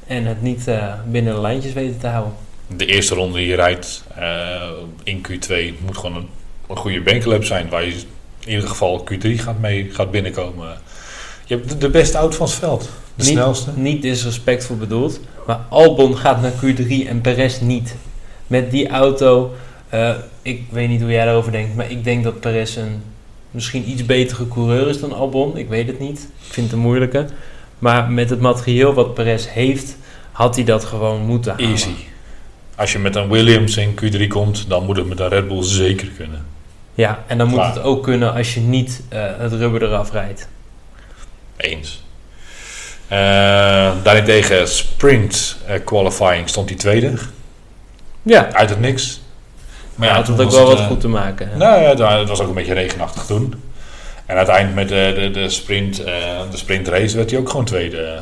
En 0.08 0.26
het 0.26 0.42
niet 0.42 0.68
eh, 0.68 0.94
binnen 1.08 1.34
de 1.34 1.42
lijntjes 1.42 1.74
weten 1.74 2.00
te 2.00 2.08
houden. 2.08 2.34
De 2.68 2.86
eerste 2.86 3.16
ronde 3.16 3.38
die 3.38 3.48
je 3.48 3.56
rijdt 3.56 4.04
eh, 4.16 4.70
in 5.04 5.26
Q2 5.28 5.84
moet 5.86 5.98
gewoon 5.98 6.16
een, 6.16 6.30
een 6.68 6.78
goede 6.78 7.02
bankerlap 7.02 7.44
zijn 7.44 7.70
waar 7.70 7.86
je 7.86 8.04
in 8.50 8.56
ieder 8.56 8.70
geval 8.70 9.08
Q3 9.12 9.30
gaat 9.36 9.60
mee 9.60 9.90
gaat 9.92 10.12
binnenkomen. 10.12 10.78
Je 11.46 11.56
hebt 11.56 11.70
de, 11.70 11.78
de 11.78 11.90
beste 11.90 12.18
auto 12.18 12.38
van 12.38 12.46
het 12.46 12.56
veld. 12.56 12.82
De 12.82 12.90
Niet- 13.16 13.26
snelste. 13.26 13.72
Niet 13.76 14.02
disrespectvol 14.02 14.78
bedoeld, 14.78 15.20
maar 15.48 15.60
Albon 15.70 16.18
gaat 16.18 16.42
naar 16.42 16.52
Q3 16.52 17.08
en 17.08 17.22
Perez 17.22 17.60
niet. 17.60 17.96
Met 18.48 18.72
die 18.72 18.90
auto, 18.90 19.54
eh, 19.90 20.12
ik 20.42 20.64
weet 20.70 20.90
niet 20.90 21.02
hoe 21.02 21.12
jij 21.12 21.26
daarover 21.26 21.52
denkt, 21.52 21.76
maar 21.76 21.92
ik 21.92 22.04
denk 22.04 22.24
dat 22.24 22.40
Perez 22.40 22.76
een 22.76 23.02
misschien 23.52 23.90
iets 23.90 24.06
betere 24.06 24.48
coureur 24.48 24.88
is 24.88 25.00
dan 25.00 25.14
Albon. 25.14 25.58
Ik 25.58 25.70
weet 25.70 25.88
het 25.88 26.00
niet. 26.00 26.20
Ik 26.48 26.54
vind 26.54 26.66
het 26.66 26.76
een 26.76 26.82
moeilijke. 26.82 27.26
Maar 27.80 28.12
met 28.12 28.30
het 28.30 28.40
materieel 28.40 28.94
wat 28.94 29.14
Perez 29.14 29.48
heeft, 29.50 29.98
had 30.32 30.56
hij 30.56 30.64
dat 30.64 30.84
gewoon 30.86 31.22
moeten 31.26 31.52
halen. 31.52 31.70
Easy. 31.70 31.90
Als 32.76 32.92
je 32.92 33.00
met 33.00 33.16
een 33.16 33.30
Williams 33.30 33.78
in 33.78 33.96
Q3 34.04 34.28
komt, 34.28 34.66
dan 34.70 34.86
moet 34.86 34.98
het 34.98 35.08
met 35.08 35.20
een 35.20 35.28
Red 35.28 35.48
Bull 35.48 35.64
zeker 35.64 36.08
kunnen. 36.18 36.46
Ja, 37.00 37.24
en 37.28 37.38
dan 37.38 37.48
moet 37.48 37.58
Klaar. 37.58 37.74
het 37.74 37.84
ook 37.84 38.04
kunnen 38.04 38.34
als 38.34 38.54
je 38.54 38.60
niet 38.60 39.02
eh, 39.10 39.22
het 39.38 39.54
rubber 39.54 39.84
eraf 39.84 40.12
rijdt. 40.12 40.48
Eens. 41.58 42.04
Eh 43.08 43.18
daarentegen 44.04 44.68
sprint 44.68 45.58
eh, 45.68 45.84
qualifying 45.86 46.50
stond 46.50 46.70
hij 46.70 46.78
tweede. 46.78 47.14
Ja, 48.22 48.52
Uit 48.54 48.70
het 48.70 48.80
niks. 48.80 49.22
Maar 49.96 50.08
ja, 50.08 50.14
had 50.14 50.26
toen 50.26 50.38
het 50.38 50.46
ook 50.46 50.52
wel 50.52 50.66
wat 50.66 50.80
goed 50.80 51.00
te 51.00 51.08
maken. 51.08 51.50
hè. 51.50 51.58
Nou 51.58 51.82
ja, 51.82 52.18
het 52.20 52.30
was 52.30 52.40
ook 52.40 52.48
een 52.48 52.54
beetje 52.54 52.74
regenachtig 52.74 53.26
toen. 53.26 53.54
En 54.26 54.36
uiteindelijk 54.38 54.76
met 54.76 54.90
de, 54.90 55.22
de, 55.22 55.32
de, 55.32 55.50
sprint, 55.50 56.04
eh, 56.04 56.14
de 56.52 56.58
sprintrace 56.58 57.16
werd 57.18 57.30
hij 57.30 57.40
ook 57.40 57.50
gewoon 57.50 57.66
tweede. 57.66 58.22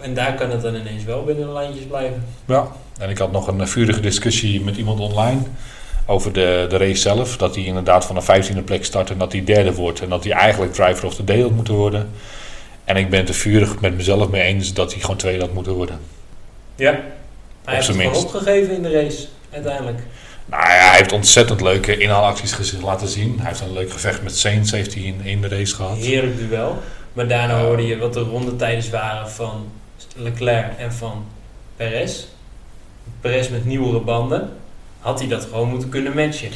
En 0.00 0.14
daar 0.14 0.34
kan 0.34 0.50
het 0.50 0.62
dan 0.62 0.74
ineens 0.74 1.04
wel 1.04 1.24
binnen 1.24 1.46
de 1.46 1.52
lijntjes 1.52 1.84
blijven. 1.84 2.24
Ja. 2.44 2.66
En 2.98 3.10
ik 3.10 3.18
had 3.18 3.32
nog 3.32 3.46
een 3.46 3.68
vurige 3.68 4.00
discussie 4.00 4.60
met 4.60 4.76
iemand 4.76 5.00
online 5.00 5.40
over 6.06 6.32
de, 6.32 6.66
de 6.68 6.76
race 6.76 7.00
zelf. 7.00 7.36
Dat 7.36 7.54
hij 7.54 7.64
inderdaad 7.64 8.04
van 8.04 8.16
een 8.16 8.44
15e 8.44 8.64
plek 8.64 8.84
start 8.84 9.10
en 9.10 9.18
dat 9.18 9.32
hij 9.32 9.44
derde 9.44 9.74
wordt. 9.74 10.00
En 10.00 10.08
dat 10.08 10.24
hij 10.24 10.32
eigenlijk 10.32 10.72
driver 10.72 11.06
of 11.06 11.14
the 11.14 11.24
day 11.24 11.40
had 11.40 11.50
moeten 11.50 11.74
worden. 11.74 12.10
En 12.84 12.96
ik 12.96 13.10
ben 13.10 13.20
het 13.20 13.28
er 13.28 13.34
vurig 13.34 13.80
met 13.80 13.96
mezelf 13.96 14.28
mee 14.28 14.42
eens 14.42 14.72
dat 14.72 14.92
hij 14.92 15.00
gewoon 15.00 15.16
tweede 15.16 15.40
had 15.40 15.52
moeten 15.52 15.72
worden. 15.72 16.00
Ja. 16.74 17.00
Hij 17.64 17.74
heeft 17.74 17.86
het 17.86 17.96
gewoon 17.96 18.16
opgegeven 18.16 18.74
in 18.74 18.82
de 18.82 18.90
race, 18.90 19.26
uiteindelijk. 19.50 19.98
Nou 20.46 20.62
ja, 20.62 20.88
hij 20.88 20.96
heeft 20.96 21.12
ontzettend 21.12 21.60
leuke 21.60 21.98
inhaalacties 21.98 22.72
laten 22.82 23.08
zien. 23.08 23.38
Hij 23.38 23.48
heeft 23.48 23.60
een 23.60 23.72
leuk 23.72 23.90
gevecht 23.90 24.22
met 24.22 24.38
Sainz 24.38 24.70
heeft 24.70 24.94
hij 24.94 25.02
in, 25.02 25.20
in 25.24 25.40
de 25.40 25.48
race 25.48 25.74
gehad. 25.74 25.96
Heerlijk 25.96 26.38
duel. 26.38 26.78
Maar 27.12 27.28
daarna 27.28 27.60
hoorde 27.60 27.86
je 27.86 27.98
wat 27.98 28.12
de 28.12 28.20
rondetijden 28.20 28.90
waren 28.90 29.30
van 29.30 29.68
Leclerc 30.16 30.78
en 30.78 30.92
van 30.92 31.26
Perez. 31.76 32.24
Perez 33.20 33.48
met 33.48 33.64
nieuwere 33.64 34.00
banden. 34.00 34.50
Had 35.06 35.18
hij 35.18 35.28
dat 35.28 35.42
gewoon 35.50 35.68
moeten 35.68 35.88
kunnen 35.88 36.14
matchen. 36.14 36.48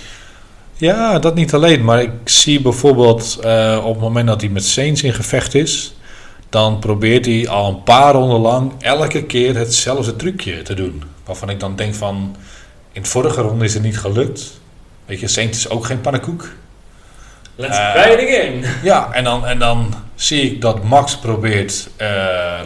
Ja, 0.76 1.18
dat 1.18 1.34
niet 1.34 1.54
alleen. 1.54 1.84
Maar 1.84 2.02
ik 2.02 2.10
zie 2.24 2.60
bijvoorbeeld 2.60 3.38
eh, 3.42 3.80
op 3.84 3.92
het 3.92 4.02
moment 4.02 4.26
dat 4.26 4.40
hij 4.40 4.50
met 4.50 4.64
Sainz 4.64 5.02
in 5.02 5.12
gevecht 5.12 5.54
is... 5.54 5.94
dan 6.48 6.78
probeert 6.78 7.26
hij 7.26 7.48
al 7.48 7.68
een 7.68 7.82
paar 7.82 8.12
ronden 8.14 8.40
lang 8.40 8.72
elke 8.80 9.22
keer 9.24 9.56
hetzelfde 9.56 10.16
trucje 10.16 10.62
te 10.62 10.74
doen. 10.74 11.02
Waarvan 11.24 11.50
ik 11.50 11.60
dan 11.60 11.76
denk 11.76 11.94
van... 11.94 12.36
in 12.92 13.02
de 13.02 13.08
vorige 13.08 13.40
ronde 13.40 13.64
is 13.64 13.74
het 13.74 13.82
niet 13.82 13.98
gelukt. 13.98 14.60
Weet 15.06 15.20
je, 15.20 15.28
Sainz 15.28 15.50
is 15.56 15.68
ook 15.68 15.84
geen 15.84 16.00
pannenkoek. 16.00 16.48
Let's 17.56 17.76
Eh. 17.78 17.92
try 17.92 18.12
it 18.12 18.28
again. 18.28 18.64
Ja, 18.82 19.08
en 19.12 19.24
dan, 19.24 19.46
en 19.46 19.58
dan 19.58 19.94
zie 20.14 20.42
ik 20.42 20.60
dat 20.60 20.84
Max 20.84 21.16
probeert 21.16 21.88
eh, 21.96 22.08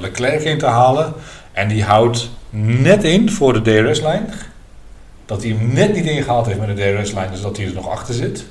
Leclerc 0.01 0.43
in 0.45 0.59
te 0.59 0.67
halen. 0.67 1.13
En 1.53 1.69
die 1.69 1.85
houdt 1.85 2.29
net 2.51 3.05
in 3.05 3.31
voor 3.31 3.63
de 3.63 3.63
DRS-lijn. 3.63 4.33
Dat 5.27 5.43
hij 5.43 5.53
hem 5.53 5.73
net 5.73 5.95
niet 5.95 6.05
ingehaald 6.05 6.47
heeft 6.47 6.59
met 6.59 6.77
de 6.77 6.95
DRS-lijn, 6.97 7.31
dus 7.31 7.41
dat 7.41 7.57
hij 7.57 7.67
er 7.67 7.73
nog 7.73 7.89
achter 7.89 8.15
zit. 8.15 8.45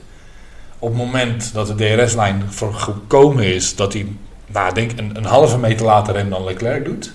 Op 0.80 0.90
het 0.90 0.98
moment 0.98 1.54
dat 1.54 1.68
de 1.68 1.76
DRS-lijn 1.76 2.44
voor 2.50 2.74
gekomen 2.74 3.44
is, 3.44 3.76
dat 3.76 3.94
hij, 3.94 4.08
nou, 4.48 4.74
denk 4.74 4.92
een, 4.96 5.18
een 5.18 5.26
halve 5.26 5.58
meter 5.58 5.86
later 5.86 6.14
rem 6.14 6.30
dan 6.30 6.44
Leclerc 6.44 6.86
doet. 6.86 7.14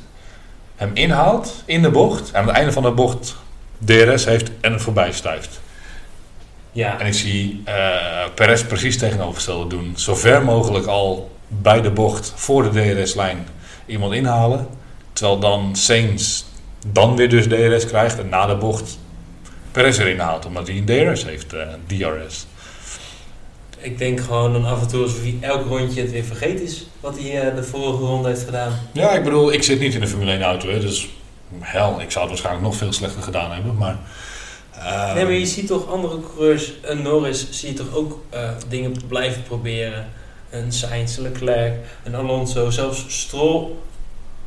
Hem 0.76 0.90
inhaalt 0.94 1.62
in 1.64 1.82
de 1.82 1.90
bocht. 1.90 2.30
En 2.30 2.40
aan 2.40 2.46
het 2.46 2.56
einde 2.56 2.72
van 2.72 2.82
de 2.82 2.90
bocht 2.90 3.36
DRS 3.84 4.24
heeft 4.24 4.50
en 4.60 4.72
het 4.72 4.82
voorbij 4.82 5.12
stuift. 5.12 5.60
Ja, 6.72 7.00
En 7.00 7.06
ik 7.06 7.14
zie 7.14 7.62
eh 7.64 7.74
Perez 8.34 8.64
precies 8.64 8.98
tegenovergestelde 8.98 9.66
doen. 9.66 9.92
Zo 9.96 10.14
ver 10.14 10.44
mogelijk 10.44 10.86
al 10.86 11.30
bij 11.48 11.80
de 11.80 11.90
bocht 11.90 12.32
voor 12.36 12.62
de 12.62 12.94
DRS-lijn 12.94 13.46
iemand 13.86 14.12
inhalen. 14.12 14.66
Terwijl 15.12 15.38
dan 15.38 15.76
Sainz 15.76 16.42
dan 16.86 17.16
weer 17.16 17.28
dus 17.28 17.46
DRS 17.46 17.86
krijgt 17.86 18.18
en 18.18 18.28
na 18.28 18.46
de 18.46 18.56
bocht 18.56 18.98
Perez 19.78 19.98
erin 19.98 20.18
haalt. 20.18 20.46
Omdat 20.46 20.66
hij 20.66 20.76
een 20.76 20.84
DRS 20.84 21.24
heeft, 21.24 21.52
eh, 21.52 21.66
DRS. 21.86 22.46
ik 23.78 23.98
denk 23.98 24.20
gewoon 24.20 24.52
dan 24.52 24.64
af 24.64 24.80
en 24.80 24.88
toe 24.88 25.02
alsof 25.02 25.22
hij 25.22 25.38
elk 25.40 25.66
rondje 25.66 26.00
het 26.00 26.10
weer 26.10 26.24
vergeten 26.24 26.64
is. 26.64 26.86
Wat 27.00 27.18
hij 27.18 27.40
eh, 27.40 27.56
de 27.56 27.62
vorige 27.62 28.04
ronde 28.04 28.28
heeft 28.28 28.44
gedaan. 28.44 28.72
Ja, 28.92 29.10
ik 29.10 29.24
bedoel, 29.24 29.52
ik 29.52 29.62
zit 29.62 29.80
niet 29.80 29.94
in 29.94 30.00
de 30.00 30.06
Formule 30.06 30.32
1 30.32 30.42
auto. 30.42 30.68
Hè, 30.68 30.80
dus 30.80 31.08
hel, 31.58 32.00
ik 32.00 32.10
zou 32.10 32.24
het 32.24 32.28
waarschijnlijk 32.28 32.64
nog 32.64 32.76
veel 32.76 32.92
slechter 32.92 33.22
gedaan 33.22 33.52
hebben. 33.52 33.76
Maar, 33.76 33.98
eh, 34.72 35.14
Nee, 35.14 35.24
maar 35.24 35.32
je 35.32 35.46
ziet 35.46 35.66
toch 35.66 35.90
andere 35.90 36.20
coureurs, 36.20 36.72
een 36.82 37.02
Norris, 37.02 37.46
zie 37.50 37.68
je 37.68 37.74
toch 37.74 37.94
ook 37.94 38.20
dingen 38.68 38.96
blijven 39.08 39.42
proberen. 39.42 40.08
Een 40.50 40.72
Sainz, 40.72 41.16
Leclerc, 41.16 41.74
een 42.04 42.14
Alonso, 42.14 42.70
zelfs 42.70 43.04
Stroll 43.08 43.66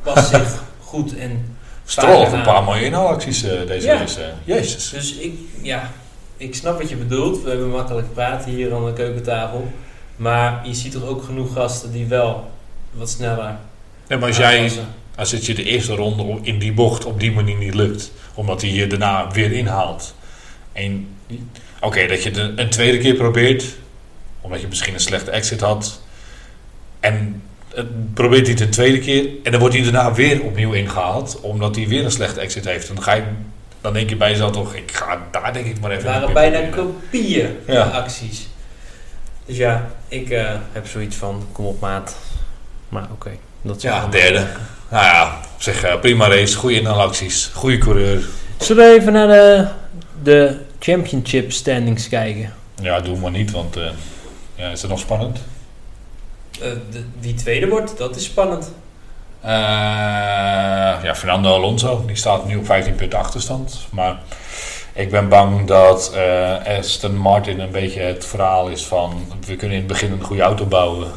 was 0.02 0.28
zich 0.34 0.62
goed 0.80 1.16
en 1.16 1.51
Stroll 1.92 2.18
heeft 2.18 2.32
een 2.32 2.42
paar 2.42 2.62
mooie 2.62 2.84
inhaalacties 2.84 3.42
eh, 3.42 3.66
deze 3.66 3.86
Ja. 3.86 4.00
eh. 4.00 4.06
Jezus. 4.44 4.88
Dus 4.90 5.14
ik, 5.14 5.32
ja, 5.62 5.90
ik 6.36 6.54
snap 6.54 6.78
wat 6.80 6.88
je 6.88 6.96
bedoelt. 6.96 7.42
We 7.42 7.48
hebben 7.50 7.70
makkelijk 7.70 8.14
praten 8.14 8.50
hier 8.50 8.74
aan 8.74 8.84
de 8.84 8.92
keukentafel. 8.92 9.72
Maar 10.16 10.60
je 10.66 10.74
ziet 10.74 10.92
toch 10.92 11.04
ook 11.04 11.22
genoeg 11.24 11.52
gasten 11.52 11.92
die 11.92 12.06
wel 12.06 12.50
wat 12.92 13.10
sneller 13.10 13.56
Ja, 14.08 14.16
maar 14.18 14.28
als 14.28 14.36
jij. 14.36 14.70
Als 15.16 15.30
het 15.30 15.46
je 15.46 15.54
de 15.54 15.64
eerste 15.64 15.94
ronde 15.94 16.22
op- 16.22 16.44
in 16.46 16.58
die 16.58 16.72
bocht 16.72 17.04
op 17.04 17.20
die 17.20 17.32
manier 17.32 17.56
niet 17.56 17.74
lukt, 17.74 18.12
omdat 18.34 18.60
hij 18.60 18.70
je 18.70 18.86
daarna 18.86 19.30
weer 19.30 19.52
inhaalt. 19.52 20.14
En 20.72 21.08
oké, 21.80 22.06
dat 22.06 22.22
je 22.22 22.30
het 22.30 22.58
een 22.58 22.70
tweede 22.70 22.98
keer 22.98 23.14
probeert, 23.14 23.64
omdat 24.40 24.60
je 24.60 24.66
misschien 24.66 24.94
een 24.94 25.00
slechte 25.00 25.30
exit 25.30 25.60
had. 25.60 26.00
En 27.00 27.42
het 27.74 28.14
probeert 28.14 28.42
hij 28.46 28.50
het 28.50 28.60
een 28.60 28.70
tweede 28.70 28.98
keer 28.98 29.28
en 29.42 29.50
dan 29.50 29.60
wordt 29.60 29.74
hij 29.74 29.84
daarna 29.84 30.12
weer 30.14 30.42
opnieuw 30.42 30.72
ingehaald, 30.72 31.40
omdat 31.40 31.76
hij 31.76 31.88
weer 31.88 32.04
een 32.04 32.10
slechte 32.10 32.40
exit 32.40 32.64
heeft. 32.64 32.88
En 32.88 32.94
dan, 32.94 33.04
ga 33.04 33.12
je, 33.14 33.22
dan 33.80 33.92
denk 33.92 34.08
je 34.10 34.16
bij 34.16 34.30
jezelf 34.30 34.50
toch, 34.52 34.74
ik 34.74 34.92
ga 34.92 35.18
daar 35.30 35.52
denk 35.52 35.66
ik 35.66 35.80
maar 35.80 35.90
even 35.90 36.12
Het 36.12 36.20
waren 36.20 36.34
bijna 36.34 36.68
kopieën 36.76 37.48
van 37.66 37.74
Ja. 37.74 37.84
de 37.84 37.90
acties. 37.90 38.46
Dus 39.46 39.56
ja, 39.56 39.90
ik 40.08 40.30
eh, 40.30 40.50
heb 40.72 40.86
zoiets 40.86 41.16
van, 41.16 41.46
kom 41.52 41.64
op 41.66 41.80
maat. 41.80 42.16
Maar 42.88 43.06
oké, 43.12 43.30
dat 43.62 43.76
is 43.76 43.82
Ja, 43.82 44.06
derde. 44.06 44.46
Nou 44.90 45.04
ja, 45.04 45.40
zich 45.58 45.82
eh, 45.82 46.00
prima 46.00 46.28
race, 46.28 46.56
goede 46.56 46.78
inhaalacties, 46.80 47.50
goede 47.54 47.78
coureur. 47.78 48.22
Zullen 48.58 48.88
we 48.88 49.00
even 49.00 49.12
naar 49.12 49.26
de, 49.28 49.66
de 50.22 50.56
championship 50.78 51.52
standings 51.52 52.08
kijken? 52.08 52.52
Ja, 52.82 53.00
doe 53.00 53.18
maar 53.18 53.30
niet, 53.30 53.50
want 53.50 53.76
eh, 53.76 53.82
ja, 54.54 54.70
is 54.70 54.80
het 54.82 54.90
nog 54.90 54.98
spannend? 55.00 55.38
Eh, 56.60 56.70
de, 56.90 57.04
wie 57.20 57.34
tweede 57.34 57.68
wordt, 57.68 57.98
dat 57.98 58.16
is 58.16 58.24
spannend. 58.24 58.72
Eh, 59.42 59.50
ja, 61.02 61.14
Fernando 61.14 61.54
Alonso, 61.54 62.04
die 62.06 62.16
staat 62.16 62.46
nu 62.46 62.56
op 62.56 62.66
15 62.66 62.94
punten 62.94 63.18
achterstand. 63.18 63.86
Maar 63.90 64.18
ik 64.92 65.10
ben 65.10 65.28
bang 65.28 65.66
dat 65.66 66.12
eh, 66.14 66.78
Aston 66.78 67.16
Martin 67.16 67.60
een 67.60 67.70
beetje 67.70 68.00
het 68.00 68.26
verhaal 68.26 68.68
is 68.68 68.84
van... 68.84 69.26
we 69.46 69.56
kunnen 69.56 69.76
in 69.76 69.82
het 69.82 69.92
begin 69.92 70.12
een 70.12 70.22
goede 70.22 70.42
auto 70.42 70.64
bouwen. 70.64 71.10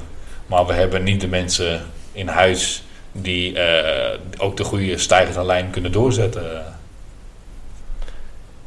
Maar 0.45 0.65
we 0.65 0.73
hebben 0.73 1.03
niet 1.03 1.21
de 1.21 1.27
mensen 1.27 1.81
in 2.11 2.27
huis 2.27 2.83
die 3.11 3.59
eh, 3.59 4.19
ook 4.37 4.57
de 4.57 4.63
goede 4.63 4.97
stijgende 4.97 5.45
lijn 5.45 5.69
kunnen 5.69 5.91
doorzetten. 5.91 6.63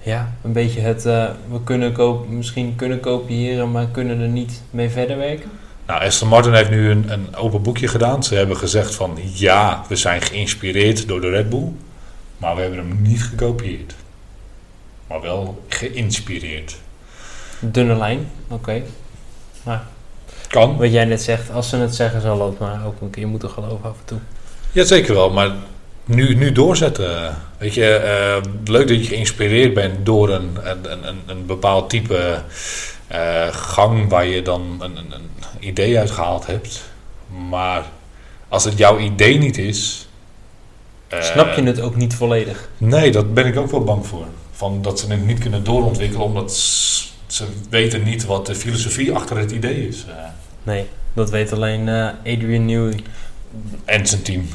Ja, 0.03 0.33
een 0.43 0.53
beetje 0.53 0.81
het, 0.81 1.03
we 1.03 1.61
kunnen 1.65 1.95
misschien 2.29 2.77
kunnen 2.77 3.01
kopiëren, 3.01 3.71
maar 3.71 3.87
kunnen 3.87 4.21
er 4.21 4.29
niet 4.29 4.63
mee 4.71 4.89
verder 4.91 5.17
werken. 5.17 5.51
Nou, 5.89 6.05
Aston 6.05 6.29
Martin 6.29 6.53
heeft 6.53 6.71
nu 6.71 6.91
een, 6.91 7.13
een 7.13 7.37
open 7.37 7.63
boekje 7.63 7.89
gedaan. 7.89 8.23
Ze 8.23 8.35
hebben 8.35 8.57
gezegd 8.57 8.95
van 8.95 9.19
ja, 9.35 9.85
we 9.89 9.97
zijn 9.97 10.23
geïnspireerd 10.23 11.09
door 11.09 11.21
de 11.21 11.29
Red 11.29 11.49
Bull, 11.49 11.73
maar 12.37 12.55
we 12.55 12.61
hebben 12.61 12.79
hem 12.79 13.03
niet 13.03 13.23
gekopieerd. 13.23 13.95
Maar 15.07 15.21
wel 15.21 15.65
geïnspireerd. 15.69 16.77
Dunne 17.59 17.95
lijn, 17.95 18.31
oké. 18.49 18.83
Kan. 20.49 20.77
Wat 20.77 20.93
jij 20.93 21.05
net 21.05 21.23
zegt, 21.23 21.51
als 21.51 21.69
ze 21.69 21.77
het 21.77 21.95
zeggen, 21.95 22.21
zal 22.21 22.47
het 22.47 22.59
maar 22.59 22.87
ook 22.87 23.01
een 23.01 23.11
keer 23.11 23.29
moeten 23.29 23.51
geloven 23.51 23.85
af 23.85 23.97
en 23.99 24.05
toe. 24.05 24.19
Ja, 24.73 24.85
zeker 24.85 25.15
wel, 25.15 25.31
maar 25.31 25.53
nu, 26.05 26.35
nu 26.35 26.53
doorzetten. 26.53 27.37
Weet 27.59 27.75
je, 27.75 27.95
eh, 27.95 28.53
leuk 28.65 28.89
dat 28.89 28.99
je 28.99 29.05
geïnspireerd 29.05 29.75
bent 29.75 30.07
door 30.07 30.31
een, 30.31 30.59
een, 30.63 31.09
een, 31.09 31.21
een 31.27 31.47
bepaald 31.47 31.91
type 31.91 32.43
eh, 33.09 33.47
gang 33.51 34.09
waar 34.09 34.27
je 34.27 34.43
dan 34.43 34.77
een, 34.81 34.97
een, 34.97 35.13
een 35.13 35.23
idee 35.61 35.99
uit 35.99 36.11
gehaald 36.11 36.47
hebt. 36.47 36.83
Maar 37.49 37.85
als 38.49 38.65
het 38.65 38.79
jouw 38.79 38.99
idee 38.99 39.39
niet 39.39 39.59
is. 39.59 40.09
eh, 41.09 41.23
Snap 41.23 41.55
je 41.57 41.63
het 41.63 41.81
ook 41.81 41.97
niet 41.97 42.15
volledig? 42.15 42.69
Nee, 42.79 43.11
daar 43.13 43.27
ben 43.27 43.47
ik 43.47 43.57
ook 43.57 43.71
wel 43.71 43.85
bang 43.85 44.07
voor. 44.07 44.27
Van 44.53 44.83
dat 44.83 45.01
ze 45.01 45.07
het 45.11 45.27
niet 45.27 45.39
kunnen 45.39 45.65
doorontwikkelen 45.65 46.25
omdat 46.27 46.53
ze 47.27 47.45
weten 47.71 48.03
niet 48.03 48.25
wat 48.25 48.47
de 48.47 48.55
filosofie 48.55 49.13
achter 49.13 49.39
het 49.39 49.51
idee 49.51 49.89
is. 49.89 50.05
eh. 50.09 50.15
Nee, 50.63 50.87
dat 51.13 51.31
weet 51.31 51.53
alleen 51.53 51.89
Adrian 52.25 52.65
Newey. 52.65 53.01
en 53.85 54.07
zijn 54.07 54.23
team. 54.23 54.49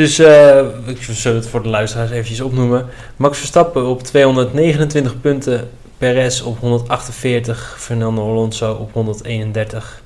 Dus 0.00 0.18
eh, 0.18 0.58
ik 0.86 1.02
zal 1.02 1.34
het 1.34 1.48
voor 1.48 1.62
de 1.62 1.68
luisteraars 1.68 2.10
eventjes 2.10 2.40
opnoemen. 2.40 2.88
Max 3.16 3.38
Verstappen 3.38 3.86
op 3.86 4.02
229 4.02 5.20
punten, 5.20 5.70
Perez 5.98 6.40
op 6.40 6.58
148, 6.58 7.76
Fernando 7.78 8.30
Alonso 8.30 8.72
op 8.72 8.92
131. 8.92 10.02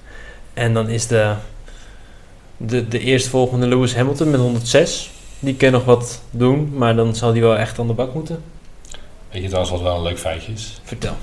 En 0.54 0.74
dan 0.74 0.88
is 0.88 1.06
de, 1.06 1.34
de, 2.56 2.88
de 2.88 2.98
eerstvolgende 2.98 3.66
Lewis 3.66 3.94
Hamilton 3.94 4.30
met 4.30 4.40
106. 4.40 5.10
Die 5.38 5.54
kan 5.54 5.72
nog 5.72 5.84
wat 5.84 6.22
doen, 6.30 6.72
maar 6.72 6.96
dan 6.96 7.14
zal 7.14 7.32
hij 7.32 7.40
wel 7.40 7.56
echt 7.56 7.78
aan 7.78 7.86
de 7.86 7.92
bak 7.92 8.14
moeten. 8.14 8.42
Weet 9.30 9.42
je 9.42 9.48
trouwens 9.48 9.72
wat 9.72 9.82
wel 9.82 9.96
een 9.96 10.02
leuk 10.02 10.18
feitje 10.18 10.52
is? 10.52 10.80
Vertel. 10.84 11.16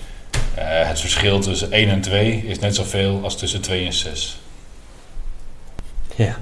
Eh, 0.56 0.88
het 0.88 1.00
verschil 1.00 1.40
tussen 1.40 1.72
1 1.72 1.90
en 1.90 2.02
2 2.02 2.44
is 2.48 2.60
net 2.60 2.76
zoveel 2.76 3.20
als 3.24 3.38
tussen 3.38 3.62
2 3.62 3.86
en 3.86 3.94
6. 3.94 4.40
Ja, 6.16 6.38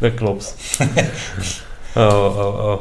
dat 0.00 0.14
klopt. 0.14 0.54
oh, 1.96 2.36
oh, 2.38 2.64
oh. 2.64 2.80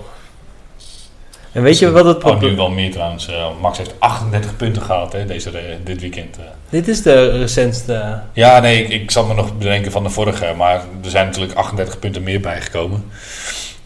En 1.52 1.64
weet 1.64 1.80
je 1.80 1.92
wat 1.92 2.06
het 2.06 2.18
Oh, 2.18 2.24
nu 2.24 2.30
probleem 2.30 2.56
wel 2.56 2.70
meer 2.70 2.92
trouwens. 2.92 3.28
Eh, 3.28 3.48
Max 3.62 3.78
heeft 3.78 3.94
38 4.00 4.56
punten 4.56 4.82
gehaald 4.82 5.12
hè, 5.14 5.26
deze, 5.26 5.50
re- 5.50 5.80
dit 5.84 6.02
weekend. 6.02 6.38
eh. 6.38 6.44
Dit 6.70 6.88
is 6.88 7.02
de 7.02 7.30
recentste. 7.30 8.22
Ja, 8.34 8.60
nee, 8.60 8.84
ik, 8.84 8.90
ik 9.02 9.12
zat 9.12 9.28
me 9.28 9.34
nog 9.34 9.58
bedenken 9.58 9.92
van 9.92 10.04
de 10.04 10.10
vorige. 10.10 10.54
Maar 10.58 10.76
er 11.04 11.10
zijn 11.10 11.26
natuurlijk 11.26 11.54
38 11.58 12.00
punten 12.00 12.24
meer 12.24 12.40
bijgekomen. 12.40 13.12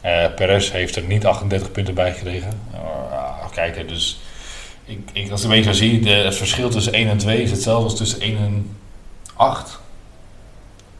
Eh 0.01 0.25
Perez 0.35 0.71
heeft 0.71 0.95
er 0.95 1.03
niet 1.03 1.25
38 1.25 1.71
punten 1.71 1.93
bij 1.93 2.13
gekregen. 2.13 2.51
Uh, 2.73 2.79
kijk, 3.53 3.75
hè, 3.77 3.85
dus 3.85 4.19
ik, 4.85 4.99
ik, 5.13 5.31
als 5.31 5.43
ik 5.43 5.49
een 5.49 5.55
beetje 5.55 5.73
zo 5.73 5.77
zie, 5.79 5.99
de, 5.99 6.09
het 6.09 6.35
verschil 6.35 6.69
tussen 6.69 6.93
1 6.93 7.07
en 7.09 7.17
2 7.17 7.41
is 7.41 7.51
hetzelfde 7.51 7.83
als 7.83 7.95
tussen 7.97 8.19
1 8.21 8.37
en 8.37 8.75
8. 9.35 9.79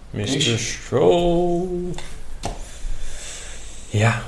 Mr. 0.10 0.58
Stroll. 0.58 1.68
Ja. 3.98 4.22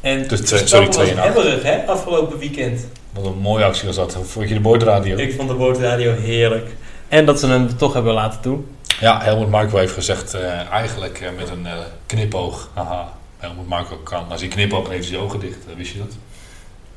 En 0.00 0.28
Dus 0.28 0.40
twee- 0.40 0.66
sorry, 0.66 0.86
was 0.86 0.94
twee 0.96 1.10
en 1.10 1.16
acht. 1.18 1.24
hebberig, 1.26 1.62
hè, 1.62 1.86
afgelopen 1.86 2.38
weekend. 2.38 2.86
Wat 3.12 3.24
een 3.24 3.38
mooie 3.38 3.64
actie 3.64 3.86
was 3.86 3.96
dat. 3.96 4.18
Vond 4.22 4.48
je 4.48 4.54
de 4.54 4.60
boordradio? 4.60 5.16
Ik 5.16 5.32
vond 5.34 5.48
de 5.48 5.54
boordradio 5.54 6.14
heerlijk. 6.14 6.70
En 7.08 7.24
dat 7.26 7.40
ze 7.40 7.46
hem 7.46 7.76
toch 7.76 7.92
hebben 7.92 8.12
laten 8.12 8.42
doen. 8.42 8.66
Ja, 9.00 9.22
Helmut 9.22 9.48
Marko 9.50 9.76
heeft 9.78 9.92
gezegd, 9.92 10.34
eh, 10.34 10.70
eigenlijk 10.70 11.20
eh, 11.20 11.28
met 11.36 11.48
een 11.50 11.66
eh, 11.66 11.72
knipoog. 12.06 12.70
Haha, 12.74 13.12
Helmut 13.38 13.68
Marko 13.68 13.96
kan, 13.96 14.24
als 14.30 14.40
hij 14.40 14.50
knipoog 14.50 14.82
dan 14.82 14.90
heeft 14.92 15.04
hij 15.04 15.12
zijn 15.14 15.26
ogen 15.28 15.40
dicht. 15.40 15.58
Wist 15.76 15.92
je 15.92 15.98
dat? 15.98 16.16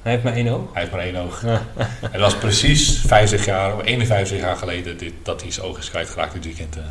Hij 0.01 0.11
heeft 0.11 0.23
maar 0.23 0.33
één 0.33 0.47
oog. 0.47 0.61
Hij 0.73 0.81
heeft 0.81 0.93
maar 0.93 1.01
één 1.03 1.15
oog. 1.15 1.41
Het 2.11 2.21
was 2.21 2.35
precies 2.35 3.01
50 3.05 3.45
jaar, 3.45 3.75
of 3.75 3.83
51 3.85 4.39
jaar 4.39 4.55
geleden 4.55 4.97
dit, 4.97 5.13
dat 5.23 5.41
hij 5.41 5.51
zijn 5.51 5.65
oog 5.65 5.77
is 5.77 5.89
kwijtgeraakt 5.89 6.33
dit 6.33 6.45
weekend. 6.45 6.75
eh. 6.77 6.83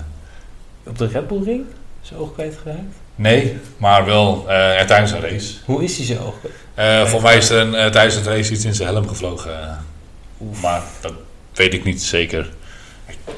Op 0.86 0.98
de 0.98 1.06
Red 1.06 1.28
Bull 1.28 1.42
ring? 1.42 1.64
Zijn 2.00 2.20
oog 2.20 2.32
kwijtgeraakt? 2.32 2.94
Nee, 3.20 3.58
maar 3.76 4.04
wel 4.04 4.44
eh, 4.48 4.80
tijdens 4.84 5.10
een 5.10 5.20
race. 5.20 5.52
Hoe 5.64 5.84
is 5.84 5.98
hij 5.98 6.16
kwijt? 6.16 6.34
Eh 6.74 7.00
volgens 7.00 7.22
mij 7.22 7.36
is 7.36 7.50
er 7.50 7.58
een, 7.58 7.74
eh, 7.74 7.90
tijdens 7.90 8.14
het 8.14 8.26
race 8.26 8.52
iets 8.52 8.64
in 8.64 8.74
zijn 8.74 8.88
helm 8.88 9.08
gevlogen. 9.08 9.78
maar 10.62 10.82
dat 11.00 11.12
weet 11.54 11.74
ik 11.74 11.84
niet 11.84 12.02
zeker. 12.02 12.50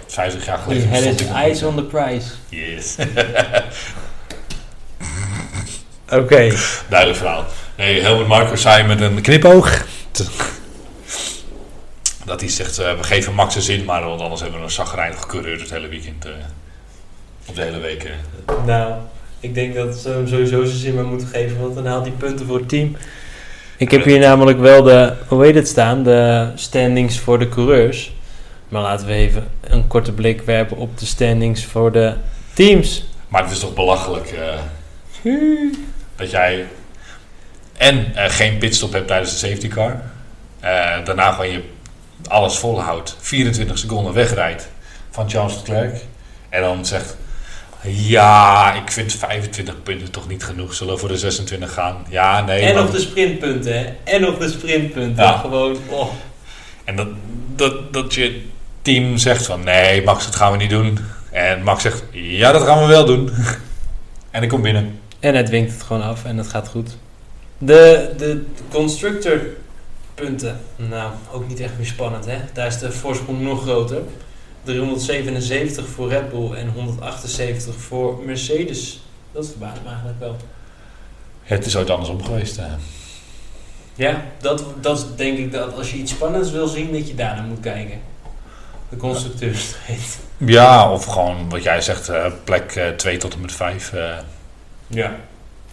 50 0.07 0.45
jaar 0.45 0.59
geleden 0.59 0.88
nog 0.90 1.35
eyes 1.37 1.61
niet. 1.61 1.71
on 1.71 1.77
the 1.77 1.83
prize. 1.83 2.29
Yes. 2.49 2.97
Oké. 6.21 6.53
Duidelijk 6.88 7.18
verhaal. 7.18 7.45
Nee, 7.77 8.01
Helmut 8.03 8.27
Marko 8.27 8.57
zei 8.57 8.87
met 8.87 9.01
een 9.01 9.21
knipoog. 9.21 9.85
Dat 12.25 12.40
hij 12.40 12.49
zegt, 12.49 12.77
we 12.77 12.97
geven 13.01 13.35
Max 13.35 13.55
een 13.55 13.62
zin, 13.62 13.85
maar 13.85 14.05
want 14.05 14.21
anders 14.21 14.40
hebben 14.40 14.59
we 14.59 14.64
een 14.64 14.71
zagrijnige 14.73 15.27
coureur 15.27 15.61
het 15.61 15.71
hele 15.71 15.88
weekend. 15.88 16.25
eh 16.25 16.31
of 17.47 17.55
de 17.55 17.62
hele 17.62 17.79
week. 17.79 18.11
Nou, 18.66 18.95
ik 19.42 19.55
denk 19.55 19.74
dat 19.74 19.96
ze 19.96 20.09
hem 20.09 20.28
sowieso 20.28 20.64
zijn 20.64 20.78
zin 20.78 20.94
maar 20.94 21.05
moeten 21.05 21.26
geven, 21.28 21.61
want 21.61 21.74
dan 21.74 21.87
haalt 21.87 22.07
hij 22.07 22.14
punten 22.18 22.46
voor 22.46 22.59
het 22.59 22.68
team. 22.68 22.96
Ik 23.76 23.90
heb 23.90 24.05
hier 24.05 24.18
namelijk 24.18 24.59
wel 24.59 24.83
de, 24.83 25.12
hoe 25.26 25.44
heet 25.44 25.55
het 25.55 25.68
staan, 25.68 26.02
de 26.02 26.50
standings 26.55 27.18
voor 27.18 27.38
de 27.38 27.48
coureurs. 27.48 28.12
Maar 28.68 28.83
laten 28.83 29.07
we 29.07 29.12
even 29.12 29.48
een 29.61 29.87
korte 29.87 30.12
blik 30.12 30.42
werpen 30.42 30.76
op 30.76 30.98
de 30.98 31.07
standings 31.07 31.64
voor 31.64 31.92
de 31.92 32.14
teams. 32.52 33.05
Maar 33.28 33.42
het 33.42 33.52
is 33.52 33.59
toch 33.59 33.74
belachelijk 33.74 34.31
eh, 35.22 35.33
dat 36.16 36.31
jij 36.31 36.66
en 37.76 38.14
eh, 38.14 38.31
geen 38.31 38.59
pitstop 38.59 38.92
hebt 38.92 39.07
tijdens 39.07 39.31
de 39.31 39.46
safety 39.46 39.68
car. 39.68 40.02
eh, 40.61 41.05
daarna 41.05 41.31
gewoon 41.33 41.50
je 41.50 41.62
alles 42.28 42.59
volhoudt. 42.59 43.16
24 43.20 43.78
seconden 43.78 44.12
wegrijdt 44.12 44.68
van 45.11 45.31
Charles 45.31 45.57
Leclerc. 45.57 45.96
En 46.48 46.62
dan 46.62 46.87
zegt, 46.87 47.16
ja, 47.85 48.73
ik 48.75 48.92
vind 48.92 49.12
25 49.12 49.83
punten 49.83 50.11
toch 50.11 50.29
niet 50.29 50.45
genoeg. 50.45 50.75
Zullen 50.75 50.95
we 50.95 51.01
voor 51.01 51.09
de 51.09 51.18
26 51.18 51.73
gaan? 51.73 52.07
Ja, 52.09 52.45
nee. 52.45 52.61
En 52.61 52.75
nog 52.75 52.90
de 52.90 53.01
sprintpunten, 53.01 53.79
hè? 53.79 53.87
En 54.05 54.21
nog 54.21 54.38
de 54.38 54.49
sprintpunten. 54.49 55.25
Ja. 55.25 55.38
Gewoon, 55.38 55.77
oh. 55.88 56.11
En 56.85 56.97
dat, 56.97 57.09
dat, 57.57 57.92
dat 57.92 58.14
je 58.14 58.43
team 58.83 59.16
zegt 59.16 59.47
van 59.47 59.64
nee, 59.64 60.03
Max, 60.03 60.24
dat 60.24 60.37
gaan 60.37 60.53
we 60.53 60.59
niet 60.59 60.70
doen. 60.70 60.99
En 61.30 61.62
Max 61.62 61.83
zegt 61.83 62.03
ja, 62.11 62.53
dat 62.53 62.62
gaan 62.62 62.80
we 62.80 62.87
wel 62.87 63.05
doen. 63.05 63.30
en 64.30 64.43
ik 64.43 64.49
kom 64.49 64.62
binnen. 64.62 65.01
En 65.20 65.35
hij 65.35 65.45
dwingt 65.45 65.72
het 65.72 65.83
gewoon 65.83 66.03
af 66.03 66.24
en 66.24 66.37
het 66.37 66.49
gaat 66.49 66.68
goed. 66.68 66.97
De, 67.59 68.11
de 68.16 68.45
constructor 68.70 69.41
punten. 70.14 70.61
Nou, 70.76 71.12
ook 71.33 71.49
niet 71.49 71.61
echt 71.61 71.72
meer 71.76 71.87
spannend, 71.87 72.24
hè? 72.24 72.37
Daar 72.53 72.66
is 72.66 72.78
de 72.78 72.93
voorsprong 72.93 73.41
nog 73.41 73.62
groter. 73.62 74.03
377 74.63 75.87
voor 75.89 76.09
Red 76.09 76.31
Bull 76.31 76.53
en 76.53 76.69
178 76.69 77.75
voor 77.75 78.19
Mercedes. 78.25 79.03
Dat 79.33 79.47
verbaast 79.47 79.81
me 79.83 79.89
eigenlijk 79.89 80.19
wel. 80.19 80.37
Het 81.43 81.67
is 81.67 81.77
ooit 81.77 81.91
andersom 81.91 82.25
geweest. 82.25 82.57
hè. 82.57 82.67
Ja, 83.95 84.25
dat, 84.41 84.65
dat 84.81 85.07
denk 85.17 85.39
ik 85.39 85.53
dat 85.53 85.77
als 85.77 85.91
je 85.91 85.97
iets 85.97 86.13
spannends 86.13 86.51
wil 86.51 86.67
zien, 86.67 86.93
dat 86.93 87.09
je 87.09 87.15
daar 87.15 87.37
naar 87.37 87.45
moet 87.45 87.61
kijken. 87.61 88.01
De 88.89 88.97
constructeurstrijd. 88.97 90.19
Ja, 90.37 90.93
of 90.93 91.05
gewoon 91.05 91.49
wat 91.51 91.63
jij 91.63 91.81
zegt, 91.81 92.09
eh, 92.09 92.27
plek 92.45 92.95
2 92.97 93.17
tot 93.17 93.35
en 93.35 93.41
met 93.41 93.53
5. 93.53 93.93
Ja. 94.87 95.17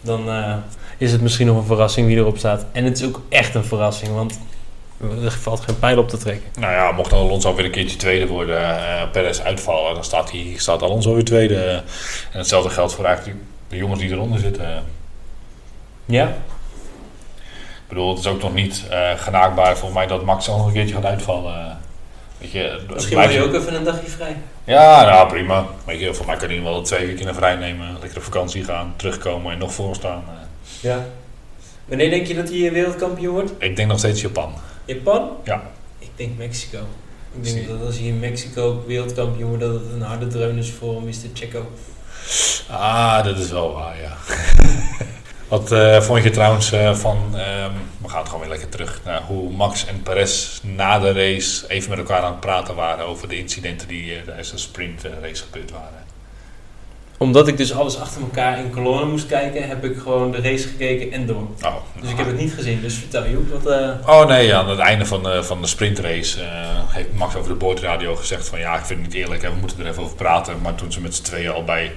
Dan 0.00 0.28
eh, 0.28 0.56
is 0.98 1.12
het 1.12 1.20
misschien 1.20 1.46
nog 1.46 1.56
een 1.56 1.64
verrassing 1.64 2.06
wie 2.06 2.16
erop 2.16 2.38
staat. 2.38 2.64
En 2.72 2.84
het 2.84 2.98
is 2.98 3.06
ook 3.06 3.22
echt 3.28 3.54
een 3.54 3.64
verrassing, 3.64 4.14
want 4.14 4.38
er 5.00 5.30
valt 5.30 5.60
geen 5.60 5.78
pijl 5.78 5.98
op 5.98 6.08
te 6.08 6.16
trekken. 6.16 6.50
nou 6.60 6.72
ja, 6.72 6.92
mocht 6.92 7.12
Alonso 7.12 7.54
weer 7.54 7.64
een 7.64 7.70
keertje 7.70 7.96
tweede 7.96 8.26
worden, 8.26 8.58
eh 8.60 9.10
Perez 9.12 9.40
uitvallen, 9.40 9.94
dan 9.94 10.04
staat, 10.04 10.30
hij, 10.30 10.54
staat 10.56 10.82
Alonso 10.82 11.14
weer 11.14 11.24
tweede. 11.24 11.82
En 12.32 12.38
hetzelfde 12.38 12.70
geldt 12.70 12.92
voor 12.94 13.04
eigenlijk 13.04 13.38
de 13.68 13.76
jongens 13.76 14.00
die 14.00 14.10
eronder 14.10 14.38
zitten. 14.40 14.84
Ja, 16.04 16.26
Ik 16.26 17.88
bedoel, 17.88 18.08
het 18.10 18.18
is 18.18 18.26
ook 18.26 18.42
nog 18.42 18.54
niet 18.54 18.84
eh, 18.90 19.10
genaakbaar 19.16 19.76
voor 19.76 19.92
mij 19.92 20.06
dat 20.06 20.24
Max 20.24 20.48
al 20.48 20.56
nog 20.56 20.66
een 20.66 20.72
keertje 20.72 20.94
gaat 20.94 21.04
uitvallen. 21.04 21.78
Weet 22.38 22.50
je, 22.50 22.80
misschien 22.92 23.18
wil 23.18 23.30
je 23.30 23.42
ook 23.42 23.54
even 23.54 23.74
een 23.74 23.84
dagje 23.84 24.06
vrij. 24.06 24.36
Ja, 24.64 25.04
nou 25.04 25.28
prima. 25.28 25.66
Weet 25.84 26.00
je, 26.00 26.14
voor 26.14 26.26
mij 26.26 26.36
kan 26.36 26.48
hij 26.48 26.62
wel 26.62 26.82
twee 26.82 27.06
weken 27.06 27.28
in 27.28 27.34
vrij 27.34 27.54
nemen. 27.56 27.96
Lekker 28.00 28.18
op 28.18 28.24
vakantie 28.24 28.64
gaan, 28.64 28.94
terugkomen 28.96 29.52
en 29.52 29.58
nog 29.58 29.72
voorstaan. 29.72 30.24
Ja. 30.80 31.06
Wanneer 31.84 32.10
denk 32.10 32.26
je 32.26 32.34
dat 32.34 32.48
hij 32.48 32.72
wereldkampioen 32.72 33.32
wordt? 33.32 33.52
Ik 33.58 33.76
denk 33.76 33.88
nog 33.88 33.98
steeds 33.98 34.20
Japan. 34.20 34.54
Japan? 34.94 35.36
Ja. 35.44 35.62
Ik 35.98 36.10
denk 36.16 36.36
Mexico. 36.36 36.78
Ik 37.32 37.44
denk 37.44 37.68
dat 37.68 37.82
als 37.86 37.98
hij 37.98 38.06
in 38.06 38.18
Mexico 38.18 38.84
wereldkampioen 38.86 39.48
wordt, 39.48 39.64
dat 39.64 39.72
het 39.72 39.92
een 39.92 40.02
harde 40.02 40.26
dreun 40.26 40.56
is 40.56 40.70
voor 40.70 41.02
Mr. 41.02 41.30
Checo. 41.34 41.70
Ah, 42.68 43.24
dat 43.24 43.38
is 43.38 43.50
wel 43.50 43.72
waar, 43.72 44.00
ja. 44.00 44.16
Wat 45.48 45.72
eh, 45.72 46.00
vond 46.00 46.22
je 46.22 46.30
trouwens 46.30 46.72
eh, 46.72 46.94
van, 46.94 47.36
ehm, 47.36 47.72
we 48.02 48.08
gaan 48.08 48.24
gewoon 48.24 48.40
weer 48.40 48.48
lekker 48.48 48.68
terug 48.68 49.00
naar 49.04 49.22
hoe 49.22 49.50
Max 49.50 49.86
en 49.86 50.02
Perez 50.02 50.60
na 50.62 50.98
de 50.98 51.12
race 51.12 51.68
even 51.68 51.90
met 51.90 51.98
elkaar 51.98 52.22
aan 52.22 52.30
het 52.30 52.40
praten 52.40 52.74
waren 52.74 53.06
over 53.06 53.28
de 53.28 53.38
incidenten 53.38 53.88
die 53.88 54.16
uh, 54.16 54.22
tijdens 54.22 54.50
de 54.50 54.58
sprint 54.58 55.02
race 55.20 55.42
gebeurd 55.42 55.70
waren. 55.70 55.99
Omdat 57.22 57.48
ik 57.48 57.56
dus 57.56 57.72
alles 57.72 57.98
achter 57.98 58.20
elkaar 58.20 58.58
in 58.58 58.70
kolonnen 58.70 59.10
moest 59.10 59.26
kijken, 59.26 59.68
heb 59.68 59.84
ik 59.84 59.98
gewoon 59.98 60.30
de 60.30 60.40
race 60.40 60.68
gekeken 60.68 61.12
en 61.12 61.26
door. 61.26 61.46
Oh, 61.62 61.74
Dus 62.00 62.10
ik 62.10 62.16
heb 62.16 62.26
het 62.26 62.38
niet 62.38 62.52
gezien, 62.52 62.80
dus 62.80 62.94
vertel 62.94 63.24
je 63.26 63.36
ook 63.36 63.62
wat... 63.62 63.72
eh, 63.72 63.90
Oh 64.06 64.26
nee, 64.26 64.46
ja, 64.46 64.58
aan 64.58 64.68
het 64.68 64.78
einde 64.78 65.06
van 65.06 65.22
de, 65.22 65.42
van 65.44 65.60
de 65.60 65.66
sprintrace 65.66 66.40
eh, 66.42 66.48
heeft 66.88 67.12
Max 67.14 67.34
over 67.34 67.48
de 67.50 67.56
boordradio 67.56 68.16
gezegd 68.16 68.48
van 68.48 68.58
ja, 68.58 68.78
ik 68.78 68.84
vind 68.84 69.00
het 69.00 69.08
niet 69.12 69.22
eerlijk 69.22 69.42
en 69.42 69.52
we 69.52 69.58
moeten 69.60 69.80
er 69.80 69.86
even 69.86 70.02
over 70.02 70.16
praten. 70.16 70.60
Maar 70.62 70.74
toen 70.74 70.92
ze 70.92 71.00
met 71.00 71.14
z'n 71.14 71.22
tweeën 71.22 71.50
al 71.52 71.64
bij 71.64 71.92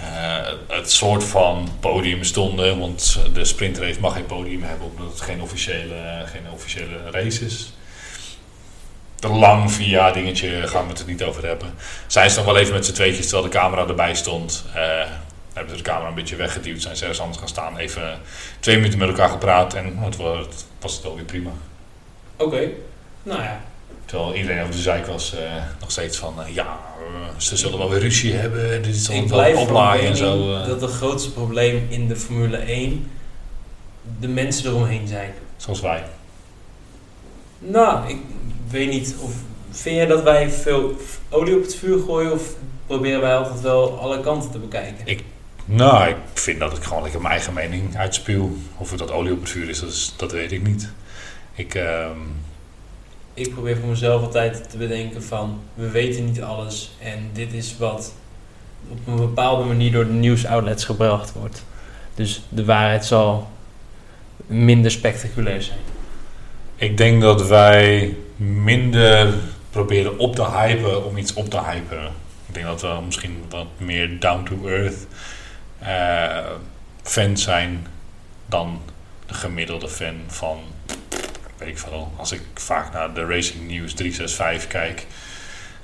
eh, 0.00 0.52
het 0.68 0.90
soort 0.92 1.24
van 1.24 1.68
podium 1.80 2.24
stonden, 2.24 2.78
want 2.78 3.18
de 3.32 3.44
sprintrace 3.44 4.00
mag 4.00 4.12
geen 4.14 4.26
podium 4.26 4.62
hebben 4.62 4.86
omdat 4.96 5.10
het 5.12 5.20
geen 5.20 5.42
officiële, 5.42 5.94
geen 6.24 6.52
officiële 6.52 7.10
race 7.10 7.44
is. 7.44 7.72
Te 9.24 9.30
lang 9.30 9.72
via 9.72 10.10
dingetje 10.10 10.66
gaan 10.66 10.84
we 10.84 10.90
het 10.90 11.00
er 11.00 11.06
niet 11.06 11.22
over 11.22 11.46
hebben. 11.46 11.74
Zijn 12.06 12.30
ze 12.30 12.36
dan 12.36 12.44
wel 12.44 12.56
even 12.56 12.74
met 12.74 12.86
z'n 12.86 12.92
tweetjes 12.92 13.28
terwijl 13.28 13.50
de 13.50 13.58
camera 13.58 13.86
erbij 13.86 14.14
stond. 14.14 14.64
eh, 14.74 14.80
hebben 15.52 15.76
ze 15.76 15.82
de 15.82 15.88
camera 15.88 16.08
een 16.08 16.14
beetje 16.14 16.36
weggeduwd, 16.36 16.82
zijn 16.82 16.96
ze 16.96 17.02
ergens 17.02 17.20
anders 17.20 17.38
gaan 17.38 17.48
staan. 17.48 17.76
Even 17.76 18.18
twee 18.60 18.76
minuten 18.76 18.98
met 18.98 19.08
elkaar 19.08 19.28
gepraat 19.28 19.74
en 19.74 19.98
het 19.98 20.16
was, 20.80 20.94
het 20.94 21.02
wel 21.02 21.14
weer 21.14 21.24
prima. 21.24 21.50
Oké, 22.36 22.68
nou 23.22 23.42
ja. 23.42 23.60
Terwijl 24.04 24.34
iedereen 24.34 24.62
over 24.62 24.74
de 24.74 24.80
zeik 24.80 25.06
was, 25.06 25.34
eh, 25.34 25.40
nog 25.80 25.90
steeds 25.90 26.16
van 26.18 26.42
eh, 26.42 26.54
ja, 26.54 26.78
ze 27.36 27.56
zullen 27.56 27.78
wel 27.78 27.90
weer 27.90 28.00
ruzie 28.00 28.32
hebben 28.32 28.72
en 28.74 28.82
dit 28.82 29.06
het 29.06 29.26
blijf 29.26 29.54
wel 29.54 29.62
oplaaien 29.62 30.06
en 30.06 30.16
zo. 30.16 30.58
dat 30.66 30.80
het 30.80 30.90
grootste 30.90 31.32
probleem 31.32 31.86
in 31.88 32.08
de 32.08 32.16
Formule 32.16 32.56
1 32.56 33.10
de 34.20 34.28
mensen 34.28 34.70
eromheen 34.70 35.08
zijn. 35.08 35.34
zoals 35.56 35.80
wij. 35.80 36.04
Nou, 37.58 38.08
ik 38.08 38.16
weet 38.70 38.90
niet 38.90 39.14
of... 39.20 39.32
Vind 39.70 39.96
jij 39.96 40.06
dat 40.06 40.22
wij 40.22 40.50
veel 40.50 40.96
olie 41.28 41.56
op 41.56 41.62
het 41.62 41.74
vuur 41.74 41.98
gooien 42.02 42.32
of 42.32 42.42
proberen 42.86 43.20
wij 43.20 43.36
altijd 43.36 43.60
wel 43.60 43.98
alle 44.00 44.20
kanten 44.20 44.50
te 44.50 44.58
bekijken? 44.58 45.08
Nou, 45.64 46.08
ik 46.08 46.16
vind 46.34 46.58
dat 46.58 46.76
ik 46.76 46.82
gewoon 46.82 47.02
lekker 47.02 47.20
mijn 47.20 47.32
eigen 47.32 47.52
mening 47.52 47.96
uitspuw. 47.96 48.56
Of 48.76 48.90
het 48.90 48.98
dat 48.98 49.10
olie 49.10 49.32
op 49.32 49.40
het 49.40 49.50
vuur 49.50 49.68
is, 49.68 49.80
dat, 49.80 49.88
is- 49.90 50.14
dat 50.16 50.32
weet 50.32 50.52
ik 50.52 50.66
niet. 50.66 50.88
Ik, 51.54 51.74
ehm, 51.74 52.18
Ik 53.34 53.52
probeer 53.52 53.76
voor 53.76 53.88
mezelf 53.88 54.22
altijd 54.22 54.70
te 54.70 54.76
bedenken 54.76 55.22
van... 55.22 55.60
We 55.74 55.90
weten 55.90 56.24
niet 56.24 56.42
alles 56.42 56.96
en 57.00 57.30
dit 57.32 57.52
is 57.52 57.76
wat 57.78 58.14
op 58.90 58.98
een 59.06 59.16
bepaalde 59.16 59.64
manier 59.64 59.92
door 59.92 60.06
de 60.06 60.12
nieuwsoutlets 60.12 60.84
gebracht 60.84 61.32
wordt. 61.32 61.64
Dus 62.14 62.42
de 62.48 62.64
waarheid 62.64 63.04
zal 63.04 63.50
minder 64.46 64.90
spectaculair 64.90 65.62
zijn. 65.62 65.78
ik 66.76 66.96
denk 66.96 67.20
dat 67.22 67.46
wij 67.46 68.16
minder 68.36 69.34
proberen 69.70 70.18
op 70.18 70.34
te 70.34 70.50
hypen 70.50 71.04
om 71.04 71.16
iets 71.16 71.34
op 71.34 71.50
te 71.50 71.60
hypen. 71.60 72.04
Ik 72.46 72.54
denk 72.54 72.66
dat 72.66 72.80
we 72.80 72.98
misschien 73.04 73.44
wat 73.48 73.66
meer 73.76 74.20
down 74.20 74.44
to 74.44 74.68
earth 74.68 75.06
eh, 75.78 76.50
fans 77.02 77.42
zijn 77.42 77.86
dan 78.46 78.80
de 79.26 79.34
gemiddelde 79.34 79.88
fan 79.88 80.14
van, 80.26 80.60
weet 81.56 81.68
ik 81.68 81.78
veel, 81.78 82.12
als 82.16 82.32
ik 82.32 82.42
vaak 82.54 82.92
naar 82.92 83.14
de 83.14 83.26
Racing 83.26 83.68
News 83.68 83.94
365 83.94 84.66
kijk, 84.66 85.06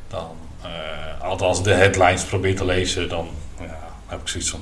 dan, 0.08 0.36
eh, 0.62 1.20
althans 1.20 1.62
de 1.62 1.72
headlines 1.72 2.24
probeer 2.24 2.56
te 2.56 2.64
lezen, 2.64 3.08
dan 3.08 3.28
ja, 3.60 3.78
heb 4.06 4.20
ik 4.20 4.28
zoiets 4.28 4.50
van, 4.50 4.60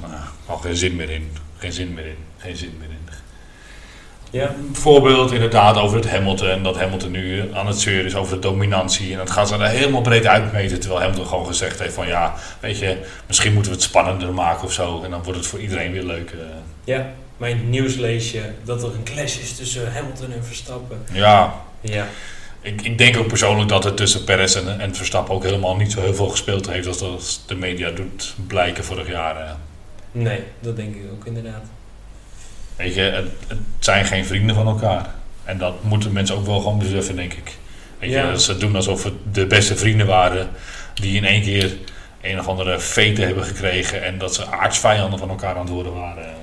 uh, 0.49 0.61
geen 0.61 0.76
zin 0.76 0.97
meer 0.97 1.11
in, 1.11 1.32
geen 1.57 1.72
zin 1.72 1.95
meer 1.95 2.07
in, 2.07 2.24
geen 2.36 2.57
zin 2.57 2.76
meer 2.78 2.89
in. 2.91 2.97
Ja, 4.30 4.54
Bijvoorbeeld 4.72 5.32
inderdaad 5.32 5.76
over 5.76 5.96
het 5.96 6.10
Hamilton, 6.10 6.62
dat 6.62 6.78
Hamilton 6.78 7.10
nu 7.10 7.54
aan 7.54 7.66
het 7.66 7.80
zeuren 7.80 8.04
is 8.04 8.14
over 8.16 8.34
de 8.34 8.40
dominantie. 8.40 9.12
En 9.12 9.18
dat 9.18 9.30
gaat 9.30 9.48
ze 9.48 9.54
er 9.54 9.68
helemaal 9.68 10.00
breed 10.00 10.26
uitmeten, 10.26 10.80
terwijl 10.80 11.00
Hamilton 11.00 11.26
gewoon 11.26 11.46
gezegd 11.46 11.78
heeft 11.78 11.94
van 11.94 12.06
ja, 12.06 12.34
weet 12.60 12.78
je, 12.78 12.96
misschien 13.26 13.52
moeten 13.52 13.70
we 13.72 13.76
het 13.78 13.86
spannender 13.86 14.32
maken 14.34 14.64
of 14.64 14.72
zo. 14.72 15.02
En 15.04 15.10
dan 15.10 15.22
wordt 15.22 15.38
het 15.38 15.48
voor 15.48 15.58
iedereen 15.60 15.92
weer 15.92 16.02
leuk. 16.02 16.30
eh. 16.30 16.38
ja. 16.84 17.10
Mijn 17.36 17.70
nieuws 17.70 17.94
lees 17.96 18.30
je 18.32 18.42
dat 18.64 18.82
er 18.82 18.88
een 18.94 19.04
clash 19.04 19.38
is 19.38 19.56
tussen 19.56 19.92
Hamilton 19.92 20.32
en 20.32 20.44
Verstappen. 20.44 20.98
Ja, 21.12 21.54
Ja, 21.80 22.06
ik, 22.60 22.82
ik 22.82 22.98
denk 22.98 23.16
ook 23.16 23.26
persoonlijk 23.26 23.68
dat 23.68 23.84
het 23.84 23.96
tussen 23.96 24.24
Perez 24.24 24.56
en, 24.56 24.80
en 24.80 24.94
Verstappen 24.94 25.34
ook 25.34 25.42
helemaal 25.44 25.76
niet 25.76 25.92
zo 25.92 26.00
heel 26.00 26.14
veel 26.14 26.28
gespeeld 26.28 26.70
heeft 26.70 26.86
als 26.86 26.98
dat 26.98 27.40
de 27.46 27.54
media 27.54 27.90
doet 27.90 28.34
blijken 28.46 28.84
vorig 28.84 29.08
jaar. 29.08 29.36
eh. 29.36 29.50
nee, 30.12 30.42
dat 30.60 30.76
denk 30.76 30.94
ik 30.94 31.02
ook 31.12 31.26
inderdaad. 31.26 31.62
Weet 32.78 32.94
je, 32.94 33.00
het, 33.00 33.26
het 33.46 33.58
zijn 33.78 34.04
geen 34.04 34.24
vrienden 34.26 34.54
van 34.54 34.66
elkaar. 34.66 35.06
En 35.44 35.58
dat 35.58 35.82
moeten 35.82 36.12
mensen 36.12 36.36
ook 36.36 36.46
wel 36.46 36.60
gewoon 36.60 36.78
beseffen, 36.78 37.16
denk 37.16 37.32
ik. 37.32 37.56
Weet 37.98 38.10
Ja. 38.10 38.30
je, 38.30 38.40
ze 38.40 38.56
doen 38.56 38.76
alsof 38.76 39.04
het 39.04 39.14
de 39.32 39.46
beste 39.46 39.76
vrienden 39.76 40.06
waren. 40.06 40.48
Die 40.94 41.16
in 41.16 41.24
één 41.24 41.42
keer 41.42 41.76
een 42.22 42.38
of 42.38 42.48
andere 42.48 42.80
fete 42.80 43.22
hebben 43.22 43.44
gekregen. 43.44 44.04
En 44.04 44.18
dat 44.18 44.34
ze 44.34 44.46
aardsvijanden 44.46 45.18
van 45.18 45.28
elkaar 45.28 45.54
aan 45.54 45.60
het 45.60 45.68
worden 45.68 45.94
waren. 45.94 46.34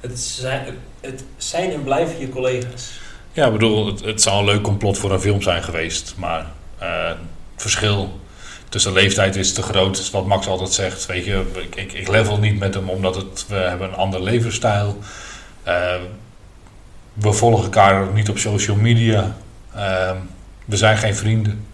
Het 0.00 0.18
zijn, 0.20 0.64
het 1.00 1.24
zijn 1.36 1.72
en 1.72 1.82
blijven 1.82 2.20
je 2.20 2.28
collega's. 2.28 2.90
Ja, 3.32 3.46
ik 3.46 3.52
bedoel, 3.52 3.86
het, 3.86 4.04
het 4.04 4.22
zou 4.22 4.38
een 4.38 4.44
leuk 4.44 4.62
complot 4.62 4.98
voor 4.98 5.12
een 5.12 5.20
film 5.20 5.42
zijn 5.42 5.62
geweest. 5.62 6.14
Maar 6.16 6.46
eh, 6.78 7.06
het 7.08 7.16
verschil 7.56 8.20
tussen 8.68 8.92
leeftijd 8.92 9.36
is 9.36 9.52
te 9.52 9.62
groot. 9.62 9.98
is 9.98 10.10
wat 10.10 10.26
Max 10.26 10.46
altijd 10.46 10.72
zegt. 10.72 11.06
Weet 11.06 11.24
je, 11.24 11.44
ik, 11.54 11.76
ik, 11.76 11.92
ik 11.92 12.08
level 12.08 12.38
niet 12.38 12.58
met 12.58 12.74
hem 12.74 12.88
omdat 12.88 13.16
het, 13.16 13.44
we 13.48 13.54
hebben 13.54 13.88
een 13.88 13.94
ander 13.94 14.22
levensstijl. 14.22 14.98
Eh, 15.00 15.06
we 17.12 17.32
volgen 17.32 17.64
elkaar 17.64 18.06
niet 18.12 18.28
op 18.28 18.38
social 18.38 18.76
media. 18.76 19.36
Eh, 19.74 20.10
we 20.64 20.76
zijn 20.76 20.96
geen 20.96 21.14
vrienden. 21.16 21.66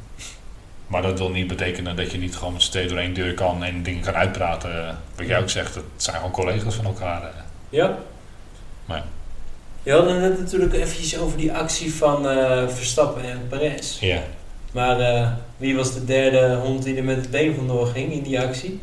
Maar 0.86 1.03
dat 1.03 1.18
wil 1.18 1.30
niet 1.30 1.47
betekenen 1.47 1.97
dat 1.97 2.11
je 2.12 2.18
niet 2.18 2.36
gewoon 2.36 2.53
met 2.53 2.62
z'n 2.62 2.70
tweeën 2.70 2.89
door 2.89 2.99
één 2.99 3.14
deur 3.14 3.34
kan 3.34 3.64
en 3.64 3.82
dingen 3.82 4.03
kan 4.03 4.14
uitpraten. 4.14 4.99
Wat 5.16 5.26
jij 5.26 5.39
ook 5.41 5.51
zegt, 5.51 5.74
het 5.74 5.84
zijn 5.97 6.16
gewoon 6.16 6.30
collega's 6.32 6.74
van 6.74 6.84
elkaar. 6.84 7.22
eh. 7.22 7.28
Ja? 7.68 7.99
Maar- 8.84 9.05
Je 9.82 9.93
had 9.93 10.07
het 10.11 10.18
net 10.20 10.39
natuurlijk 10.39 10.72
eventjes 10.74 11.18
over 11.18 11.39
die 11.39 11.53
actie 11.53 11.95
van 11.95 12.28
eh, 12.28 12.68
Verstappen 12.68 13.22
en 13.24 13.47
Perez. 13.49 14.01
Ja. 14.01 14.22
Maar 14.72 15.01
eh, 15.01 15.28
wie 15.57 15.76
was 15.76 15.95
de 15.95 16.05
derde 16.05 16.55
hond 16.55 16.82
die 16.82 16.97
er 16.97 17.05
met 17.05 17.16
het 17.16 17.30
been 17.30 17.55
vandoor 17.55 17.86
ging 17.86 18.12
in 18.12 18.22
die 18.22 18.41
actie? 18.41 18.80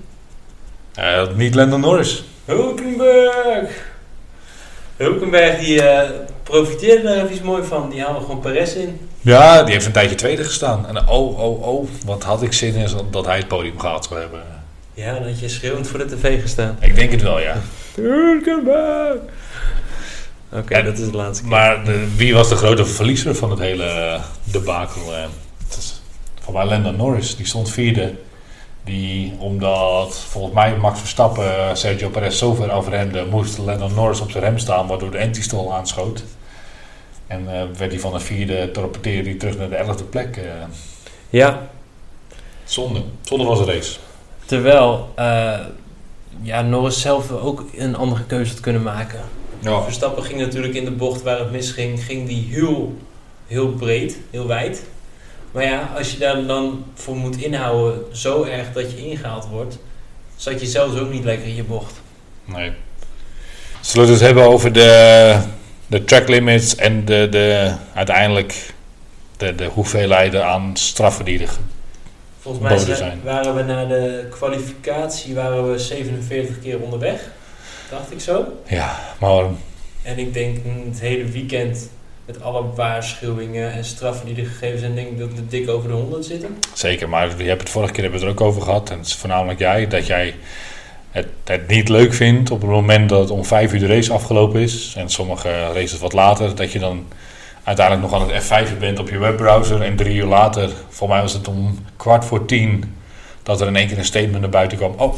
Niet 1.36 1.56
Lando 1.56 1.78
Norris. 1.78 2.24
Hulkenberg! 2.46 3.94
Hulkenberg 4.98 5.60
die 5.60 5.82
eh, 5.82 6.10
profiteerde 6.44 7.04
daar 7.04 7.26
even 7.26 7.46
mooi 7.46 7.64
van. 7.64 7.90
Die 7.90 8.02
haalde 8.02 8.20
gewoon 8.20 8.40
Perez 8.40 8.74
in. 8.74 9.10
Ja, 9.22 9.64
die 9.64 9.74
heeft 9.74 9.86
een 9.86 9.92
tijdje 9.92 10.16
tweede 10.16 10.44
gestaan. 10.44 10.88
En 10.88 10.98
oh, 11.08 11.40
oh, 11.40 11.68
oh, 11.68 11.90
wat 12.06 12.24
had 12.24 12.42
ik 12.42 12.54
zin 12.54 12.76
in 12.76 12.90
dat 13.12 13.26
hij 13.26 13.38
het 13.38 13.48
podium 13.48 13.80
gehad 13.80 14.06
zou 14.06 14.20
hebben. 14.20 14.44
Ja, 14.94 15.14
dan 15.14 15.24
had 15.24 15.40
je 15.40 15.50
schreeuwend 15.50 15.88
voor 15.88 16.00
de 16.00 16.16
tv 16.16 16.42
gestaan. 16.42 16.78
Ik 16.80 16.96
denk 16.96 17.12
het 17.12 17.22
wel, 17.22 17.40
ja. 17.40 17.56
Hulkenberg! 17.96 19.18
Oké, 20.52 20.84
dat 20.84 20.98
is 20.98 21.12
de 21.12 21.18
laatste 21.18 21.44
keer. 21.44 21.52
Maar 21.52 21.86
de, 21.86 22.16
wie 22.16 22.34
was 22.34 22.50
de 22.50 22.56
grote 22.56 22.86
verliezer 22.86 23.36
van 23.36 23.50
het 23.50 23.60
hele 23.60 24.20
debakel? 24.44 25.14
Het 25.14 25.78
is 25.78 26.02
van 26.44 26.54
Lando 26.68 26.92
Norris, 26.92 27.36
die 27.36 27.46
stond 27.46 27.72
vierde. 27.72 28.14
Die, 28.86 29.34
omdat 29.40 30.16
volgens 30.16 30.54
mij 30.54 30.78
Max 30.78 31.00
Verstappen 31.00 31.58
eh, 31.70 31.76
Sergio 31.76 32.10
Perez 32.10 32.38
zo 32.38 32.54
ver 32.54 32.72
afremde, 32.72 33.26
moest 33.26 33.58
Lando 33.58 33.88
Norris 33.88 34.20
op 34.20 34.32
zijn 34.32 34.44
rem 34.44 34.58
staan, 34.58 34.88
waardoor 34.88 35.12
de 35.12 35.20
anti-stol 35.22 35.74
aanschoot. 35.74 36.24
En 37.28 37.40
eh, 37.48 37.62
werd 37.78 37.92
hij 37.92 38.00
van 38.00 38.12
de 38.14 38.20
vierde, 38.20 38.72
torpedeerde 38.72 39.30
hij 39.30 39.38
terug 39.40 39.58
naar 39.58 39.70
de 39.70 39.76
elfde 39.76 40.04
plek. 40.04 40.38
eh. 40.38 40.44
Ja, 41.30 41.68
zonde. 42.64 43.02
Zonde 43.22 43.44
was 43.46 43.66
de 43.66 43.74
race. 43.74 43.98
terwijl 44.46 45.10
eh, 45.16 45.60
ja, 46.42 46.62
Norris 46.62 47.02
zelf 47.02 47.32
ook 47.32 47.66
een 47.78 47.96
andere 47.96 48.24
keuze 48.24 48.52
had 48.52 48.60
kunnen 48.60 48.84
maken. 48.84 49.20
Ja. 49.60 49.82
Verstappen 49.82 50.24
ging 50.24 50.40
natuurlijk 50.40 50.74
in 50.74 50.86
de 50.86 50.92
bocht 50.92 51.22
waar 51.22 51.40
het 51.40 51.52
misging, 51.52 52.04
ging 52.04 52.28
die 52.28 52.48
heel, 52.50 52.98
heel 53.48 53.68
breed, 53.70 54.18
heel 54.32 54.48
wijd. 54.48 54.84
Maar 55.56 55.64
ja, 55.64 55.90
als 55.98 56.12
je 56.12 56.18
daar 56.18 56.46
dan 56.46 56.86
voor 56.94 57.16
moet 57.16 57.38
inhouden, 57.38 58.02
zo 58.12 58.44
erg 58.44 58.74
dat 58.74 58.92
je 58.92 59.10
ingehaald 59.10 59.48
wordt, 59.48 59.78
zat 60.36 60.62
je 60.62 60.68
zelfs 60.68 61.00
ook 61.00 61.12
niet 61.12 61.24
lekker 61.24 61.48
in 61.48 61.56
je 61.56 61.64
bocht. 61.64 62.02
Nee. 62.46 62.72
Zullen 63.82 64.08
we 64.08 64.14
het 64.14 64.22
hebben 64.22 64.44
over 64.44 64.72
de, 64.74 65.40
de 65.88 66.04
track 66.06 66.28
limits 66.28 66.76
en 66.76 67.06
de, 67.06 67.28
de, 67.30 67.74
uiteindelijk 67.94 68.74
de, 69.38 69.56
de 69.56 69.66
hoeveelheden 69.66 70.46
aan 70.46 70.72
straffen 70.74 71.26
die 71.26 71.42
er... 71.42 71.50
Volgens 72.40 72.64
mij 72.64 72.96
zijn- 72.96 73.22
waren 73.24 73.56
we 73.56 73.64
na 73.64 73.86
de 73.86 74.28
kwalificatie 74.32 75.36
waren 75.36 75.72
we 75.72 75.80
47 75.80 76.60
keer 76.62 76.80
onderweg, 76.80 77.22
dacht 77.90 78.12
ik 78.12 78.20
zo. 78.20 78.46
Ja, 78.68 79.00
maar 79.20 79.44
En 80.02 80.18
ik 80.18 80.34
denk 80.34 80.58
het 80.90 81.00
hele 81.00 81.26
weekend 81.26 81.90
met 82.26 82.42
alle 82.42 82.64
waarschuwingen 82.76 83.72
en 83.72 83.86
straffen 83.86 84.26
die 84.26 84.44
er 84.44 84.50
gegeven 84.50 84.80
zijn, 84.80 84.96
denk 84.96 85.08
ik 85.08 85.20
dat 85.20 85.34
we 85.34 85.48
dik 85.48 85.70
over 85.70 85.90
de 85.90 85.96
100 85.96 86.26
zitten. 86.26 86.58
Zeker, 86.74 87.10
maar 87.10 87.38
je 87.38 87.44
hebt 87.44 87.62
het 87.62 87.70
vorige 87.70 87.94
keer 87.94 88.04
hebben 88.04 88.20
we 88.20 88.26
het 88.26 88.36
er 88.36 88.44
ook 88.44 88.50
over 88.50 88.62
gehad. 88.62 88.90
En 88.90 88.98
het 88.98 89.08
is 89.08 89.16
voornamelijk 89.16 89.60
jij, 89.60 89.88
dat 89.88 90.08
jij 90.08 90.36
het, 91.12 91.28
het 91.44 91.68
niet 91.68 91.90
leuk 91.90 92.14
vindt 92.14 92.52
op 92.52 92.62
het 92.62 92.70
moment 92.70 93.10
dat 93.10 93.20
het 93.20 93.30
om 93.30 93.46
vijf 93.46 93.74
uur 93.74 93.80
de 93.80 93.88
race 93.88 94.14
afgelopen 94.14 94.62
is. 94.62 94.94
En 94.98 95.10
sommige 95.10 95.50
races 95.50 96.00
wat 96.00 96.14
later, 96.14 96.56
dat 96.56 96.72
je 96.72 96.80
dan 96.80 97.08
uiteindelijk 97.64 98.12
nog 98.12 98.22
aan 98.22 98.32
het 98.32 98.44
F5 98.44 98.78
bent 98.80 99.00
op 99.00 99.10
je 99.10 99.18
webbrowser. 99.18 99.82
En 99.82 99.96
drie 99.96 100.16
uur 100.16 100.26
later, 100.26 100.72
voor 100.90 101.08
mij 101.08 101.22
was 101.22 101.34
het 101.34 101.48
om 101.48 101.86
kwart 101.96 102.26
voor 102.26 102.46
tien, 102.46 102.96
dat 103.44 103.62
er 103.62 103.68
in 103.68 103.76
één 103.76 103.88
keer 103.88 103.98
een 103.98 104.06
statement 104.06 104.42
naar 104.42 104.50
buiten 104.50 104.78
kwam. 104.78 104.94
Oh, 104.98 105.16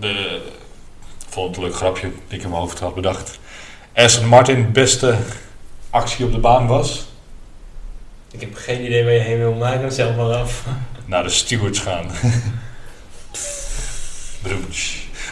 de, 0.00 0.40
ik 1.18 1.32
vond 1.32 1.48
het 1.48 1.56
een 1.56 1.62
leuk 1.62 1.74
grapje 1.74 2.10
die 2.28 2.38
ik 2.38 2.44
in 2.44 2.50
mijn 2.50 2.60
hoofd 2.60 2.78
had 2.78 2.94
bedacht. 2.94 3.38
Aston 3.96 4.26
Martin 4.26 4.72
beste 4.72 5.16
actie 5.90 6.24
op 6.24 6.32
de 6.32 6.38
baan 6.38 6.66
was. 6.66 7.06
Ik 8.30 8.40
heb 8.40 8.54
geen 8.54 8.84
idee 8.84 9.04
waar 9.04 9.12
je 9.12 9.18
heen 9.18 9.38
wil 9.38 9.54
maken, 9.54 9.92
zelf 9.92 10.16
maar 10.16 10.34
af. 10.34 10.64
naar 11.04 11.22
de 11.22 11.28
stewards 11.28 11.78
gaan. 11.78 12.10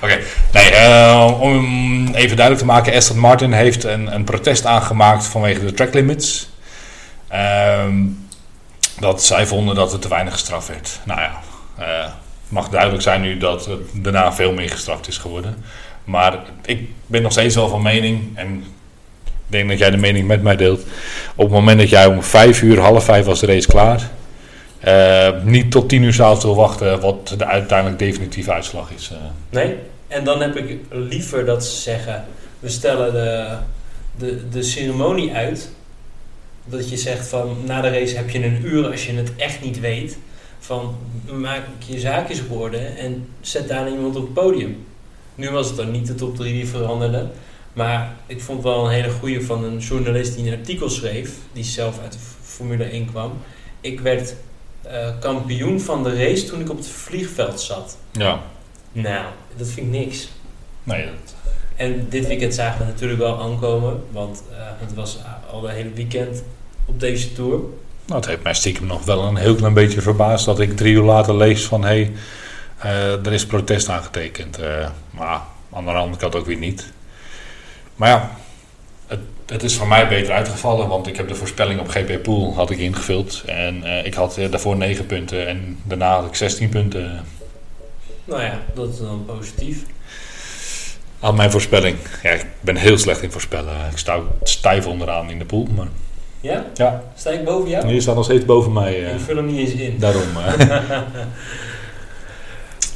Oké, 0.02 0.18
nee, 0.52 0.70
eh, 0.70 1.40
om 1.40 2.14
even 2.14 2.36
duidelijk 2.36 2.58
te 2.58 2.72
maken, 2.72 2.94
Aston 2.94 3.18
Martin 3.18 3.52
heeft 3.52 3.84
een, 3.84 4.14
een 4.14 4.24
protest 4.24 4.66
aangemaakt 4.66 5.24
vanwege 5.24 5.64
de 5.64 5.72
track 5.72 5.94
limits. 5.94 6.48
Ehm, 7.28 8.06
dat 9.00 9.24
zij 9.24 9.46
vonden 9.46 9.74
dat 9.74 9.92
er 9.92 9.98
te 9.98 10.08
weinig 10.08 10.32
gestraft 10.32 10.68
werd. 10.68 11.00
Nou 11.04 11.20
ja, 11.20 11.40
eh, 11.78 12.10
mag 12.48 12.68
duidelijk 12.68 13.02
zijn 13.02 13.20
nu 13.20 13.38
dat 13.38 13.68
daarna 13.92 14.32
veel 14.32 14.52
meer 14.52 14.70
gestraft 14.70 15.08
is 15.08 15.18
geworden. 15.18 15.64
Maar 16.04 16.38
ik 16.64 16.88
ben 17.06 17.22
nog 17.22 17.32
steeds 17.32 17.54
wel 17.54 17.68
van 17.68 17.82
mening, 17.82 18.22
en 18.34 18.54
ik 19.24 19.30
denk 19.46 19.68
dat 19.68 19.78
jij 19.78 19.90
de 19.90 19.96
mening 19.96 20.26
met 20.26 20.42
mij 20.42 20.56
deelt. 20.56 20.80
Op 21.34 21.44
het 21.44 21.50
moment 21.54 21.78
dat 21.78 21.88
jij 21.88 22.06
om 22.06 22.22
vijf 22.22 22.62
uur, 22.62 22.78
half 22.80 23.04
vijf 23.04 23.24
was 23.24 23.40
de 23.40 23.46
race 23.46 23.66
klaar. 23.68 24.10
eh, 24.80 25.28
niet 25.42 25.70
tot 25.70 25.88
tien 25.88 26.02
uur 26.02 26.12
s'avonds 26.12 26.44
wil 26.44 26.54
wachten 26.54 27.00
wat 27.00 27.34
de 27.38 27.44
uiteindelijk 27.46 27.98
definitieve 27.98 28.52
uitslag 28.52 28.90
is. 28.96 29.10
eh. 29.12 29.18
Nee, 29.50 29.74
en 30.08 30.24
dan 30.24 30.40
heb 30.40 30.56
ik 30.56 30.78
liever 30.90 31.44
dat 31.44 31.64
ze 31.64 31.80
zeggen, 31.80 32.24
we 32.60 32.68
stellen 32.68 33.12
de, 33.12 33.56
de, 34.26 34.48
de 34.48 34.62
ceremonie 34.62 35.32
uit. 35.32 35.70
Dat 36.64 36.90
je 36.90 36.96
zegt 36.96 37.26
van, 37.28 37.56
na 37.66 37.80
de 37.80 37.88
race 37.88 38.16
heb 38.16 38.30
je 38.30 38.44
een 38.44 38.60
uur 38.66 38.90
als 38.90 39.06
je 39.06 39.12
het 39.12 39.36
echt 39.36 39.62
niet 39.62 39.80
weet. 39.80 40.18
Van, 40.58 40.96
maak 41.32 41.62
je 41.86 41.98
zaakjes 42.00 42.40
op 42.40 42.60
orde 42.60 42.78
en 42.78 43.28
zet 43.40 43.68
daar 43.68 43.88
iemand 43.90 44.16
op 44.16 44.22
het 44.22 44.32
podium. 44.34 44.84
Nu 45.34 45.50
was 45.50 45.66
het 45.66 45.76
dan 45.76 45.90
niet 45.90 46.06
de 46.06 46.14
top 46.14 46.36
3 46.36 46.52
die 46.52 46.68
veranderde. 46.68 47.30
Maar 47.72 48.12
ik 48.26 48.40
vond 48.40 48.62
wel 48.62 48.84
een 48.84 48.92
hele 48.92 49.10
goede 49.10 49.42
van 49.42 49.64
een 49.64 49.78
journalist 49.78 50.34
die 50.36 50.46
een 50.46 50.58
artikel 50.58 50.90
schreef, 50.90 51.30
die 51.52 51.64
zelf 51.64 52.00
uit 52.02 52.12
de 52.12 52.18
Formule 52.42 52.84
1 52.84 53.06
kwam. 53.10 53.32
Ik 53.80 54.00
werd 54.00 54.34
eh, 54.82 55.08
kampioen 55.20 55.80
van 55.80 56.02
de 56.02 56.16
race 56.16 56.44
toen 56.44 56.60
ik 56.60 56.70
op 56.70 56.76
het 56.76 56.88
vliegveld 56.88 57.60
zat. 57.60 57.96
Ja, 58.12 58.40
Nou, 58.92 59.24
dat 59.56 59.66
vind 59.68 59.86
ik 59.86 60.00
niks. 60.00 60.28
nee, 60.82 61.04
dat, 61.04 61.34
En 61.76 62.06
dit 62.08 62.26
weekend 62.26 62.54
zagen 62.54 62.78
we 62.78 62.84
natuurlijk 62.84 63.20
wel 63.20 63.40
aankomen, 63.40 64.02
want 64.10 64.42
eh, 64.50 64.56
het 64.78 64.94
was 64.94 65.18
al 65.50 65.60
de 65.60 65.70
hele 65.70 65.90
weekend 65.94 66.42
op 66.84 67.00
deze 67.00 67.32
tour. 67.32 67.60
nou, 68.06 68.20
het 68.20 68.26
heeft 68.26 68.42
mij 68.42 68.54
stiekem 68.54 68.86
nog 68.86 69.04
wel 69.04 69.22
een 69.22 69.36
heel 69.36 69.54
klein 69.54 69.74
beetje 69.74 70.00
verbaasd 70.00 70.44
dat 70.44 70.60
ik 70.60 70.76
drie 70.76 70.94
uur 70.94 71.02
later 71.02 71.36
lees 71.36 71.64
van 71.64 71.82
hé, 71.82 71.88
hey, 71.88 72.02
eh, 72.02 72.10
er 73.24 73.32
is 73.32 73.46
protest 73.46 73.88
aangetekend. 73.88 74.58
Eh, 74.58 74.88
maar 75.10 75.40
aan 75.72 75.84
de 75.84 75.90
andere 75.90 76.16
kant 76.20 76.34
ook 76.34 76.46
weer 76.46 76.56
niet. 76.56 76.92
Maar 77.96 78.08
ja, 78.08 78.30
het, 79.06 79.20
het 79.46 79.62
is 79.62 79.74
voor 79.76 79.88
mij 79.88 80.08
beter 80.08 80.32
uitgevallen, 80.34 80.88
want 80.88 81.06
ik 81.06 81.16
heb 81.16 81.28
de 81.28 81.34
voorspelling 81.34 81.80
op 81.80 81.88
GP 81.88 82.22
Pool 82.22 82.54
had 82.54 82.70
ik 82.70 82.78
ingevuld. 82.78 83.42
En 83.46 83.84
eh, 83.84 84.06
ik 84.06 84.14
had 84.14 84.36
eh, 84.36 84.50
daarvoor 84.50 84.76
9 84.76 85.06
punten 85.06 85.46
en 85.46 85.78
daarna 85.82 86.14
had 86.14 86.26
ik 86.26 86.34
16 86.34 86.68
punten 86.68 87.24
Nou 88.24 88.42
ja, 88.42 88.58
dat 88.74 88.88
is 88.88 88.98
dan 88.98 89.24
positief. 89.26 89.82
aan 91.20 91.34
mijn 91.34 91.50
voorspelling. 91.50 91.96
Ja, 92.22 92.30
ik 92.30 92.46
ben 92.60 92.76
heel 92.76 92.98
slecht 92.98 93.22
in 93.22 93.32
voorspellen. 93.32 93.74
Ik 93.90 93.98
sta 93.98 94.20
stijf 94.42 94.86
onderaan 94.86 95.30
in 95.30 95.38
de 95.38 95.44
pool, 95.44 95.66
maar 95.76 95.86
Ja? 96.40 96.64
ja, 96.74 97.02
Sta 97.16 97.30
ik 97.30 97.44
boven 97.44 97.70
jou? 97.70 97.86
je 97.88 98.00
staat 98.00 98.14
nog 98.14 98.24
steeds 98.24 98.44
boven 98.44 98.72
mij. 98.72 99.04
eh. 99.06 99.14
Ik 99.14 99.20
vul 99.20 99.36
hem 99.36 99.46
niet 99.46 99.58
eens 99.58 99.80
in. 99.80 99.98
Daarom. 99.98 100.22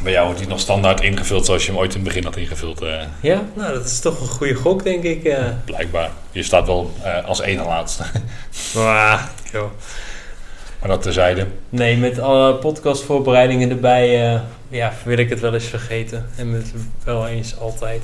Bij 0.02 0.12
jou 0.12 0.24
wordt 0.24 0.40
hij 0.40 0.48
nog 0.48 0.60
standaard 0.60 1.00
ingevuld 1.00 1.46
zoals 1.46 1.64
je 1.66 1.70
hem 1.70 1.80
ooit 1.80 1.90
in 1.94 2.00
het 2.00 2.08
begin 2.08 2.24
had 2.24 2.36
ingevuld. 2.36 2.80
eh, 2.82 3.00
Ja? 3.22 3.44
Nou, 3.54 3.72
dat 3.74 3.84
is 3.84 4.00
toch 4.00 4.20
een 4.20 4.26
goede 4.28 4.54
gok, 4.54 4.82
denk 4.84 5.02
ik. 5.02 5.34
blijkbaar. 5.64 6.10
Je 6.32 6.42
staat 6.42 6.66
wel 6.66 6.90
eh, 7.02 7.24
als 7.24 7.40
ene 7.40 7.62
laatste. 7.64 8.02
Ah, 8.76 9.22
joh. 9.52 9.70
maar 10.80 10.88
dat 10.88 11.02
terzijde. 11.02 11.46
Nee, 11.68 11.96
met 11.96 12.18
alle 12.18 12.54
podcastvoorbereidingen 12.54 13.70
erbij 13.70 14.32
eh, 14.34 14.40
ja, 14.68 14.92
wil 15.04 15.18
ik 15.18 15.28
het 15.28 15.40
wel 15.40 15.54
eens 15.54 15.64
vergeten. 15.64 16.26
En 16.36 16.50
met 16.50 16.72
wel 17.04 17.26
eens 17.26 17.58
altijd. 17.58 18.02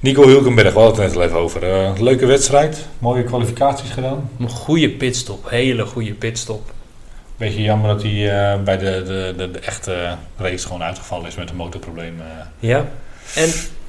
Nico 0.00 0.26
Hulkenberg, 0.26 0.72
we 0.74 0.80
hadden 0.80 1.02
het 1.04 1.12
net 1.14 1.20
al 1.22 1.26
even 1.26 1.38
over. 1.38 2.02
Leuke 2.02 2.26
wedstrijd. 2.26 2.86
Mooie 2.98 3.24
kwalificaties 3.24 3.90
gedaan. 3.90 4.30
Een 4.38 4.48
goede 4.48 4.90
pitstop, 4.90 5.50
hele 5.50 5.84
goede 5.86 6.12
pitstop. 6.12 6.72
Beetje 7.38 7.62
jammer 7.62 7.88
dat 7.94 8.02
hij 8.02 8.52
eh, 8.52 8.60
bij 8.62 8.78
de, 8.78 9.02
de, 9.06 9.34
de, 9.36 9.50
de 9.50 9.58
echte 9.58 10.14
race 10.38 10.66
gewoon 10.66 10.82
uitgevallen 10.82 11.26
is 11.26 11.34
met 11.34 11.50
een 11.50 11.56
motorprobleem. 11.56 12.20
eh. 12.20 12.44
Ja. 12.58 12.84
En 13.34 13.48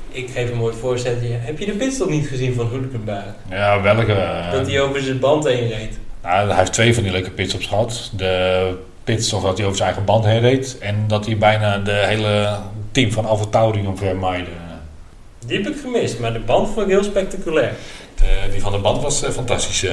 ik 0.10 0.30
geef 0.34 0.52
een 0.52 0.58
mooi 0.58 0.76
voorzetje. 0.80 1.28
Heb 1.30 1.60
je 1.60 1.66
de 1.66 1.72
pitstop 1.72 2.10
niet 2.10 2.28
gezien 2.28 2.54
van 2.54 2.68
Hulkenberg? 2.68 3.24
Ja, 3.50 3.82
welke? 3.82 4.14
eh, 4.14 4.52
dat 4.52 4.68
hij 4.68 4.82
over 4.82 5.02
zijn 5.02 5.20
band 5.20 5.44
heen 5.44 5.68
reed. 5.68 5.98
nou, 6.24 6.48
hij 6.48 6.58
heeft 6.58 6.74
twee 6.74 6.94
van 6.94 7.04
die 7.04 7.12
leuke 7.12 7.32
pitstops 7.32 7.66
gehad. 7.66 8.12
De 8.16 8.76
pitstop 9.04 9.42
dat 9.42 9.58
hij 9.58 9.66
over 9.66 9.78
zijn 9.78 9.88
eigen 9.90 10.06
band 10.08 10.26
heen 10.26 10.40
reed. 10.40 10.78
En 10.80 11.04
dat 11.08 11.26
hij 11.26 11.38
bijna 11.38 11.78
de 11.78 11.92
hele 12.06 12.58
team 12.92 13.12
van 13.12 13.26
Alfa 13.26 13.46
Tauri 13.46 13.88
omver 13.88 14.16
maaide. 14.16 14.50
Die 15.46 15.58
heb 15.62 15.68
ik 15.74 15.80
gemist, 15.82 16.20
maar 16.20 16.34
de 16.34 16.40
band 16.40 16.68
vond 16.68 16.80
ik 16.86 16.88
heel 16.92 17.04
spectaculair. 17.04 17.72
De- 18.16 18.48
die 18.52 18.62
van 18.62 18.72
de 18.72 18.78
band 18.78 19.02
was 19.02 19.24
fantastisch. 19.32 19.86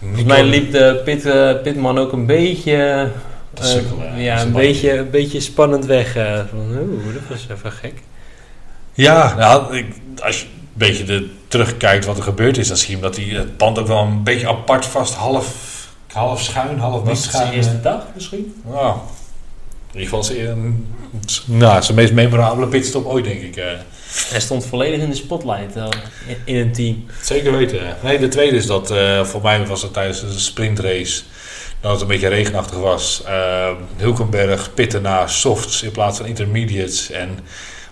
Volgens 0.00 0.24
mij 0.24 0.44
liep 0.44 0.72
de 0.72 1.00
pit, 1.04 1.24
eh, 1.26 1.52
pitman 1.62 1.98
ook 1.98 2.12
een 2.12 2.26
beetje... 2.26 3.10
Eh, 3.54 4.24
ja, 4.24 4.40
een 4.40 4.52
beetje, 4.52 4.96
een 4.98 5.10
beetje 5.10 5.40
spannend 5.40 5.84
weg. 5.84 6.16
eh, 6.16 6.40
van, 6.50 6.78
oeh, 6.80 7.14
dat 7.14 7.22
was 7.28 7.46
even 7.50 7.72
gek. 7.72 8.02
Ja, 8.92 9.34
nou, 9.36 9.76
ik, 9.76 9.86
als 10.22 10.40
je 10.40 10.44
een 10.46 10.68
beetje 10.72 11.04
de, 11.04 11.30
terugkijkt 11.48 12.04
wat 12.04 12.16
er 12.16 12.22
gebeurd 12.22 12.58
is, 12.58 12.68
dan 12.68 12.76
zie 12.76 12.96
je 12.96 13.02
dat 13.02 13.16
hij 13.16 13.24
het 13.24 13.56
band 13.56 13.78
ook 13.78 13.86
wel 13.86 14.02
een 14.02 14.22
beetje 14.22 14.48
apart 14.48 14.86
vast, 14.86 15.14
half, 15.14 15.54
half 16.12 16.40
schuin, 16.42 16.78
half 16.78 16.98
niet 16.98 17.08
Was 17.08 17.22
het 17.22 17.30
zijn 17.30 17.42
schuin. 17.46 17.56
eerste 17.58 17.80
dag 17.80 18.02
misschien? 18.14 18.62
Ja. 18.72 18.94
In 19.92 20.00
ieder 20.00 20.08
geval 20.08 20.24
zijn, 20.24 20.86
nou, 21.44 21.82
zijn 21.82 21.96
meest 21.96 22.12
memorabele 22.12 22.66
pitstop 22.66 23.04
ooit, 23.06 23.24
denk 23.24 23.40
ik. 23.40 23.62
Hij 24.28 24.40
stond 24.40 24.66
volledig 24.66 25.00
in 25.00 25.10
de 25.10 25.16
spotlight 25.16 25.76
in, 26.44 26.56
een 26.56 26.72
team. 26.72 27.04
Zeker 27.22 27.56
weten. 27.56 27.96
Nee, 28.02 28.18
de 28.18 28.28
tweede 28.28 28.56
is 28.56 28.66
dat, 28.66 28.90
eh, 28.90 29.24
voor 29.24 29.42
mij 29.42 29.66
was 29.66 29.82
het 29.82 29.92
tijdens 29.92 30.20
de 30.20 30.38
sprintrace, 30.38 31.22
dat 31.80 31.92
het 31.92 32.00
een 32.00 32.06
beetje 32.06 32.28
regenachtig 32.28 32.78
was. 32.78 33.22
Eh, 33.26 33.70
Hulkenberg 33.96 34.74
pitten 34.74 35.02
naar 35.02 35.30
softs 35.30 35.82
in 35.82 35.90
plaats 35.90 36.16
van 36.18 36.26
intermediates. 36.26 37.10
En 37.10 37.38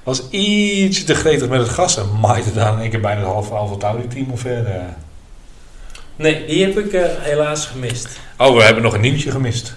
was 0.02 0.22
iets 0.30 1.04
te 1.04 1.14
gretig 1.14 1.48
met 1.48 1.60
het 1.60 1.68
gas 1.68 1.96
en 1.96 2.20
maaide 2.20 2.52
daar 2.52 2.72
in 2.72 2.80
één 2.80 2.90
keer 2.90 3.00
bijna 3.00 3.20
het 3.20 3.28
halve 3.28 3.54
Alfa 3.54 3.76
Tauri 3.76 4.08
team 4.08 4.30
omver. 4.30 4.66
eh. 4.66 4.82
Nee, 6.16 6.46
die 6.46 6.64
heb 6.64 6.78
ik 6.78 6.92
eh, 6.92 7.04
helaas 7.18 7.66
gemist. 7.66 8.08
Oh, 8.38 8.56
we 8.56 8.62
hebben 8.62 8.82
nog 8.82 8.94
een 8.94 9.00
nieuwtje 9.00 9.30
gemist. 9.30 9.74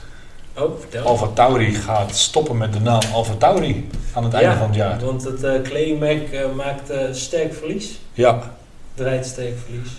Oh, 0.58 0.80
vertel. 0.80 1.06
Alfa 1.06 1.28
Tauri 1.34 1.74
gaat 1.74 2.16
stoppen 2.16 2.58
met 2.58 2.74
de 2.74 2.80
naam 2.80 3.02
Alfa 3.14 3.34
Tauri 3.36 3.88
aan 4.14 4.24
het 4.24 4.34
einde 4.34 4.56
van 4.58 4.68
het 4.68 4.76
jaar. 4.76 5.00
Want 5.06 5.24
het 5.24 5.44
eh, 5.44 5.62
kledingmerk 5.62 6.32
eh, 6.32 6.46
maakt 6.56 6.90
eh, 6.90 7.00
sterk 7.12 7.54
verlies. 7.54 8.00
Ja. 8.14 8.56
Draait 8.94 9.26
sterk 9.26 9.54
verlies. 9.66 9.90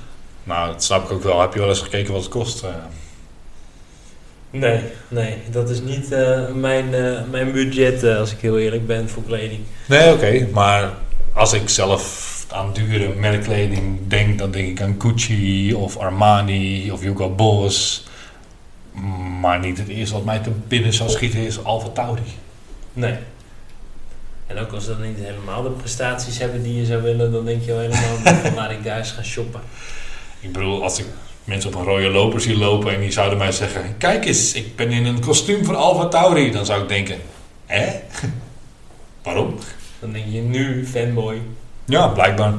Nou, 0.45 0.73
dat 0.73 0.85
snap 0.85 1.05
ik 1.05 1.13
ook 1.13 1.23
wel. 1.23 1.41
Heb 1.41 1.53
je 1.55 1.59
wel 1.61 1.69
eens 1.69 1.81
gekeken 1.81 2.13
wat 2.13 2.23
het 2.23 2.31
kost? 2.31 2.63
eh? 2.63 2.69
Nee, 4.51 4.81
nee, 5.09 5.37
dat 5.51 5.71
is 5.71 5.81
niet 5.81 6.13
eh, 6.13 6.49
mijn, 6.55 6.95
eh, 6.95 7.19
mijn 7.31 7.53
budget, 7.53 8.05
eh, 8.05 8.19
als 8.19 8.33
ik 8.33 8.39
heel 8.41 8.59
eerlijk 8.59 8.87
ben, 8.87 9.09
voor 9.09 9.23
kleding. 9.23 9.61
Nee, 9.87 10.13
oké. 10.13 10.49
Maar 10.53 10.93
als 11.33 11.53
ik 11.53 11.69
zelf 11.69 12.37
aan 12.51 12.73
dure 12.73 13.15
merkkleding 13.15 13.99
denk, 14.07 14.39
dan 14.39 14.51
denk 14.51 14.69
ik 14.69 14.81
aan 14.83 14.97
Gucci 14.99 15.75
of 15.75 15.97
Armani 15.97 16.91
of 16.93 17.01
Hugo 17.01 17.31
Boss. 17.31 18.07
Maar 19.41 19.59
niet 19.59 19.79
het 19.79 19.89
eerste 19.89 20.15
wat 20.15 20.25
mij 20.25 20.39
te 20.39 20.51
binnen 20.69 20.93
zou 20.93 21.11
schieten 21.11 21.41
is 21.41 21.65
Alfa 21.65 21.89
Tauri. 21.89 22.23
Nee. 22.93 23.17
En 24.47 24.59
ook 24.59 24.73
als 24.73 24.85
ze 24.85 24.91
dan 24.91 25.07
niet 25.07 25.19
helemaal 25.19 25.63
de 25.63 25.71
prestaties 25.71 26.39
hebben 26.39 26.63
die 26.63 26.77
je 26.77 26.87
zou 26.87 27.03
willen, 27.03 27.33
dan 27.33 27.45
denk 27.45 27.63
je 27.63 27.73
wel 27.73 27.81
helemaal 27.81 28.35
van 28.43 28.55
laat 28.55 28.71
ik 28.71 28.85
daar 28.85 28.99
eens 28.99 29.11
gaan 29.11 29.25
shoppen. 29.25 29.61
Ik 30.41 30.53
bedoel, 30.53 30.83
als 30.83 30.99
ik 30.99 31.07
mensen 31.45 31.71
op 31.71 31.77
een 31.77 31.87
rode 31.87 32.09
loper 32.09 32.41
zie 32.41 32.57
lopen 32.57 32.95
en 32.95 33.01
die 33.01 33.13
zouden 33.13 33.39
mij 33.39 33.53
zeggen... 33.53 33.95
Kijk 33.99 34.25
eens, 34.25 34.53
ik 34.53 34.77
ben 34.77 34.91
in 34.91 35.07
een 35.07 35.21
kostuum 35.21 35.65
van 35.65 35.77
Alfa 35.77 36.09
Tauri. 36.09 36.51
Dan 36.51 36.67
zou 36.67 36.83
ik 36.83 36.89
denken, 36.89 37.19
hè? 37.67 37.87
Waarom? 39.23 39.59
Dan 40.01 40.13
denk 40.13 40.25
je 40.29 40.41
nu 40.41 40.87
fanboy. 40.87 41.41
Ja, 41.85 42.09
blijkbaar. 42.09 42.53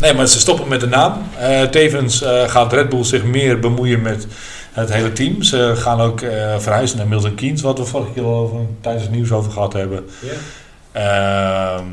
Nee, 0.00 0.14
maar 0.14 0.26
ze 0.26 0.40
stoppen 0.40 0.68
met 0.68 0.80
de 0.80 0.86
naam. 0.86 1.22
Eh, 1.38 1.62
tevens 1.62 2.22
eh, 2.22 2.48
gaat 2.48 2.72
Red 2.72 2.88
Bull 2.88 3.04
zich 3.04 3.24
meer 3.24 3.58
bemoeien 3.58 4.02
met 4.02 4.26
het 4.80 4.92
hele 4.92 5.12
team. 5.12 5.42
Ze 5.42 5.72
gaan 5.76 6.00
ook 6.00 6.20
eh, 6.20 6.58
verhuizen 6.58 6.98
naar 6.98 7.08
Milton 7.08 7.34
Keynes, 7.34 7.60
wat 7.60 7.78
we 7.78 7.84
vorige 7.84 8.12
keer 8.12 8.24
al 8.24 8.34
over, 8.34 8.60
tijdens 8.80 9.04
het 9.04 9.12
nieuws 9.12 9.32
over 9.32 9.52
gehad 9.52 9.72
hebben. 9.72 10.08
Ehm, 10.92 11.84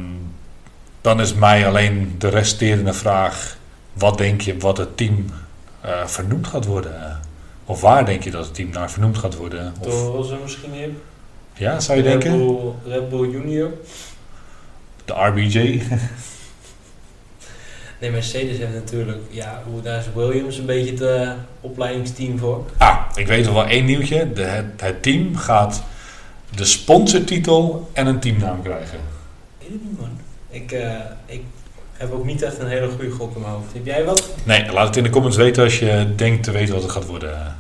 dan 1.02 1.22
is 1.22 1.34
mij 1.34 1.68
alleen 1.68 2.16
de 2.18 2.30
resterende 2.30 2.94
vraag: 2.94 3.58
wat 3.94 4.18
denk 4.18 4.42
je 4.42 4.58
wat 4.58 4.78
het 4.78 4.98
team 4.98 5.26
eh, 5.82 6.06
vernoemd 6.06 6.48
gaat 6.48 6.66
worden? 6.66 7.20
Of 7.66 7.82
waar 7.82 8.06
denk 8.06 8.24
je 8.24 8.32
dat 8.32 8.46
het 8.46 8.56
team 8.56 8.70
naar 8.70 8.92
vernoemd 8.92 9.18
gaat 9.18 9.36
worden? 9.36 9.74
Of, 9.80 10.26
ze 10.26 10.38
misschien 10.44 10.72
weer. 10.72 10.90
ja, 11.54 11.80
zou 11.80 11.98
je 11.98 12.04
Red 12.04 12.22
denken? 12.22 12.46
Bull, 12.46 12.72
Red 12.86 13.10
Bull 13.10 13.30
Junior. 13.30 13.72
De 15.06 15.14
RBJ. 15.14 15.82
Nee, 18.04 18.12
Mercedes 18.12 18.58
heeft 18.58 18.74
natuurlijk, 18.74 19.18
ja, 19.30 19.62
hoe 19.72 19.82
daar 19.82 20.00
is 20.00 20.06
Williams 20.16 20.58
een 20.58 20.66
beetje 20.66 20.92
het 20.92 21.02
eh, 21.02 21.32
opleidingsteam 21.62 22.38
voor. 22.38 22.66
Ah, 22.78 22.98
ik 23.16 23.28
weet 23.28 23.46
nog 23.46 23.54
wel 23.54 23.66
één 23.66 23.86
nieuwtje. 23.86 24.34
De, 24.34 24.42
het, 24.42 24.66
het 24.82 25.04
team 25.04 25.36
gaat 25.36 25.84
de 26.56 26.66
sponsortitel 26.66 27.90
en 27.94 28.08
een 28.08 28.20
teamnaam 28.20 28.62
krijgen. 28.62 29.00
Ik 29.58 29.68
weet 29.68 29.70
het 29.72 29.84
niet, 29.84 30.00
man. 30.00 30.10
Ik, 30.50 30.72
eh, 30.72 30.92
ik 31.26 31.42
heb 31.94 32.12
ook 32.12 32.26
niet 32.26 32.42
echt 32.42 32.60
een 32.60 32.68
hele 32.68 32.90
goede 32.90 33.12
gok 33.12 33.36
in 33.36 33.42
mijn 33.42 33.54
hoofd. 33.54 33.74
Heb 33.74 33.86
jij 33.86 34.04
wat? 34.06 34.30
Nee, 34.44 34.72
laat 34.72 34.88
het 34.88 34.98
in 34.98 35.04
de 35.04 35.10
comments 35.10 35.38
weten 35.38 35.64
als 35.64 35.80
je 35.80 36.14
denkt 36.16 36.44
te 36.44 36.52
weten 36.52 36.74
wat 36.74 36.84
het 36.84 36.92
gaat 36.92 37.06
worden. 37.06 37.58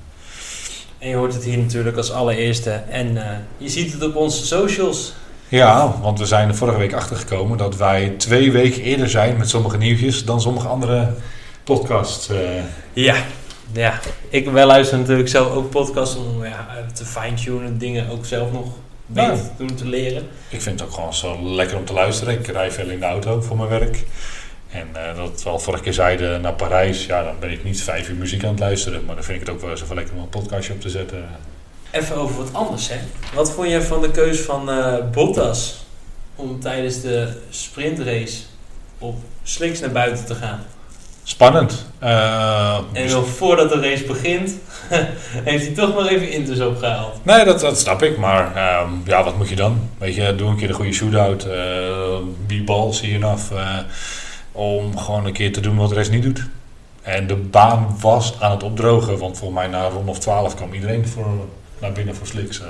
En 0.98 1.10
je 1.10 1.16
hoort 1.16 1.34
het 1.34 1.44
hier 1.44 1.58
natuurlijk 1.58 1.98
als 1.98 2.12
allereerste. 2.12 2.72
En 2.72 3.30
eh, 3.30 3.38
je 3.58 3.70
ziet 3.70 3.94
het 3.94 4.04
op 4.04 4.16
onze 4.16 4.46
socials. 4.46 5.14
Ja, 5.58 5.94
want 6.02 6.20
we 6.20 6.26
zijn 6.26 6.48
er 6.48 6.56
vorige 6.56 6.78
week 6.78 6.94
achtergekomen 6.94 7.58
dat 7.58 7.76
wij 7.78 8.14
twee 8.18 8.52
weken 8.52 8.82
eerder 8.82 9.10
zijn 9.10 9.38
met 9.38 9.50
sommige 9.50 9.78
nieuwtjes 9.78 10.26
dan 10.26 10.42
sommige 10.42 10.68
andere 10.68 11.10
podcasts. 11.64 12.30
eh. 12.30 12.38
Ja. 12.94 13.16
Ja, 13.72 14.00
ik, 14.30 14.50
wij 14.50 14.66
luisteren 14.66 15.00
natuurlijk 15.02 15.30
zelf 15.30 15.52
ook 15.52 15.70
podcasts 15.70 16.16
om 16.16 16.46
ja, 16.46 16.68
te 16.94 17.06
fine-tunen, 17.06 17.78
dingen 17.78 18.10
ook 18.10 18.26
zelf 18.26 18.52
nog 18.52 18.66
beter 19.06 19.32
Ja. 19.36 19.38
te 19.38 19.50
doen, 19.58 19.76
te 19.76 19.86
leren. 19.88 20.28
Ik 20.50 20.62
vind 20.62 20.80
het 20.80 20.90
ook 20.90 20.96
gewoon 20.96 21.14
zo 21.14 21.38
lekker 21.44 21.78
om 21.78 21.86
te 21.86 21.94
luisteren. 21.94 22.34
Ik 22.40 22.48
rij 22.48 22.72
veel 22.72 22.90
in 22.90 23.00
de 23.00 23.06
auto 23.06 23.42
voor 23.42 23.58
mijn 23.58 23.70
werk. 23.70 24.04
En 24.70 24.88
eh, 24.94 25.16
dat 25.16 25.44
we 25.44 25.50
al 25.50 25.60
vorige 25.60 25.84
keer 25.84 25.94
zeiden 25.94 26.42
naar 26.42 26.54
Parijs, 26.54 27.06
ja, 27.06 27.24
dan 27.24 27.36
ben 27.40 27.52
ik 27.52 27.64
niet 27.64 27.84
vijf 27.84 28.10
uur 28.10 28.16
muziek 28.16 28.44
aan 28.44 28.50
het 28.50 28.60
luisteren. 28.60 29.06
Maar 29.06 29.16
dan 29.16 29.24
vind 29.24 29.42
ik 29.42 29.48
het 29.48 29.56
ook 29.56 29.62
wel 29.62 29.78
zo 29.78 29.86
lekker 29.96 30.14
om 30.16 30.22
een 30.22 30.30
podcastje 30.30 30.74
op 30.74 30.82
te 30.82 30.90
zetten. 30.90 31.26
Even 31.94 32.16
over 32.16 32.36
wat 32.38 32.54
anders, 32.54 32.90
hè. 32.90 32.96
Wat 33.34 33.52
vond 33.52 33.70
je 33.70 33.82
van 33.82 34.02
de 34.02 34.12
keus 34.12 34.40
van 34.40 34.70
eh, 34.70 34.94
Bottas 35.12 35.86
om 36.36 36.60
tijdens 36.60 37.02
de 37.02 37.28
sprintrace 37.50 38.38
op 39.00 39.16
slicks 39.44 39.80
naar 39.80 39.92
buiten 39.92 40.26
te 40.26 40.36
gaan? 40.36 40.60
Spannend. 41.24 41.86
Eh, 42.00 42.78
En 42.94 43.10
nog 43.10 43.28
voordat 43.28 43.70
de 43.70 43.80
race 43.80 44.04
begint, 44.04 44.52
heeft 45.50 45.66
hij 45.66 45.74
toch 45.76 45.94
nog 45.96 46.08
even 46.10 46.32
Inters 46.32 46.60
opgehaald. 46.60 47.26
Nee, 47.26 47.46
dat, 47.46 47.60
dat 47.60 47.80
snap 47.80 48.04
ik. 48.04 48.18
Maar 48.18 48.56
ehm, 48.56 48.90
ja, 49.06 49.24
wat 49.24 49.38
moet 49.38 49.50
je 49.50 49.56
dan? 49.56 49.90
Weet 49.98 50.16
je, 50.16 50.36
doe 50.36 50.50
een 50.50 50.58
keer 50.58 50.68
de 50.68 50.74
goede 50.74 50.94
shootout. 50.94 51.44
eh 51.46 52.18
be 52.48 52.62
balls 52.66 53.02
hieraf. 53.02 53.52
eh 53.52 53.78
om 54.52 54.98
gewoon 54.98 55.26
een 55.26 55.34
keer 55.34 55.54
te 55.54 55.60
doen 55.62 55.76
wat 55.78 55.90
de 55.90 55.96
rest 55.96 56.12
niet 56.12 56.24
doet. 56.24 56.46
En 57.02 57.28
de 57.28 57.36
baan 57.36 57.98
was 58.02 58.34
aan 58.40 58.52
het 58.52 58.64
opdrogen. 58.64 59.18
Want 59.18 59.38
volgens 59.38 59.60
mij 59.60 59.68
na 59.70 59.88
rond 59.88 60.10
of 60.10 60.20
12 60.20 60.56
kwam 60.56 60.74
iedereen 60.74 61.08
voor, 61.08 61.26
naar 61.84 61.92
binnen 61.92 62.16
voor 62.16 62.28
slicks. 62.28 62.62
eh. 62.62 62.68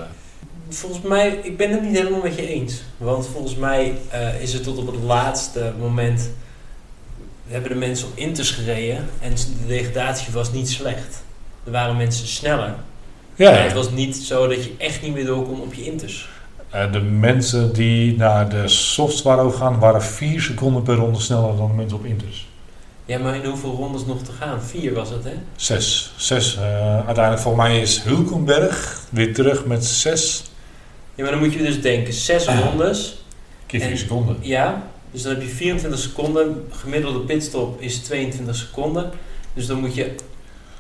Volgens 0.70 1.02
mij, 1.02 1.40
ik 1.44 1.58
ben 1.58 1.72
het 1.72 1.82
niet 1.82 1.98
helemaal 1.98 2.22
met 2.22 2.36
je 2.36 2.48
eens. 2.48 2.82
Want 2.98 3.28
volgens 3.28 3.56
mij 3.56 3.94
eh, 4.10 4.42
is 4.42 4.54
het 4.54 4.64
tot 4.64 4.78
op 4.78 4.88
het 4.88 5.02
laatste 5.04 5.74
moment... 5.80 6.30
hebben 7.48 7.70
de 7.70 7.76
mensen 7.76 8.08
op 8.08 8.18
Inters 8.18 8.52
gereden 8.52 9.10
en 9.22 9.34
de 9.36 9.68
degradatie 9.68 10.34
was 10.34 10.52
niet 10.52 10.70
slecht. 10.70 11.24
Er 11.64 11.72
waren 11.72 11.98
mensen 11.98 12.28
sneller. 12.28 12.76
Ja, 13.36 13.52
het 13.52 13.74
was 13.74 13.92
niet 13.92 14.16
zo 14.16 14.48
dat 14.48 14.64
je 14.64 14.74
echt 14.78 15.02
niet 15.02 15.14
meer 15.14 15.26
door 15.26 15.44
kon 15.46 15.62
op 15.62 15.74
je 15.74 15.84
Inters. 15.84 16.30
Eh, 16.70 16.92
de 16.92 17.00
mensen 17.02 17.74
die 17.74 18.18
naar 18.18 18.50
de 18.50 18.68
softs 18.68 19.22
waren 19.22 19.44
overgegaan, 19.44 19.80
waren 19.80 20.02
4 20.02 20.42
seconden 20.42 20.84
per 20.84 20.96
ronde 20.96 21.20
sneller 21.20 21.56
dan 21.58 21.68
de 21.68 21.74
mensen 21.74 21.98
op 21.98 22.06
Inters. 22.06 22.48
Ja, 23.06 23.20
maar 23.20 23.36
in 23.36 23.46
hoeveel 23.46 23.72
rondes 23.72 24.06
nog 24.06 24.22
te 24.24 24.32
gaan? 24.32 24.62
Vier 24.62 24.94
was 24.94 25.10
het, 25.10 25.24
hè? 25.24 25.34
Zes. 25.56 26.14
Zes. 26.18 26.56
eh, 26.58 26.96
uiteindelijk 26.96 27.40
volgens 27.44 27.68
mij 27.68 27.82
is 27.82 28.02
Hulkenberg 28.02 29.02
weer 29.10 29.34
terug 29.34 29.66
met 29.66 29.86
zes 29.86 30.44
Ja, 31.16 31.24
maar 31.24 31.32
dan 31.32 31.42
moet 31.42 31.54
je 31.54 31.60
dus 31.64 31.82
denken, 31.82 32.14
zes 32.14 32.46
rondes. 32.48 33.24
keer 33.66 33.80
4 33.82 33.92
En- 33.92 33.98
seconden. 33.98 34.38
Ja, 34.42 34.84
dus 35.12 35.22
dan 35.22 35.32
heb 35.34 35.42
je 35.42 35.48
24 35.48 36.00
seconden. 36.00 36.68
Gemiddelde 36.72 37.20
pitstop 37.20 37.82
is 37.82 37.98
22 37.98 38.56
seconden. 38.56 39.12
Dus 39.54 39.66
dan 39.68 39.80
moet 39.80 39.96
je 39.96 40.16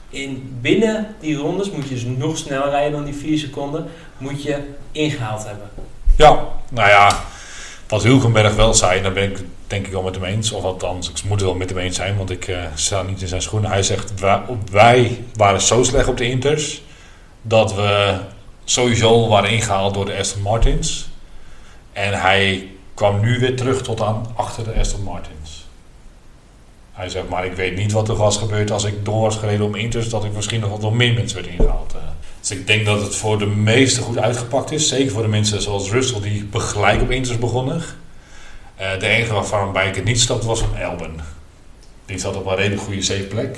in, 0.09 0.57
binnen 0.61 1.15
die 1.19 1.35
rondes, 1.35 1.71
moet 1.71 1.83
je 1.87 1.93
dus 1.93 2.03
nog 2.03 2.37
sneller 2.37 2.69
rijden 2.69 2.91
dan 2.91 3.05
die 3.05 3.13
4 3.15 3.37
seconden, 3.37 3.85
moet 4.17 4.43
je 4.43 4.57
ingehaald 4.91 5.45
hebben. 5.45 5.69
Ja, 6.17 6.47
nou 6.71 6.89
ja, 6.89 7.23
wat 7.87 8.03
Hulkenberg 8.03 8.55
wel 8.55 8.73
zei, 8.73 9.01
daar 9.01 9.13
ben 9.13 9.23
ik 9.31 9.39
denk 9.73 9.85
ik 9.85 9.91
wel 9.91 10.01
met 10.01 10.15
hem 10.15 10.23
eens. 10.23 10.51
Of 10.51 10.63
althans, 10.63 11.09
ik 11.09 11.23
moet 11.23 11.41
wel 11.41 11.55
met 11.55 11.69
hem 11.69 11.77
eens 11.77 11.95
zijn, 11.95 12.17
want 12.17 12.29
ik 12.29 12.47
eh, 12.47 12.63
sta 12.75 13.01
niet 13.01 13.21
in 13.21 13.27
zijn 13.27 13.41
schoenen. 13.41 13.69
Hij 13.71 13.83
zegt, 13.83 14.13
wij, 14.71 15.23
waren 15.33 15.61
zo 15.61 15.83
slecht 15.83 16.07
op 16.07 16.17
de 16.17 16.29
Inters, 16.29 16.81
dat 17.41 17.75
we 17.75 18.17
sowieso 18.63 19.27
waren 19.27 19.49
ingehaald 19.49 19.93
door 19.93 20.05
de 20.05 20.17
Aston 20.17 20.41
Martins. 20.41 21.07
En 21.93 22.21
hij 22.21 22.67
kwam 22.93 23.19
nu 23.19 23.39
weer 23.39 23.55
terug 23.55 23.81
tot 23.81 24.01
aan 24.01 24.25
achter 24.35 24.63
de 24.63 24.73
Aston 24.79 25.03
Martins. 25.03 25.65
Hij 26.91 27.09
zegt, 27.09 27.29
maar 27.29 27.45
ik 27.45 27.53
weet 27.53 27.75
niet 27.75 27.91
wat 27.91 28.09
er 28.09 28.15
was 28.15 28.37
gebeurd 28.37 28.71
als 28.71 28.83
ik 28.83 29.05
door 29.05 29.21
was 29.21 29.35
gereden 29.35 29.65
om 29.65 29.75
Inters, 29.75 30.09
dat 30.09 30.23
ik 30.23 30.33
misschien 30.33 30.59
nog 30.59 30.69
wat 30.69 30.81
door 30.81 30.95
meer 30.95 31.13
mensen 31.13 31.41
werd 31.41 31.53
ingehaald. 31.57 31.93
eh. 31.93 31.99
Dus 32.39 32.51
ik 32.51 32.67
denk 32.67 32.85
dat 32.85 33.01
het 33.01 33.15
voor 33.15 33.39
de 33.39 33.45
meesten 33.45 34.03
goed 34.03 34.17
uitgepakt 34.17 34.71
is. 34.71 34.87
Zeker 34.87 35.11
voor 35.11 35.21
de 35.21 35.27
mensen 35.27 35.61
zoals 35.61 35.91
Russell 35.91 36.21
die 36.21 36.49
gelijk 36.53 37.01
op 37.01 37.11
Inters 37.11 37.39
begonnen. 37.39 37.81
Eh, 38.75 38.99
de 38.99 39.07
enige 39.07 39.33
waarvan 39.33 39.77
ik 39.77 39.95
het 39.95 40.03
niet 40.03 40.19
stapte 40.19 40.47
was 40.47 40.59
van 40.59 40.77
Elben. 40.77 41.15
Die 42.05 42.19
zat 42.19 42.35
op 42.35 42.45
een 42.45 42.55
redelijk 42.55 42.81
goede 42.81 43.01
safe 43.01 43.23
plek. 43.23 43.57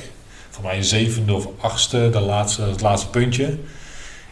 Voor 0.50 0.64
mij 0.64 0.78
een 0.78 0.84
zevende 0.84 1.34
of 1.34 1.48
achtste, 1.60 2.10
de 2.10 2.20
laatste, 2.20 2.62
het 2.62 2.82
laatste 2.82 3.10
puntje. 3.10 3.58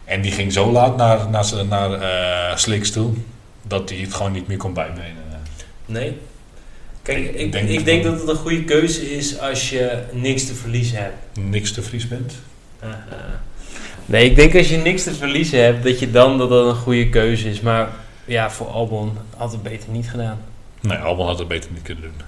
En 0.06 0.22
die 0.22 0.32
ging 0.32 0.54
zo 0.54 0.72
laat 0.72 0.98
naar, 0.98 1.30
naar, 1.30 1.66
naar 1.68 1.92
eh, 1.92 2.58
Slicks 2.58 2.92
toe. 2.92 3.14
Dat 3.62 3.90
hij 3.90 4.00
het 4.00 4.14
gewoon 4.14 4.32
niet 4.32 4.48
meer 4.48 4.58
kon 4.58 4.74
bijbenen. 4.74 5.22
Nee? 5.86 6.18
Kijk, 7.02 7.18
Ik 7.18 7.30
ik, 7.30 7.40
ik, 7.40 7.52
denk 7.52 7.86
denk, 7.86 8.04
dat 8.04 8.20
het 8.20 8.30
een 8.30 8.36
goede 8.36 8.64
keuze 8.64 9.16
is 9.16 9.40
als 9.40 9.70
je 9.70 10.04
niks 10.12 10.46
te 10.46 10.54
verliezen 10.54 10.98
hebt. 10.98 11.16
Niks 11.40 11.72
te 11.72 11.82
vries 11.82 12.08
bent. 12.08 12.34
Nee, 14.06 14.30
ik 14.30 14.36
denk 14.36 14.56
als 14.56 14.70
je 14.70 14.78
niks 14.78 15.04
te 15.04 15.14
verliezen 15.14 15.64
hebt, 15.64 15.84
dat 15.84 16.00
je 16.00 16.12
dan 16.12 16.38
dat 16.38 16.50
dat 16.50 16.68
een 16.68 16.76
goede 16.76 17.10
keuze 17.10 17.50
is. 17.50 17.62
Maar 17.62 17.90
ja, 18.26 18.52
voor 18.52 18.68
Albon 18.68 19.18
had 19.38 19.52
het 19.52 19.64
beter 19.64 19.90
niet 19.90 20.10
gedaan. 20.10 20.40
Nee, 20.84 20.98
Albon 20.98 21.28
had 21.28 21.40
het 21.40 21.48
beter 21.48 21.72
niet 21.72 21.82
kunnen 21.82 22.04
doen. 22.04 22.22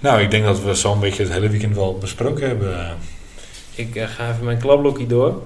Nou, 0.00 0.20
ik 0.20 0.30
denk 0.30 0.44
dat 0.44 0.62
we 0.62 0.74
zo'n 0.74 1.00
beetje 1.00 1.22
het 1.22 1.32
hele 1.32 1.48
weekend 1.48 1.74
wel 1.74 1.98
besproken 1.98 2.46
hebben. 2.46 2.96
Ik 3.74 3.96
eh, 3.96 4.08
ga 4.08 4.30
even 4.30 4.44
mijn 4.44 4.58
klapblokje 4.58 5.06
door. 5.06 5.42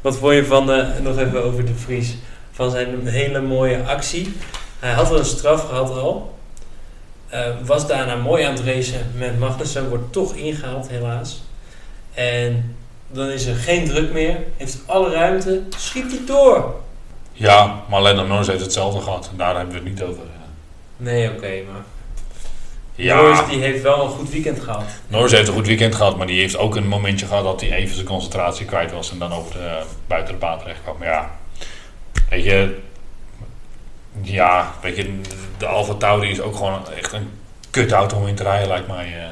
Wat 0.00 0.16
vond 0.16 0.34
je 0.34 0.44
van, 0.44 0.66
de, 0.66 0.92
nog 1.02 1.18
even 1.18 1.44
over 1.44 1.66
de 1.66 1.74
Vries, 1.74 2.16
van 2.50 2.70
zijn 2.70 3.06
hele 3.06 3.40
mooie 3.40 3.82
actie? 3.84 4.32
Hij 4.78 4.92
had 4.92 5.10
al 5.10 5.18
een 5.18 5.24
straf 5.24 5.68
gehad 5.68 5.90
al. 5.90 6.38
Eh, 7.28 7.46
was 7.64 7.86
daarna 7.86 8.16
mooi 8.16 8.44
aan 8.44 8.54
het 8.54 8.64
racen 8.64 9.12
met 9.16 9.38
Magnussen, 9.38 9.88
wordt 9.88 10.12
toch 10.12 10.34
ingehaald 10.34 10.88
helaas. 10.88 11.42
En 12.14 12.76
dan 13.10 13.28
is 13.28 13.46
er 13.46 13.54
geen 13.54 13.88
druk 13.88 14.12
meer, 14.12 14.36
heeft 14.56 14.78
alle 14.86 15.10
ruimte, 15.10 15.62
schiet 15.76 16.10
hij 16.10 16.20
door. 16.26 16.81
Ja, 17.32 17.82
maar 17.88 18.02
Lennon 18.02 18.26
Norris 18.28 18.46
heeft 18.46 18.60
hetzelfde 18.60 19.00
gehad. 19.00 19.28
En 19.30 19.36
daar 19.36 19.56
hebben 19.56 19.68
we 19.74 19.80
het 19.80 19.88
niet 19.88 20.02
over. 20.02 20.22
Nee, 20.96 21.30
oké, 21.30 21.48
maar 21.72 21.82
Ja, 22.94 23.16
Norris 23.16 23.46
die 23.48 23.60
heeft 23.60 23.82
wel 23.82 24.04
een 24.04 24.10
goed 24.10 24.30
weekend 24.30 24.60
gehad. 24.60 24.84
Norris 25.06 25.32
heeft 25.32 25.48
een 25.48 25.54
goed 25.54 25.66
weekend 25.66 25.94
gehad, 25.94 26.16
maar 26.16 26.26
die 26.26 26.40
heeft 26.40 26.56
ook 26.56 26.76
een 26.76 26.86
momentje 26.88 27.26
gehad 27.26 27.44
dat 27.44 27.60
hij 27.60 27.72
even 27.72 27.94
zijn 27.94 28.06
concentratie 28.06 28.66
kwijt 28.66 28.92
was 28.92 29.10
en 29.10 29.18
dan 29.18 29.32
over 29.32 29.52
de, 29.52 29.82
buiten 30.06 30.32
de 30.34 30.38
baan 30.40 30.58
terecht 30.58 30.82
kwam. 30.82 30.98
Maar 30.98 31.08
ja, 31.08 31.30
weet 32.30 32.44
je, 32.44 32.78
ja, 34.22 34.72
weet 34.82 34.96
je, 34.96 35.20
de 35.58 35.66
Alfa 35.66 35.94
Tauri 35.94 36.30
is 36.30 36.40
ook 36.40 36.56
gewoon 36.56 36.88
echt 36.96 37.12
een 37.12 37.30
kut 37.70 37.92
auto 37.92 38.16
om 38.16 38.26
in 38.26 38.34
te 38.34 38.42
rijden, 38.42 38.68
lijkt 38.68 38.88
mij. 38.88 39.06
eh. 39.22 39.28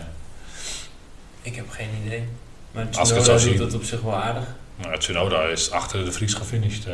Ik 1.42 1.54
heb 1.56 1.70
geen 1.70 1.88
idee. 2.06 2.28
Maar 2.72 2.86
Als 2.98 3.10
ik 3.10 3.16
het 3.16 3.24
Tsunoda 3.24 3.44
doet 3.44 3.58
het 3.58 3.74
op 3.74 3.84
zich 3.84 4.00
wel 4.00 4.14
aardig. 4.14 4.44
Nou, 4.76 4.98
Tsunoda 4.98 5.42
is 5.42 5.70
achter 5.70 6.04
de 6.04 6.12
Vries 6.12 6.34
gefinished. 6.34 6.86
eh. 6.86 6.92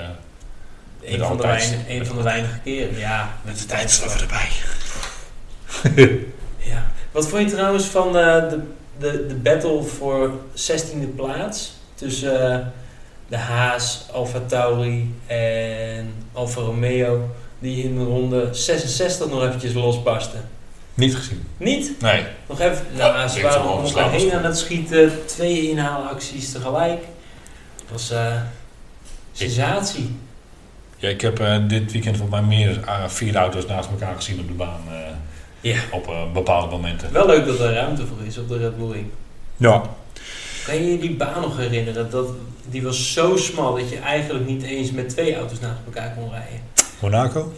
Een 1.03 1.19
van, 1.19 1.37
de 1.37 1.43
weinig, 1.43 1.79
een 1.89 2.07
van 2.07 2.17
de 2.17 2.23
weinige 2.23 2.59
keren, 2.65 2.99
ja. 2.99 3.39
Met 3.43 3.59
de 3.59 3.67
tijdstraf 3.67 4.21
erbij. 4.21 4.49
Ja. 6.59 6.87
Wat 7.11 7.29
vond 7.29 7.51
je 7.51 7.57
trouwens 7.57 7.85
van 7.85 8.07
eh, 8.07 8.49
de, 8.49 8.61
de, 8.99 9.27
de 9.27 9.35
battle 9.35 9.83
voor 9.83 10.31
16e 10.55 11.15
plaats 11.17 11.73
tussen 11.95 12.53
eh, 12.53 12.67
de 13.29 13.37
Haas, 13.37 14.07
Alfa 14.13 14.41
Tauri 14.47 15.15
en 15.27 16.15
Alfa 16.33 16.61
Romeo? 16.61 17.31
die 17.59 17.85
in 17.85 18.05
ronde 18.05 18.49
66 18.53 19.29
nog 19.29 19.43
eventjes 19.43 19.73
losbarsten. 19.73 20.49
Niet 20.95 21.17
gezien. 21.17 21.47
Niet? 21.57 22.01
Nee. 22.01 22.25
Nog 22.47 22.61
even, 22.61 22.87
Ja, 22.93 23.13
nou, 23.13 23.25
ik 23.25 23.31
ze 23.31 23.43
waren 23.43 23.85
elkaar 23.85 24.11
heen 24.11 24.33
aan 24.33 24.45
het 24.45 24.59
schieten. 24.59 25.27
Twee 25.27 25.71
inhaalacties 25.71 26.53
tegelijk. 26.53 27.01
Dat 27.77 27.91
was 27.91 28.11
eh 28.11 28.41
sensatie. 29.33 30.17
Ja, 30.97 31.09
ik 31.09 31.21
heb 31.21 31.39
eh, 31.41 31.57
dit 31.69 31.93
weekend 31.93 32.17
voor 32.17 32.29
mij 32.29 32.43
meer 32.43 32.81
eh, 32.85 33.09
vier 33.09 33.37
auto's 33.37 33.67
naast 33.67 33.89
elkaar 33.91 34.15
gezien 34.17 34.41
op 34.41 34.47
de 34.47 34.53
baan. 34.53 34.81
eh, 34.89 34.95
Ja. 35.61 35.79
Op 35.93 36.11
bepaalde 36.33 36.71
momenten. 36.71 37.13
Wel 37.13 37.27
leuk 37.27 37.47
dat 37.47 37.61
er 37.61 37.73
ruimte 37.73 38.07
voor 38.07 38.27
is 38.27 38.39
op 38.39 38.49
de 38.49 38.59
Red 38.59 38.79
Bull 38.79 38.91
Ring. 38.91 39.07
Ja. 39.57 39.83
Kan 40.67 40.75
je 40.77 40.91
je 40.93 40.99
die 40.99 41.15
baan 41.17 41.41
nog 41.41 41.57
herinneren? 41.57 42.11
Dat, 42.11 42.29
die 42.69 42.83
was 42.83 43.13
zo 43.13 43.37
smal 43.37 43.75
dat 43.75 43.91
je 43.91 43.99
eigenlijk 43.99 44.47
niet 44.47 44.63
eens 44.63 44.91
met 44.91 45.09
twee 45.09 45.37
auto's 45.37 45.61
naast 45.61 45.79
elkaar 45.87 46.15
kon 46.15 46.31
rijden. 46.31 46.61
Monaco? 47.01 47.53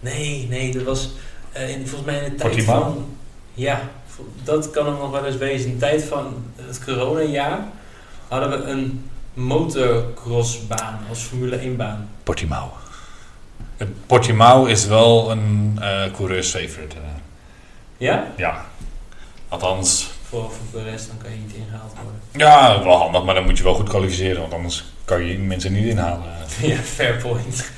Nee, 0.00 0.46
nee, 0.50 0.72
dat 0.72 0.82
was 0.82 1.10
in, 1.52 1.86
volgens 1.86 2.04
mij 2.10 2.24
in 2.24 2.30
de 2.30 2.36
tijd 2.36 2.64
van... 2.64 3.06
Ja, 3.54 3.80
dat 4.44 4.70
kan 4.70 4.84
nog 4.84 5.10
wel 5.10 5.24
eens 5.24 5.36
wezen. 5.36 5.66
In 5.66 5.72
de 5.74 5.80
tijd 5.80 6.04
van 6.04 6.44
het 6.56 6.84
coronajaar 6.84 7.58
hadden 8.28 8.50
we 8.50 8.56
een 8.70 9.04
motocrossbaan 9.34 10.98
als 11.08 11.18
Formule 11.18 11.56
1 11.56 11.76
baan. 11.76 12.08
Portimao. 12.22 12.72
Portimao 14.06 14.64
is 14.64 14.86
wel 14.86 15.30
een 15.30 15.78
eh 15.80 16.02
coureurs-favorite. 16.16 16.96
eh. 16.96 17.02
Ja? 17.96 18.26
ja. 18.36 18.64
Althans, 19.48 20.10
Voor, 20.28 20.50
voor 20.70 20.80
de 20.82 20.90
rest 20.90 21.06
dan 21.08 21.16
kan 21.22 21.30
je 21.30 21.36
niet 21.36 21.54
ingehaald 21.54 21.92
worden. 22.02 22.20
ja, 22.32 22.82
wel 22.84 22.96
handig, 22.96 23.24
maar 23.24 23.34
dan 23.34 23.44
moet 23.44 23.58
je 23.58 23.64
wel 23.64 23.74
goed 23.74 23.88
kwalificeren, 23.88 24.40
want 24.40 24.52
anders 24.54 24.84
kan 25.04 25.24
je 25.24 25.38
mensen 25.38 25.72
niet 25.72 25.84
inhalen. 25.84 26.32
ja, 26.62 26.76
fair 26.76 27.16
point. 27.16 27.70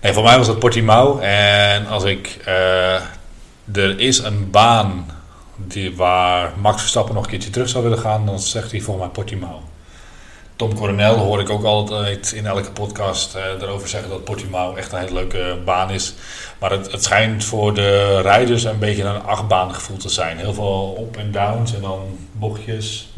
Nee, 0.00 0.12
voor 0.12 0.22
mij 0.22 0.38
was 0.38 0.46
dat 0.46 0.58
Portimao. 0.58 1.18
En 1.18 1.86
als 1.86 2.04
ik. 2.04 2.38
eh, 2.44 2.94
er 3.72 4.00
is 4.00 4.18
een 4.18 4.50
baan 4.50 5.06
die, 5.56 5.96
waar 5.96 6.52
Max 6.56 6.80
Verstappen 6.80 7.14
nog 7.14 7.24
een 7.24 7.30
keertje 7.30 7.50
terug 7.50 7.68
zou 7.68 7.82
willen 7.84 7.98
gaan, 7.98 8.26
dan 8.26 8.38
zegt 8.40 8.70
hij 8.70 8.80
volgens 8.80 9.04
mij 9.06 9.14
Portimao. 9.14 9.62
Tom 10.62 10.74
Coronel 10.74 11.16
hoor 11.16 11.40
ik 11.40 11.50
ook 11.50 11.64
altijd 11.64 12.32
in 12.32 12.46
elke 12.46 12.70
podcast 12.70 13.34
eh 13.34 13.42
erover 13.62 13.88
zeggen 13.88 14.10
dat 14.10 14.24
Portimao 14.24 14.74
echt 14.74 14.92
een 14.92 14.98
hele 14.98 15.12
leuke 15.12 15.58
baan 15.64 15.90
is. 15.90 16.14
Maar 16.58 16.70
het, 16.70 16.92
het 16.92 17.04
schijnt 17.04 17.44
voor 17.44 17.74
de 17.74 18.20
rijders 18.20 18.64
een 18.64 18.78
beetje 18.78 19.02
een 19.02 19.22
achtbaangevoel 19.22 19.96
te 19.96 20.08
zijn. 20.08 20.38
Heel 20.38 20.54
veel 20.54 20.96
up 21.08 21.16
en 21.16 21.32
downs 21.32 21.74
en 21.74 21.80
dan 21.80 22.18
bochtjes. 22.32 23.12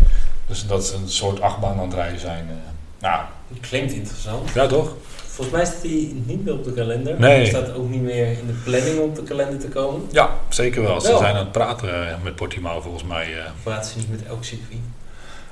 Dus 0.47 0.67
dat 0.67 0.87
ze 0.87 0.95
een 0.97 1.09
soort 1.09 1.41
achtbaan 1.41 1.79
aan 1.79 1.85
het 1.85 1.95
rijden 1.95 2.21
zijn. 2.21 2.47
eh. 2.49 2.55
Nou, 3.01 3.21
Klinkt 3.61 3.93
interessant. 3.93 4.51
ja 4.55 4.67
toch? 4.67 4.93
Volgens 5.27 5.57
mij 5.57 5.65
staat 5.67 5.83
die 5.83 6.23
niet 6.27 6.45
meer 6.45 6.55
op 6.55 6.65
de 6.65 6.73
kalender. 6.73 7.21
Nee. 7.21 7.37
Hij 7.37 7.47
staat 7.47 7.75
ook 7.75 7.89
niet 7.89 8.03
meer 8.03 8.27
in 8.27 8.47
de 8.47 8.53
planning 8.65 8.99
om 8.99 9.09
op 9.09 9.17
de 9.17 9.23
kalender 9.23 9.59
te 9.59 9.69
komen. 9.69 10.01
Ja, 10.11 10.31
zeker 10.49 10.83
wel. 10.83 11.01
Ze 11.01 11.09
Wel. 11.09 11.19
zijn 11.19 11.33
aan 11.35 11.39
het 11.45 11.53
praten 11.53 12.09
eh, 12.09 12.15
met 12.23 12.37
Portimao 12.37 12.81
volgens 12.81 13.05
mij. 13.05 13.39
eh. 13.39 13.45
Praten 13.63 13.91
ze 13.91 13.99
niet 13.99 14.11
met 14.11 14.25
elk 14.27 14.45
circuit. 14.45 14.81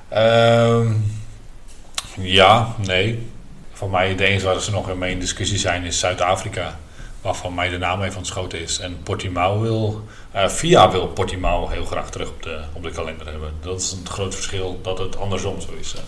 Ehm, 0.09 0.93
ja, 2.19 2.75
nee. 2.87 3.27
Voor 3.73 3.91
mij 3.91 4.15
de 4.17 4.25
enige 4.25 4.47
waar 4.47 4.61
ze 4.61 4.71
nog 4.71 4.95
mee 4.97 5.13
in 5.13 5.21
discussie 5.21 5.59
zijn 5.59 5.85
is 5.85 5.99
Zuid-Afrika. 5.99 6.79
Waarvan 7.21 7.55
mij 7.55 7.69
de 7.69 7.79
naam 7.79 8.03
even 8.03 8.17
ontschoten 8.19 8.61
is. 8.61 8.79
En 8.79 8.99
Portimao 9.03 9.61
wil... 9.61 10.05
eh 10.33 10.49
FIA 10.49 10.91
wil 10.91 11.07
Portimao 11.07 11.69
heel 11.69 11.85
graag 11.85 12.11
terug 12.11 12.29
op 12.29 12.43
de, 12.43 12.61
op 12.73 12.83
de 12.83 12.91
kalender 12.91 13.27
hebben. 13.27 13.53
Dat 13.61 13.81
is 13.81 13.93
een 13.93 14.07
groot 14.07 14.35
verschil 14.35 14.79
dat 14.83 14.99
het 14.99 15.17
andersom 15.17 15.61
zo 15.61 15.69
is. 15.81 15.95
eh. 15.95 16.01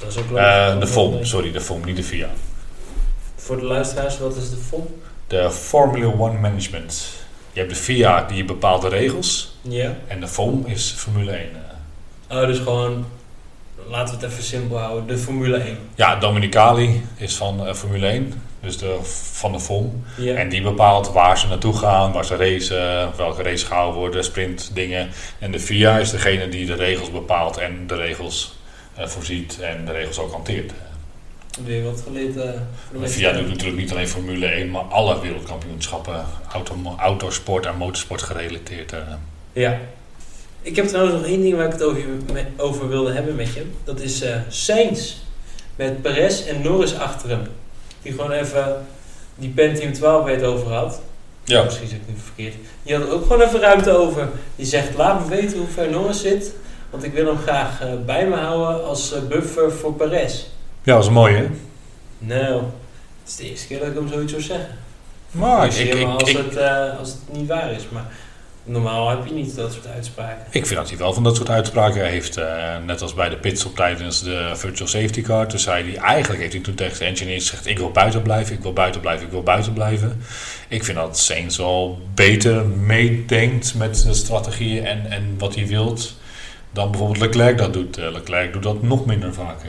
Dat 0.00 0.08
is 0.10 0.16
ook 0.18 0.24
Eh, 0.36 0.66
logisch. 0.66 0.80
de 0.80 0.86
FOM, 0.86 1.24
sorry, 1.24 1.52
de 1.52 1.60
FOM, 1.60 1.84
niet 1.84 1.96
de 1.96 2.02
FIA. 2.02 2.28
Voor 3.36 3.56
de 3.56 3.64
luisteraars, 3.64 4.18
wat 4.18 4.36
is 4.36 4.50
de 4.50 4.56
FOM? 4.56 5.00
De 5.26 5.50
Formula 5.50 6.06
One 6.06 6.38
Management. 6.38 7.08
Je 7.52 7.60
hebt 7.60 7.72
de 7.72 7.80
FIA 7.80 8.22
die 8.24 8.44
bepaalt 8.44 8.82
de 8.82 8.88
regels. 8.88 9.56
Ja. 9.62 9.96
En 10.06 10.20
de 10.20 10.28
FOM 10.28 10.66
is 10.66 10.90
Formule 10.96 11.30
1. 11.32 11.40
eh. 12.28 12.36
Oh, 12.40 12.46
dus 12.46 12.58
gewoon, 12.58 13.06
laten 13.88 14.18
we 14.18 14.24
het 14.24 14.32
even 14.32 14.44
simpel 14.44 14.78
houden, 14.78 15.06
de 15.06 15.18
Formule 15.18 15.56
1. 15.56 15.78
Ja, 15.94 16.16
Dominicali 16.16 17.02
is 17.16 17.36
van 17.36 17.66
eh, 17.66 17.74
Formule 17.74 18.06
1, 18.06 18.42
dus 18.60 18.78
de, 18.78 18.98
van 19.32 19.52
de 19.52 19.60
FOM. 19.60 20.04
Ja. 20.16 20.34
En 20.34 20.48
die 20.48 20.62
bepaalt 20.62 21.12
waar 21.12 21.38
ze 21.38 21.48
naartoe 21.48 21.76
gaan, 21.76 22.12
waar 22.12 22.24
ze 22.24 22.36
racen, 22.36 23.16
welke 23.16 23.42
race 23.42 23.66
gehouden 23.66 24.00
worden, 24.00 24.24
sprintdingen. 24.24 25.08
En 25.38 25.50
de 25.50 25.60
FIA 25.60 25.98
is 25.98 26.10
degene 26.10 26.48
die 26.48 26.66
de 26.66 26.74
regels 26.74 27.10
bepaalt 27.10 27.56
en 27.56 27.86
de 27.86 27.94
regels 27.94 28.56
eh, 28.94 29.06
voorziet 29.06 29.60
en 29.60 29.84
de 29.84 29.92
regels 29.92 30.18
ook 30.18 30.32
hanteert. 30.32 30.72
Weer 31.64 31.84
wat 31.84 32.00
geleerd 32.06 32.34
voor 32.90 33.00
de. 33.00 33.08
FIA 33.08 33.32
doet 33.32 33.48
natuurlijk 33.48 33.78
niet 33.78 33.90
alleen 33.90 34.08
Formule 34.08 34.46
1, 34.46 34.70
maar 34.70 34.82
alle 34.82 35.20
wereldkampioenschappen, 35.20 36.24
auto, 36.52 36.94
autosport 36.98 37.66
en 37.66 37.76
motorsport 37.76 38.22
gerelateerd. 38.22 38.94
Ja. 39.52 39.80
Ik 40.62 40.76
heb 40.76 40.86
trouwens 40.86 41.16
nog 41.16 41.24
één 41.26 41.40
ding 41.42 41.56
waar 41.56 41.66
ik 41.66 41.72
het 41.72 41.82
over, 41.82 42.02
me- 42.32 42.44
over 42.56 42.88
wilde 42.88 43.12
hebben 43.12 43.34
met 43.34 43.52
je. 43.54 43.62
Dat 43.84 44.00
is 44.00 44.22
Sainz. 44.48 45.14
Met 45.76 46.02
Perez 46.02 46.46
en 46.46 46.62
Norris 46.62 46.94
achter 46.98 47.28
hem. 47.28 47.42
Die 48.02 48.12
gewoon 48.12 48.32
even 48.32 48.86
die 49.34 49.48
Pentium 49.50 49.92
12 49.92 50.24
weet 50.24 50.42
over 50.42 50.72
had. 50.72 51.00
Ja, 51.44 51.62
Misschien 51.64 51.88
zeg 51.88 51.98
ik 51.98 52.08
nu 52.08 52.14
verkeerd. 52.24 52.54
Die 52.82 52.96
had 52.96 53.10
ook 53.10 53.22
gewoon 53.22 53.40
even 53.40 53.60
ruimte 53.60 53.90
over. 53.90 54.28
Die 54.56 54.66
zegt, 54.66 54.94
laat 54.96 55.20
me 55.28 55.36
weten 55.36 55.58
hoe 55.58 55.66
ver 55.68 55.90
Norris 55.90 56.20
zit. 56.20 56.52
Want 56.90 57.04
ik 57.04 57.12
wil 57.12 57.26
hem 57.26 57.38
graag 57.38 57.80
eh, 57.80 57.88
bij 58.06 58.26
me 58.26 58.36
houden 58.36 58.84
als 58.84 59.12
eh, 59.12 59.22
buffer 59.22 59.72
voor 59.72 59.92
Perez. 59.94 60.44
ja 60.82 60.94
dat 60.94 61.04
is 61.04 61.10
mooi 61.10 61.34
hè. 61.34 61.46
Nou, 62.18 62.54
het 63.22 63.28
is 63.28 63.36
de 63.36 63.50
eerste 63.50 63.66
keer 63.66 63.78
dat 63.78 63.88
ik 63.88 63.94
hem 63.94 64.08
zoiets 64.08 64.30
zou 64.32 64.42
zeggen. 64.44 64.76
Maar 65.30 65.66
Ik 65.78 65.94
ik, 65.94 66.04
als, 66.06 66.30
ik, 66.30 66.36
het, 66.36 66.58
als 66.98 67.08
het 67.08 67.18
niet 67.38 67.48
waar 67.48 67.72
is. 67.72 67.82
Maar 67.92 68.06
normaal 68.68 69.08
heb 69.10 69.26
je 69.26 69.34
niet 69.34 69.56
dat 69.56 69.72
soort 69.72 69.86
uitspraken. 69.86 70.46
Ik 70.50 70.66
vind 70.66 70.80
dat 70.80 70.88
hij 70.88 70.98
wel 70.98 71.12
van 71.12 71.22
dat 71.24 71.36
soort 71.36 71.50
uitspraken 71.50 72.06
heeft. 72.06 72.36
eh, 72.36 72.76
net 72.86 73.02
als 73.02 73.14
bij 73.14 73.28
de 73.28 73.36
pitstop 73.36 73.76
tijdens 73.76 74.22
de 74.22 74.50
virtual 74.54 74.88
safety 74.88 75.22
car. 75.22 75.46
Toen 75.46 75.58
zei 75.58 75.90
hij, 75.90 76.02
eigenlijk 76.02 76.40
heeft 76.40 76.52
hij 76.52 76.62
toen 76.62 76.74
tegen 76.74 76.98
de 76.98 77.04
engineers 77.04 77.48
gezegd... 77.48 77.66
ik 77.66 77.78
wil 77.78 77.90
buiten 77.90 78.22
blijven, 78.22 78.54
ik 78.54 78.62
wil 78.62 78.72
buiten 78.72 79.00
blijven, 79.00 79.26
ik 79.26 79.32
wil 79.32 79.42
buiten 79.42 79.72
blijven. 79.72 80.20
Ik 80.68 80.84
vind 80.84 80.96
dat 80.96 81.18
Sainz 81.18 81.56
wel 81.56 81.98
beter 82.14 82.66
meedenkt 82.66 83.74
met 83.74 84.02
de 84.02 84.14
strategieën 84.14 84.84
en, 84.86 85.10
en 85.10 85.34
wat 85.38 85.54
hij 85.54 85.66
wilt... 85.66 86.16
dan 86.72 86.90
bijvoorbeeld 86.90 87.20
Leclerc 87.20 87.58
dat 87.58 87.72
doet. 87.72 87.98
Eh, 87.98 88.12
Leclerc 88.12 88.52
doet 88.52 88.62
dat 88.62 88.82
nog 88.82 89.06
minder 89.06 89.34
vaak. 89.34 89.60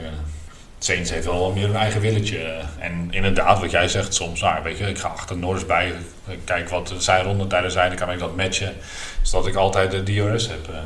Eh. 0.80 0.86
Sainz 0.86 1.10
heeft 1.10 1.26
wel 1.26 1.52
meer 1.52 1.64
een 1.68 1.76
eigen 1.76 2.00
willetje. 2.00 2.38
eh. 2.38 2.64
En 2.78 3.08
inderdaad, 3.10 3.60
wat 3.60 3.70
jij 3.70 3.88
zegt 3.88 4.14
soms... 4.14 4.40
Nou, 4.40 4.62
weet 4.62 4.78
je, 4.78 4.86
ik 4.88 4.98
ga 4.98 5.08
achter 5.08 5.36
Norris 5.36 5.66
bij. 5.66 5.92
Ik 6.28 6.38
kijk 6.44 6.68
wat 6.68 6.92
zijn 6.98 7.24
rondetijden 7.24 7.70
zijn, 7.70 7.88
dan 7.88 7.98
kan 7.98 8.10
ik 8.10 8.18
dat 8.18 8.36
matchen. 8.36 8.74
Zodat 9.22 9.46
ik 9.46 9.54
altijd 9.54 9.90
de 9.90 10.02
DRS 10.02 10.48
heb... 10.48 10.68
eh 10.68 10.76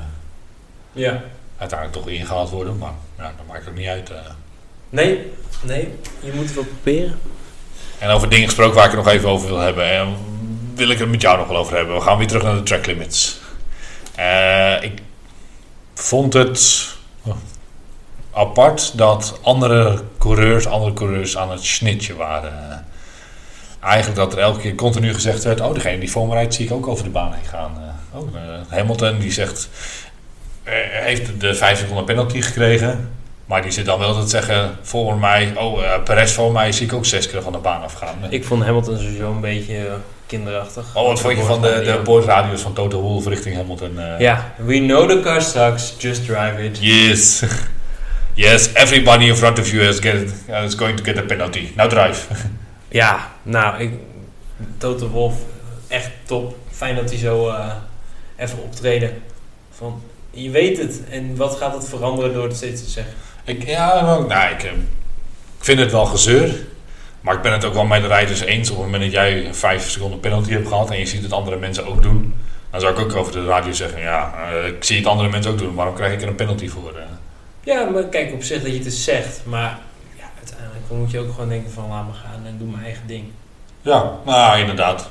Ja. 0.93 1.23
uiteindelijk 1.59 1.99
toch 1.99 2.09
ingehaald 2.09 2.51
worden. 2.51 2.79
Maar 2.79 2.93
ja, 3.19 3.23
dat 3.37 3.47
maakt 3.49 3.69
ook 3.69 3.75
niet 3.77 3.87
uit. 3.89 4.11
eh. 4.11 4.17
Nee, 4.91 5.31
nee. 5.63 5.89
Je 6.21 6.33
moet 6.35 6.45
het 6.45 6.55
wel 6.55 6.65
proberen. 6.65 7.19
En 7.99 8.11
over 8.11 8.29
dingen 8.29 8.45
gesproken 8.47 8.75
waar 8.75 8.85
ik 8.85 8.91
het 8.91 9.05
nog 9.05 9.13
even 9.13 9.29
over 9.29 9.49
wil 9.49 9.59
hebben. 9.59 9.91
En 9.91 10.17
wil 10.75 10.89
ik 10.91 10.99
het 10.99 11.09
met 11.09 11.21
jou 11.23 11.39
nog 11.39 11.49
wel 11.49 11.57
over 11.57 11.77
hebben. 11.77 11.95
We 11.95 12.01
gaan 12.01 12.19
weer 12.19 12.27
terug 12.27 12.43
naar 12.43 12.55
de 12.55 12.63
track 12.63 12.87
limits. 12.87 13.41
Eh, 14.15 14.83
ik 14.83 14.99
vond 15.95 16.33
het 16.33 16.89
apart 18.35 18.99
dat 18.99 19.39
andere 19.43 20.03
coureurs, 20.19 20.67
andere 20.67 20.93
coureurs 20.93 21.37
aan 21.37 21.51
het 21.51 21.65
snitje 21.65 22.17
waren. 22.17 22.87
Eigenlijk 23.81 24.17
dat 24.19 24.33
er 24.33 24.39
elke 24.39 24.61
keer 24.61 24.75
continu 24.75 25.15
gezegd 25.15 25.45
werd... 25.45 25.61
oh, 25.61 25.75
degene 25.75 25.99
die 25.99 26.11
voor 26.11 26.27
me 26.27 26.35
rijdt 26.35 26.55
zie 26.55 26.65
ik 26.65 26.73
ook 26.73 26.89
over 26.89 27.05
de 27.05 27.11
baan 27.11 27.33
heen 27.33 27.45
gaan. 27.45 27.73
Eh, 27.77 28.21
oh, 28.21 28.29
eh, 28.35 28.41
Hamilton 28.69 29.19
die 29.19 29.33
zegt... 29.33 29.69
eh, 30.63 30.75
heeft 30.91 31.41
de 31.41 31.55
5 31.55 31.79
seconden 31.79 32.05
penalty 32.05 32.41
gekregen... 32.41 33.23
Maar 33.47 33.63
die 33.63 33.71
zit 33.71 33.87
dan 33.87 33.99
wel 33.99 34.23
te 34.23 34.29
zeggen 34.29 34.77
voor 34.83 35.19
mij... 35.19 35.53
oh, 35.57 35.85
eh 35.85 36.03
Perez 36.03 36.33
voor 36.33 36.53
mij 36.53 36.73
zie 36.73 36.87
ik 36.87 36.93
ook 36.93 37.05
zes 37.05 37.31
keer 37.31 37.43
van 37.43 37.53
de 37.53 37.59
baan 37.59 37.83
afgaan. 37.83 38.17
Ik 38.29 38.45
vond 38.45 38.65
Hamilton 38.65 38.99
sowieso 38.99 39.31
een 39.31 39.41
beetje 39.41 39.97
kinderachtig. 40.27 40.97
Oh, 40.97 41.07
wat 41.07 41.21
vond 41.21 41.37
je 41.37 41.43
van 41.43 41.63
de, 41.63 41.83
de 41.85 42.01
boordradio's 42.05 42.61
van 42.61 42.73
Toto 42.73 43.01
Wolff 43.01 43.27
richting 43.27 43.57
Hamilton? 43.57 43.99
Ja, 44.19 44.55
we 44.57 44.79
know 44.79 45.09
the 45.09 45.21
car 45.21 45.43
sucks, 45.43 45.95
just 45.99 46.27
drive 46.27 46.65
it. 46.65 46.79
Yes. 46.81 47.43
yes, 48.35 48.75
everybody 48.75 49.25
in 49.25 49.37
front 49.37 49.59
of 49.59 49.71
you 49.71 49.83
is, 49.83 49.99
get, 49.99 50.35
uh, 50.49 50.65
is 50.65 50.75
going 50.75 50.97
to 50.97 51.05
get 51.05 51.19
a 51.19 51.23
penalty. 51.23 51.73
Now 51.77 51.91
drive. 51.91 52.27
Ja, 52.89 53.33
nou, 53.43 53.81
ik, 53.81 53.91
Toto 54.79 55.09
Wolf, 55.09 55.35
echt 55.89 56.11
top. 56.25 56.57
Fijn 56.71 56.95
dat 56.97 57.11
hij 57.11 57.19
zo 57.19 57.49
eh, 57.49 57.75
even 58.37 58.63
optreden. 58.63 59.23
Van, 59.71 60.03
je 60.31 60.51
weet 60.51 60.79
het. 60.79 61.01
En 61.11 61.37
wat 61.37 61.57
gaat 61.57 61.75
het 61.75 61.89
veranderen 61.89 62.33
door 62.33 62.45
het 62.45 62.57
steeds 62.57 62.83
te 62.83 62.91
zeggen? 62.91 63.15
ik, 63.45 63.67
ja, 63.67 64.03
nou, 64.03 64.27
nou, 64.27 64.55
ik, 64.55 64.63
eh, 64.63 64.73
ik 65.59 65.65
vind 65.65 65.79
het 65.79 65.93
wel 65.93 66.05
gezeur. 66.05 66.55
Maar 67.21 67.35
ik 67.35 67.43
ben 67.43 67.53
het 67.53 67.65
ook 67.65 67.75
wel 67.75 67.85
met 67.85 68.03
de 68.03 68.09
rijders 68.09 68.41
eens. 68.41 68.71
Op 68.71 68.77
het 68.77 68.85
moment 68.85 69.03
dat 69.03 69.13
jij 69.13 69.49
vijf 69.55 69.91
seconden 69.91 70.21
penalty 70.21 70.51
hebt 70.51 70.69
gehad 70.69 70.91
en 70.91 70.99
je 70.99 71.07
ziet 71.07 71.23
het 71.23 71.33
andere 71.33 71.57
mensen 71.57 71.87
ook 71.87 72.03
doen. 72.03 72.35
Dan 72.71 72.81
zou 72.81 72.93
ik 72.93 73.01
ook 73.01 73.17
over 73.17 73.33
de 73.33 73.45
radio 73.45 73.73
zeggen, 73.73 74.01
ja, 74.01 74.35
eh, 74.51 74.67
ik 74.67 74.85
zie 74.85 74.97
het 74.97 75.07
andere 75.07 75.29
mensen 75.29 75.51
ook 75.51 75.59
doen. 75.59 75.75
Waarom 75.75 75.95
krijg 75.95 76.13
ik 76.13 76.23
er 76.23 76.29
een 76.29 76.35
penalty 76.35 76.69
voor? 76.69 76.93
Eh? 77.65 77.75
Ja, 77.75 77.91
maar 77.91 78.05
kijk 78.05 78.33
op 78.33 78.43
zich 78.43 78.63
dat 78.63 78.71
je 78.71 78.77
het 78.77 78.87
eens 78.87 79.05
zegt. 79.05 79.41
Maar 79.45 79.79
ja, 80.17 80.25
uiteindelijk 80.37 80.85
moet 80.91 81.11
je 81.11 81.19
ook 81.19 81.33
gewoon 81.33 81.49
denken 81.49 81.73
van 81.73 81.89
laat 81.89 82.07
me 82.07 82.13
gaan 82.13 82.47
en 82.47 82.59
doe 82.59 82.69
mijn 82.69 82.85
eigen 82.85 83.07
ding. 83.07 83.25
Ja, 83.83 84.13
nou 84.25 84.61
inderdaad. 84.61 85.11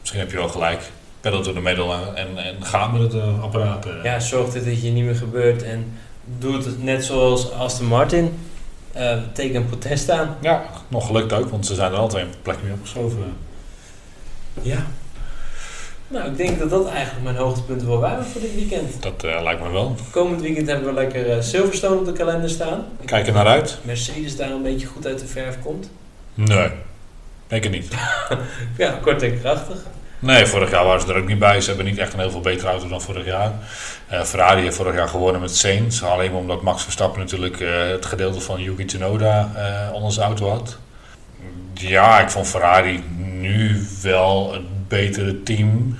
Misschien 0.00 0.20
heb 0.20 0.30
je 0.30 0.36
wel 0.36 0.48
gelijk. 0.48 0.90
Pedal 1.20 1.42
to 1.42 1.52
the 1.52 1.60
metal 1.60 1.94
en, 2.14 2.38
en 2.38 2.64
ga 2.64 2.86
met 2.86 3.02
het 3.02 3.14
uh, 3.14 3.42
apparaat. 3.42 3.86
Uh. 3.86 3.92
Ja, 4.02 4.20
zorg 4.20 4.52
dat 4.52 4.64
het 4.64 4.82
je 4.82 4.90
niet 4.90 5.04
meer 5.04 5.16
gebeurt 5.16 5.62
en 5.62 5.98
doe 6.24 6.56
het 6.56 6.82
net 6.82 7.04
zoals 7.04 7.52
Aston 7.52 7.86
Martin. 7.86 8.38
Uh, 8.96 9.16
teken 9.32 9.56
een 9.56 9.66
protest 9.66 10.10
aan. 10.10 10.36
Ja, 10.40 10.64
nog 10.88 11.06
gelukt 11.06 11.32
ook, 11.32 11.50
want 11.50 11.66
ze 11.66 11.74
zijn 11.74 11.92
er 11.92 11.98
altijd 11.98 12.26
een 12.26 12.34
plek 12.42 12.62
mee 12.62 12.72
opgeschoven. 12.72 13.36
Ja. 14.62 14.86
Nou, 16.08 16.30
ik 16.30 16.36
denk 16.36 16.58
dat 16.58 16.70
dat 16.70 16.88
eigenlijk 16.88 17.24
mijn 17.24 17.36
hoogtepunten 17.36 17.88
wel 17.88 17.98
waren 17.98 18.24
voor 18.24 18.40
dit 18.40 18.54
weekend. 18.54 19.02
Dat 19.02 19.24
uh, 19.24 19.42
lijkt 19.42 19.62
me 19.62 19.70
wel. 19.70 19.94
Komend 20.10 20.40
weekend 20.40 20.66
hebben 20.66 20.86
we 20.86 20.92
lekker 20.92 21.36
uh, 21.36 21.42
Silverstone 21.42 21.96
op 21.96 22.04
de 22.04 22.12
kalender 22.12 22.50
staan. 22.50 22.84
Kijk 23.04 23.26
er 23.26 23.32
naar 23.32 23.46
uit. 23.46 23.78
Mercedes 23.82 24.36
daar 24.36 24.50
een 24.50 24.62
beetje 24.62 24.86
goed 24.86 25.06
uit 25.06 25.18
de 25.18 25.26
verf 25.26 25.58
komt. 25.62 25.90
Nee, 26.34 26.68
denk 27.46 27.64
ik 27.64 27.70
niet. 27.70 27.88
ja, 28.76 28.98
kort 29.02 29.22
en 29.22 29.40
krachtig. 29.40 29.76
Nee, 30.18 30.46
vorig 30.46 30.70
jaar 30.70 30.84
waren 30.84 31.00
ze 31.00 31.12
er 31.12 31.20
ook 31.20 31.26
niet 31.26 31.38
bij. 31.38 31.60
Ze 31.60 31.68
hebben 31.68 31.86
niet 31.86 31.98
echt 31.98 32.12
een 32.12 32.18
heel 32.18 32.30
veel 32.30 32.40
betere 32.40 32.70
auto 32.70 32.88
dan 32.88 33.02
vorig 33.02 33.24
jaar. 33.24 33.52
Uh, 34.12 34.22
Ferrari 34.22 34.62
heeft 34.62 34.76
vorig 34.76 34.94
jaar 34.94 35.08
gewonnen 35.08 35.40
met 35.40 35.56
Sainz. 35.56 36.02
Alleen 36.02 36.32
omdat 36.32 36.62
Max 36.62 36.82
Verstappen 36.82 37.20
natuurlijk 37.20 37.58
het 37.92 38.06
gedeelte 38.06 38.40
van 38.40 38.62
Yuki 38.62 38.84
Tsunoda 38.84 39.50
onder 39.92 40.12
zijn 40.12 40.26
auto 40.26 40.48
had. 40.48 40.78
Ja, 41.74 42.20
ik 42.20 42.30
vond 42.30 42.48
Ferrari 42.48 43.04
nu 43.16 43.86
wel 44.02 44.56
betere 44.88 45.42
team 45.42 45.96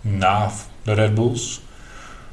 na 0.00 0.52
de 0.82 0.92
Red 0.92 1.14
Bulls. 1.14 1.60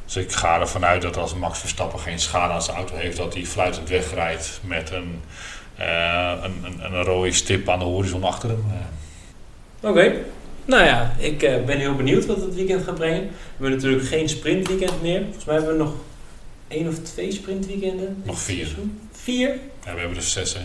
Dus 0.06 0.16
ik 0.16 0.32
ga 0.32 0.60
ervan 0.60 0.86
uit 0.86 1.02
dat 1.02 1.18
als 1.18 1.36
Max 1.36 1.60
Verstappen 1.60 2.00
geen 2.00 2.20
schade 2.20 2.54
aan 2.54 2.62
zijn 2.62 2.78
auto 2.78 2.96
heeft, 2.96 3.18
dat 3.18 3.34
hij 3.34 3.46
fluitend 3.46 3.90
wegrijdt 3.90 4.60
met 4.64 4.92
een, 4.92 5.22
uh, 5.80 6.34
een, 6.44 6.64
een, 6.64 6.94
een, 6.94 7.04
rode 7.04 7.32
stip 7.32 7.70
aan 7.70 7.80
de 7.80 7.86
horizon 7.86 8.24
achter 8.24 8.50
hem. 8.50 8.64
Oké. 9.80 9.88
Okay. 9.90 10.24
Nou 10.66 10.84
ja, 10.84 11.16
ik 11.18 11.44
uh, 11.44 11.64
ben 11.66 11.80
heel 11.80 11.96
benieuwd 11.96 12.26
wat 12.26 12.42
het 12.42 12.56
weekend 12.56 12.84
gaat 12.84 12.96
brengen. 12.96 13.22
We 13.22 13.32
hebben 13.52 13.72
natuurlijk 13.72 14.08
geen 14.08 14.30
sprintweekend 14.30 15.02
meer. 15.02 15.22
Volgens 15.24 15.46
mij 15.46 15.56
hebben 15.56 15.78
we 15.78 15.84
nog 15.84 15.94
één 16.68 16.88
of 16.88 17.00
twee 17.00 17.32
sprintweekenden. 17.32 18.22
Nog 18.26 18.40
vier. 18.40 18.68
Vier? 19.12 19.50
Ja, 19.86 19.94
we 19.94 20.00
hebben 20.00 20.18
er 20.18 20.24
zes. 20.24 20.54
Hè. 20.54 20.62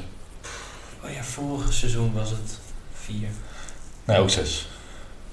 Oh 1.04 1.12
ja, 1.14 1.22
vorig 1.22 1.72
seizoen 1.72 2.12
was 2.12 2.30
het 2.30 2.58
vier. 2.92 3.28
Nee, 4.04 4.18
ook 4.18 4.30
zes. 4.30 4.66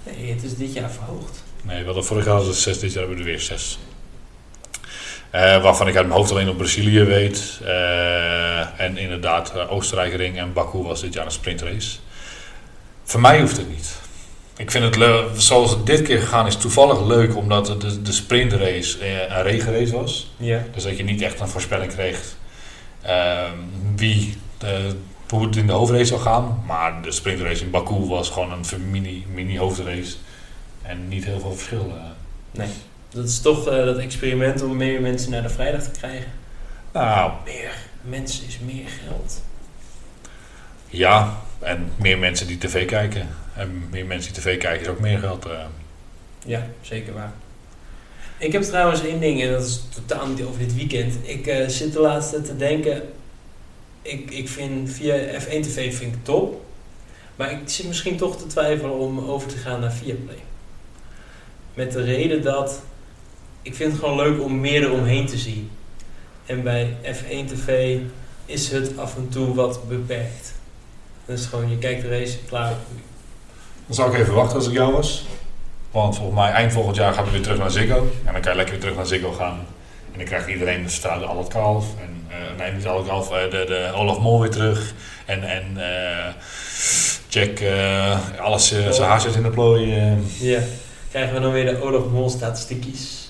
Nee, 0.04 0.32
het 0.32 0.44
is 0.44 0.56
dit 0.56 0.74
jaar 0.74 0.92
verhoogd. 0.92 1.44
Nee, 1.62 1.80
we 1.80 1.86
hadden 1.86 2.06
vorig 2.06 2.26
jaar 2.26 2.36
was 2.36 2.48
het 2.48 2.56
zes, 2.56 2.80
dit 2.80 2.94
jaar 2.94 3.00
hebben 3.00 3.18
we 3.18 3.24
er 3.24 3.30
weer 3.30 3.40
zes. 3.40 3.80
Uh, 5.36 5.64
waarvan 5.64 5.88
ik 5.88 5.96
uit 5.96 6.08
mijn 6.08 6.18
hoofd 6.20 6.32
alleen 6.32 6.50
op 6.50 6.58
Brazilië 6.58 7.04
weet. 7.04 7.60
Uh, 7.64 8.80
en 8.80 8.98
inderdaad, 8.98 9.54
uh, 9.56 9.72
Oostenrijk 9.72 10.14
ring 10.14 10.38
en 10.38 10.54
Baku 10.54 10.78
was 10.78 11.02
dit 11.02 11.14
jaar 11.14 11.26
een 11.26 11.32
sprintrace. 11.32 11.98
Voor 13.04 13.22
mij 13.22 13.40
hoeft 13.40 13.58
het 13.58 13.70
niet. 13.70 14.02
Ik 14.58 14.72
vind 14.72 14.84
het 14.84 14.96
leuk, 14.96 15.30
zoals 15.36 15.72
het 15.72 15.86
dit 15.86 16.02
keer 16.02 16.20
gegaan 16.20 16.48
is, 16.48 16.56
toevallig 16.56 17.06
leuk 17.06 17.36
omdat 17.36 17.66
de, 17.66 18.02
de 18.02 18.12
sprintrace 18.12 19.06
een 19.30 19.44
regenrace 19.44 19.94
was. 19.94 20.32
Ja. 20.38 20.64
Dus 20.74 20.84
dat 20.84 20.98
je 20.98 21.04
niet 21.04 21.22
echt 21.22 21.40
een 21.40 21.48
voorspelling 21.48 21.94
kreeg 21.94 22.36
ehm, 23.02 23.58
wie 23.96 24.38
de, 24.58 24.96
hoe 25.34 25.46
het 25.46 25.56
in 25.56 25.68
de 25.68 25.74
hoofdrace 25.74 26.06
zou 26.06 26.22
gaan. 26.22 26.64
Maar 26.68 27.02
de 27.02 27.12
sprintrace 27.12 27.64
in 27.64 27.70
Baku 27.70 28.06
was 28.08 28.30
gewoon 28.30 28.52
een 28.52 28.92
mini, 28.92 29.26
mini 29.34 29.58
hoofdrace. 29.58 30.16
En 30.82 31.08
niet 31.08 31.26
heel 31.26 31.40
veel 31.40 31.54
verschil. 31.54 31.94
Nee, 32.52 32.70
dat 33.10 33.26
is 33.26 33.40
toch 33.40 33.68
uh, 33.68 33.86
dat 33.86 33.98
experiment 33.98 34.62
om 34.62 34.78
meer 34.78 35.02
mensen 35.02 35.32
naar 35.32 35.42
de 35.42 35.50
vrijdag 35.50 35.84
te 35.84 35.92
krijgen. 35.92 36.32
Nou, 36.94 37.32
meer 37.46 37.74
mensen 38.02 38.48
is 38.48 38.60
meer 38.60 38.90
geld. 39.08 39.42
Ja, 40.88 41.38
en 41.60 41.92
meer 41.96 42.18
mensen 42.18 42.48
die 42.48 42.58
tv 42.58 42.86
kijken. 42.86 43.28
En 43.56 43.88
meer 43.90 44.06
mensen 44.06 44.34
die 44.34 44.42
tv 44.42 44.58
kijken 44.58 44.82
is 44.82 44.88
ook 44.88 45.00
meer 45.00 45.20
geld. 45.20 45.46
Uh. 45.46 45.52
Ja, 46.46 46.68
zeker 46.82 47.14
waar. 47.14 47.34
Ik 48.38 48.52
heb 48.52 48.62
trouwens 48.62 49.04
één 49.04 49.20
ding, 49.20 49.42
en 49.42 49.52
dat 49.52 49.66
is 49.66 49.84
totaal 49.90 50.28
niet 50.28 50.44
over 50.44 50.60
dit 50.60 50.76
weekend. 50.76 51.16
Ik 51.22 51.48
uh, 51.48 51.68
zit 51.68 51.94
de 51.94 52.00
laatste 52.00 52.42
te 52.42 52.56
denken, 52.56 53.02
ik, 54.04 54.32
ik 54.32 54.50
vind 54.50 54.90
via 54.90 55.16
F1 55.42 55.60
TV 55.62 55.96
vind 55.98 56.16
ik 56.16 56.24
top. 56.24 56.66
Maar 57.36 57.52
ik 57.52 57.60
zit 57.66 57.88
misschien 57.88 58.18
toch 58.18 58.38
te 58.38 58.48
twijfelen 58.48 58.98
om 58.98 59.20
over 59.20 59.48
te 59.48 59.58
gaan 59.58 59.80
naar 59.80 59.94
Viaplay. 59.94 60.44
Met 61.74 61.92
de 61.92 62.04
reden 62.04 62.44
dat 62.44 62.82
ik 63.62 63.76
vind 63.76 63.92
het 63.92 64.02
gewoon 64.02 64.16
leuk 64.16 64.42
om 64.42 64.60
meer 64.60 64.84
eromheen 64.84 65.26
te 65.26 65.38
zien. 65.38 65.72
En 66.46 66.64
bij 66.64 66.98
F1 67.04 67.46
TV 67.48 67.98
is 68.46 68.72
het 68.72 68.98
af 68.98 69.16
en 69.16 69.30
toe 69.30 69.54
wat 69.54 69.88
beperkt. 69.88 70.54
Dus 71.26 71.46
gewoon, 71.46 71.70
je 71.70 71.78
kijkt 71.78 72.02
de 72.02 72.10
race, 72.10 72.38
klaar. 72.48 72.74
Dan 73.86 73.96
zou 73.96 74.14
ik 74.14 74.20
even 74.20 74.34
wachten 74.34 74.56
als 74.56 74.68
ik 74.68 74.74
jou 74.74 74.94
was. 74.94 75.26
Want 75.92 76.16
volgens 76.16 76.38
mij 76.38 76.52
eind 76.52 76.74
volgend 76.74 76.96
jaar 76.96 77.14
gaan 77.14 77.26
we 77.26 77.32
weer 77.32 77.42
terug 77.42 77.58
naar 77.58 77.72
Ziggo. 77.72 78.08
En 78.26 78.34
dan 78.34 78.42
kan 78.42 78.52
je 78.52 78.58
lekker 78.58 78.74
weer 78.74 78.80
terug 78.80 78.96
naar 78.96 79.06
Ziggo 79.06 79.32
gaan. 79.32 79.66
En 80.14 80.20
dan 80.20 80.28
krijgt 80.28 80.48
iedereen 80.48 80.84
de 80.84 80.90
straat 80.90 81.24
al 81.24 81.38
het 81.38 81.48
kalf. 81.48 81.86
En 82.00 82.28
uh, 82.30 82.60
nee, 82.60 82.72
niet 82.72 82.88
al 82.88 82.98
het 82.98 83.08
kalf, 83.08 83.28
de, 83.28 83.50
de 83.50 83.92
Olaf 83.96 84.20
Mol 84.20 84.40
weer 84.40 84.50
terug. 84.50 84.94
En, 85.26 85.44
en 85.44 85.64
uh, 85.78 86.34
Jack, 87.28 87.60
uh, 87.60 88.40
alles, 88.40 88.74
uh, 88.74 88.90
zijn 88.92 89.10
haartjes 89.10 89.36
in 89.36 89.44
de 89.44 89.50
plooi. 89.50 89.94
Ja, 90.40 90.60
krijgen 91.10 91.34
we 91.34 91.40
dan 91.40 91.52
weer 91.52 91.66
de 91.66 91.82
Olaf 91.82 92.06
Mol 92.06 92.30
statistiekjes? 92.30 93.24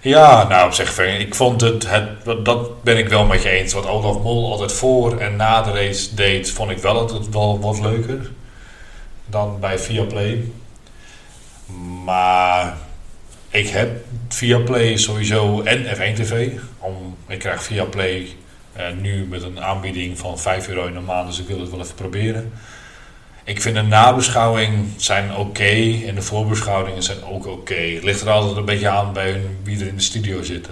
Ja, 0.00 0.48
nou 0.48 0.66
op 0.66 0.72
zich, 0.72 0.98
ik 0.98 1.34
vond 1.34 1.60
het, 1.60 1.88
het, 1.90 2.24
dat 2.44 2.82
ben 2.82 2.98
ik 2.98 3.08
wel 3.08 3.24
met 3.24 3.42
je 3.42 3.48
eens. 3.48 3.72
Wat 3.72 3.86
Olaf 3.86 4.22
Mol 4.22 4.50
altijd 4.50 4.72
voor 4.72 5.18
en 5.18 5.36
na 5.36 5.62
de 5.62 5.70
race 5.70 6.14
deed, 6.14 6.50
vond 6.50 6.70
ik 6.70 6.78
wel 6.78 7.14
het 7.14 7.28
wel 7.28 7.60
wat 7.60 7.80
leuker 7.80 8.30
dan 9.26 9.60
bij 9.60 9.78
Viaplay. 9.78 10.44
Maar 12.04 12.76
ik 13.52 13.68
heb 13.68 14.04
Viaplay 14.28 14.96
sowieso 14.96 15.62
en 15.62 15.84
F1 15.84 16.16
TV. 16.16 16.50
Om, 16.78 17.16
ik 17.26 17.38
krijg 17.38 17.62
Viaplay 17.62 18.26
uh, 18.76 18.82
nu 19.00 19.26
met 19.26 19.42
een 19.42 19.60
aanbieding 19.60 20.18
van 20.18 20.38
5 20.38 20.68
euro 20.68 20.86
in 20.86 20.94
de 20.94 21.00
maand, 21.00 21.28
dus 21.28 21.40
ik 21.40 21.46
wil 21.46 21.60
het 21.60 21.70
wel 21.70 21.80
even 21.80 21.94
proberen. 21.94 22.52
Ik 23.44 23.62
vind 23.62 23.74
de 23.74 23.82
nabeschouwing 23.82 24.88
zijn 24.96 25.36
oké 25.36 26.00
en 26.06 26.14
de 26.14 26.22
voorbeschouwingen 26.22 27.02
zijn 27.02 27.24
ook 27.24 27.46
oké. 27.46 27.74
Het 27.74 28.04
ligt 28.04 28.20
er 28.20 28.30
altijd 28.30 28.56
een 28.56 28.64
beetje 28.64 28.88
aan 28.88 29.12
bij 29.12 29.30
hun, 29.30 29.58
wie 29.62 29.80
er 29.80 29.86
in 29.86 29.96
de 29.96 30.02
studio 30.02 30.42
zit. 30.42 30.68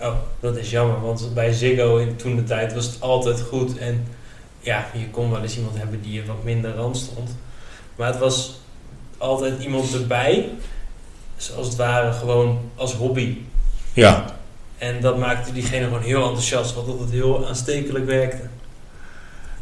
Oh, 0.00 0.14
dat 0.40 0.56
is 0.56 0.70
jammer, 0.70 1.00
want 1.00 1.34
bij 1.34 1.52
Ziggo 1.52 1.96
in 1.96 2.16
toen 2.16 2.36
de 2.36 2.44
tijd 2.44 2.74
was 2.74 2.86
het 2.86 3.00
altijd 3.00 3.40
goed. 3.40 3.78
En 3.78 4.06
ja, 4.60 4.86
je 4.92 5.08
kon 5.10 5.30
wel 5.30 5.42
eens 5.42 5.56
iemand 5.56 5.78
hebben 5.78 6.02
die 6.02 6.22
wat 6.24 6.44
minder 6.44 6.74
rand 6.74 6.96
stond. 6.96 7.36
Maar 7.96 8.08
het 8.08 8.18
was 8.18 8.60
altijd 9.18 9.62
iemand 9.62 9.94
erbij, 9.94 10.48
als 11.56 11.66
het 11.66 11.76
ware 11.76 12.12
gewoon 12.12 12.70
als 12.74 12.92
hobby. 12.92 13.36
Ja. 13.92 14.24
En 14.78 15.00
dat 15.00 15.18
maakte 15.18 15.52
diegene 15.52 15.84
gewoon 15.84 16.02
heel 16.02 16.22
enthousiast, 16.22 16.74
wat 16.74 16.86
het 16.86 17.10
heel 17.10 17.48
aanstekelijk 17.48 18.06
werkte. 18.06 18.48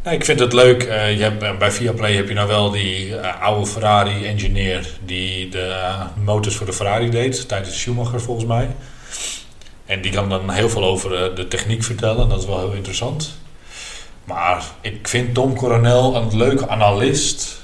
Nou, 0.02 0.16
ik 0.16 0.24
vind 0.24 0.40
het 0.40 0.52
leuk. 0.52 0.84
Uh, 0.84 1.16
je 1.16 1.22
hebt, 1.22 1.58
bij 1.58 1.70
Viaplay 1.70 2.14
heb 2.14 2.28
je 2.28 2.34
nou 2.34 2.48
wel 2.48 2.70
die 2.70 3.08
uh, 3.08 3.42
oude 3.42 3.66
Ferrari-engineer 3.66 4.86
die 5.04 5.48
de 5.48 5.66
uh, 5.68 6.00
motors 6.24 6.56
voor 6.56 6.66
de 6.66 6.72
Ferrari 6.72 7.10
deed, 7.10 7.48
tijdens 7.48 7.80
Schumacher 7.80 8.20
volgens 8.20 8.46
mij. 8.46 8.68
En 9.86 10.00
die 10.00 10.12
kan 10.12 10.28
dan 10.28 10.50
heel 10.50 10.68
veel 10.68 10.84
over 10.84 11.34
de 11.34 11.48
techniek 11.48 11.84
vertellen, 11.84 12.28
dat 12.28 12.40
is 12.40 12.46
wel 12.46 12.58
heel 12.58 12.72
interessant. 12.72 13.36
Maar 14.24 14.64
ik 14.80 15.08
vind 15.08 15.34
Tom 15.34 15.56
Coronel 15.56 16.16
een 16.16 16.36
leuke 16.36 16.68
analist, 16.68 17.60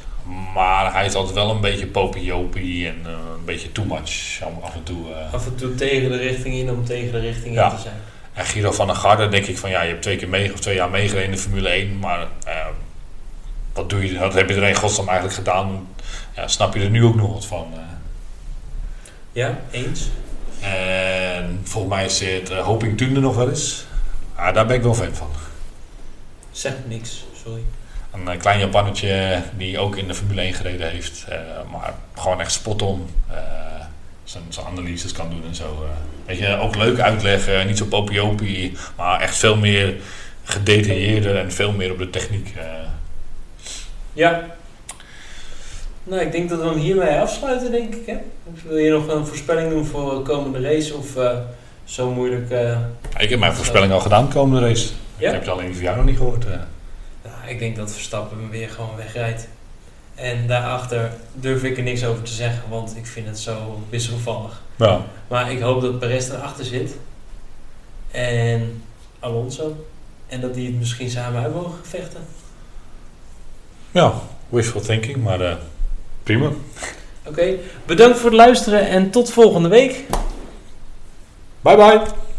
maar 0.55 0.92
hij 0.92 1.07
is 1.07 1.14
altijd 1.14 1.34
wel 1.34 1.51
een 1.51 1.61
beetje 1.61 1.86
popiopie 1.86 2.86
en 2.86 3.05
een 3.05 3.44
beetje 3.44 3.72
too 3.72 3.84
much 3.84 4.42
af 4.62 4.74
en 4.74 4.82
toe. 4.82 5.14
af 5.32 5.46
en 5.46 5.55
toe 5.55 5.74
tegen 5.74 6.11
de 6.11 6.16
richting 6.16 6.55
in 6.55 6.70
om 6.70 6.84
tegen 6.84 7.12
de 7.12 7.18
richting 7.18 7.55
ja. 7.55 7.70
in 7.70 7.76
te 7.76 7.82
zijn. 7.82 8.01
En 8.32 8.44
Giro 8.44 8.72
van 8.72 8.86
der 8.86 8.96
Garde 8.96 9.28
denk 9.28 9.46
ik 9.46 9.59
van 9.59 9.70
ja, 9.70 9.82
je 9.82 9.88
hebt 9.88 10.03
twee 10.03 10.16
keer 10.16 10.28
mee, 10.28 10.53
of 10.53 10.61
twee 10.61 10.74
jaar 10.74 10.90
meegereden 10.90 11.24
in 11.24 11.30
de 11.30 11.38
Formule 11.38 11.68
1, 11.68 11.98
maar 11.98 12.26
uh, 12.46 12.55
wat 13.72 13.90
doe 13.90 14.07
je, 14.07 14.18
wat 14.18 14.34
heb 14.34 14.48
je 14.48 14.55
er 14.55 14.68
in 14.68 14.74
godsnaam 14.74 15.09
eigenlijk 15.09 15.36
gedaan? 15.38 15.88
Ja, 16.36 16.48
snap 16.48 16.74
je 16.74 16.80
er 16.80 16.90
nu 16.90 17.05
ook 17.05 17.14
nog 17.14 17.32
wat 17.32 17.46
van? 17.46 17.74
Ja, 19.32 19.59
eens. 19.70 20.09
En 20.61 21.61
volgens 21.62 21.94
mij 21.94 22.09
zit 22.09 22.53
Hoping 22.53 22.98
Toen 22.98 23.14
er 23.14 23.20
nog 23.20 23.36
wel 23.36 23.48
eens. 23.48 23.84
Ah, 24.34 24.55
daar 24.55 24.66
ben 24.66 24.76
ik 24.76 24.82
wel 24.82 24.94
fan 24.94 25.14
van. 25.14 25.30
Zeg 26.51 26.72
niks, 26.86 27.24
sorry. 27.44 27.62
Een 28.12 28.38
klein 28.38 28.58
Japannetje 28.58 29.42
die 29.56 29.78
ook 29.78 29.96
in 29.96 30.06
de 30.06 30.14
Formule 30.14 30.40
1 30.40 30.54
gereden 30.54 30.90
heeft, 30.90 31.26
maar 31.70 31.94
gewoon 32.14 32.40
echt 32.40 32.52
spot 32.52 32.82
on 32.82 33.08
zijn, 34.24 34.42
zijn 34.48 34.66
analyses 34.66 35.12
kan 35.12 35.30
doen 35.30 35.42
en 35.48 35.54
zo. 35.54 35.86
Weet 36.26 36.38
je, 36.38 36.58
ook 36.58 36.76
leuk 36.76 37.00
uitleggen, 37.00 37.66
niet 37.66 37.78
zo 37.78 37.84
popiopie, 37.84 38.76
maar 38.96 39.20
echt 39.20 39.36
veel 39.36 39.56
meer 39.56 39.94
gedetailleerder 40.42 41.36
en 41.36 41.52
veel 41.52 41.72
meer 41.72 41.92
op 41.92 41.98
de 41.98 42.11
techniek. 42.11 42.54
Uh. 42.56 42.62
Ja. 44.12 44.44
Nou, 46.02 46.22
ik 46.22 46.32
denk 46.32 46.48
dat 46.48 46.61
we 46.61 46.68
hem 46.68 46.78
hiermee 46.78 47.18
afsluiten, 47.18 47.70
denk 47.70 47.94
ik. 47.94 48.06
Hè? 48.06 48.16
Wil 48.66 48.76
je 48.76 48.90
nog 48.90 49.08
een 49.08 49.26
voorspelling 49.26 49.70
doen 49.70 49.84
voor 49.84 50.14
de 50.14 50.22
komende 50.22 50.61
race 50.61 50.94
of 50.94 51.16
uh, 51.16 51.32
zo 51.84 52.11
moeilijk? 52.11 52.50
Uh, 52.50 52.78
ik 53.18 53.30
heb 53.30 53.38
mijn 53.38 53.54
voorspelling 53.54 53.92
al 53.92 54.00
gedaan, 54.00 54.28
komende 54.28 54.66
race. 54.66 54.88
Ja? 55.16 55.26
Ik 55.26 55.32
heb 55.32 55.40
het 55.40 55.50
alleen 55.50 55.74
voor 55.74 55.82
jou 55.82 55.96
nog 55.96 56.04
niet 56.04 56.16
gehoord. 56.16 56.44
Nou, 56.44 56.58
ik 57.51 57.59
denk 57.59 57.76
dat 57.76 57.92
Verstappen 57.92 58.51
weer 58.51 58.68
gewoon 58.68 58.96
wegrijdt. 58.96 59.48
En 60.14 60.46
daarachter 60.46 61.12
durf 61.34 61.62
ik 61.62 61.76
er 61.76 61.82
niks 61.82 62.05
over 62.05 62.22
te 62.22 62.32
zeggen, 62.32 62.62
want 62.68 62.96
ik 62.96 63.07
vind 63.07 63.26
het 63.26 63.38
zo 63.38 63.82
wisselvallig. 63.88 64.62
Ja. 64.76 65.05
Maar 65.28 65.53
ik 65.53 65.61
hoop 65.61 65.80
dat 65.80 65.98
Perez 65.98 66.28
erachter 66.30 66.64
zit. 66.64 66.96
En 68.11 68.82
Alonso. 69.20 69.86
En 70.26 70.40
dat 70.40 70.55
die 70.55 70.66
het 70.66 70.78
misschien 70.78 71.11
samen 71.11 71.42
uit 71.42 71.55
mogen 71.55 71.78
vechten. 71.82 72.20
ja, 73.90 74.12
wishful 74.48 74.80
thinking, 74.80 75.16
maar 75.16 75.40
eh, 75.40 75.57
prima. 76.22 76.51
Oké, 77.26 77.55
bedankt 77.86 78.18
voor 78.18 78.30
het 78.30 78.38
luisteren 78.38 78.88
en 78.88 79.11
tot 79.11 79.32
volgende 79.32 79.68
week. 79.68 80.05
Bye 81.61 81.76
bye! 81.76 82.30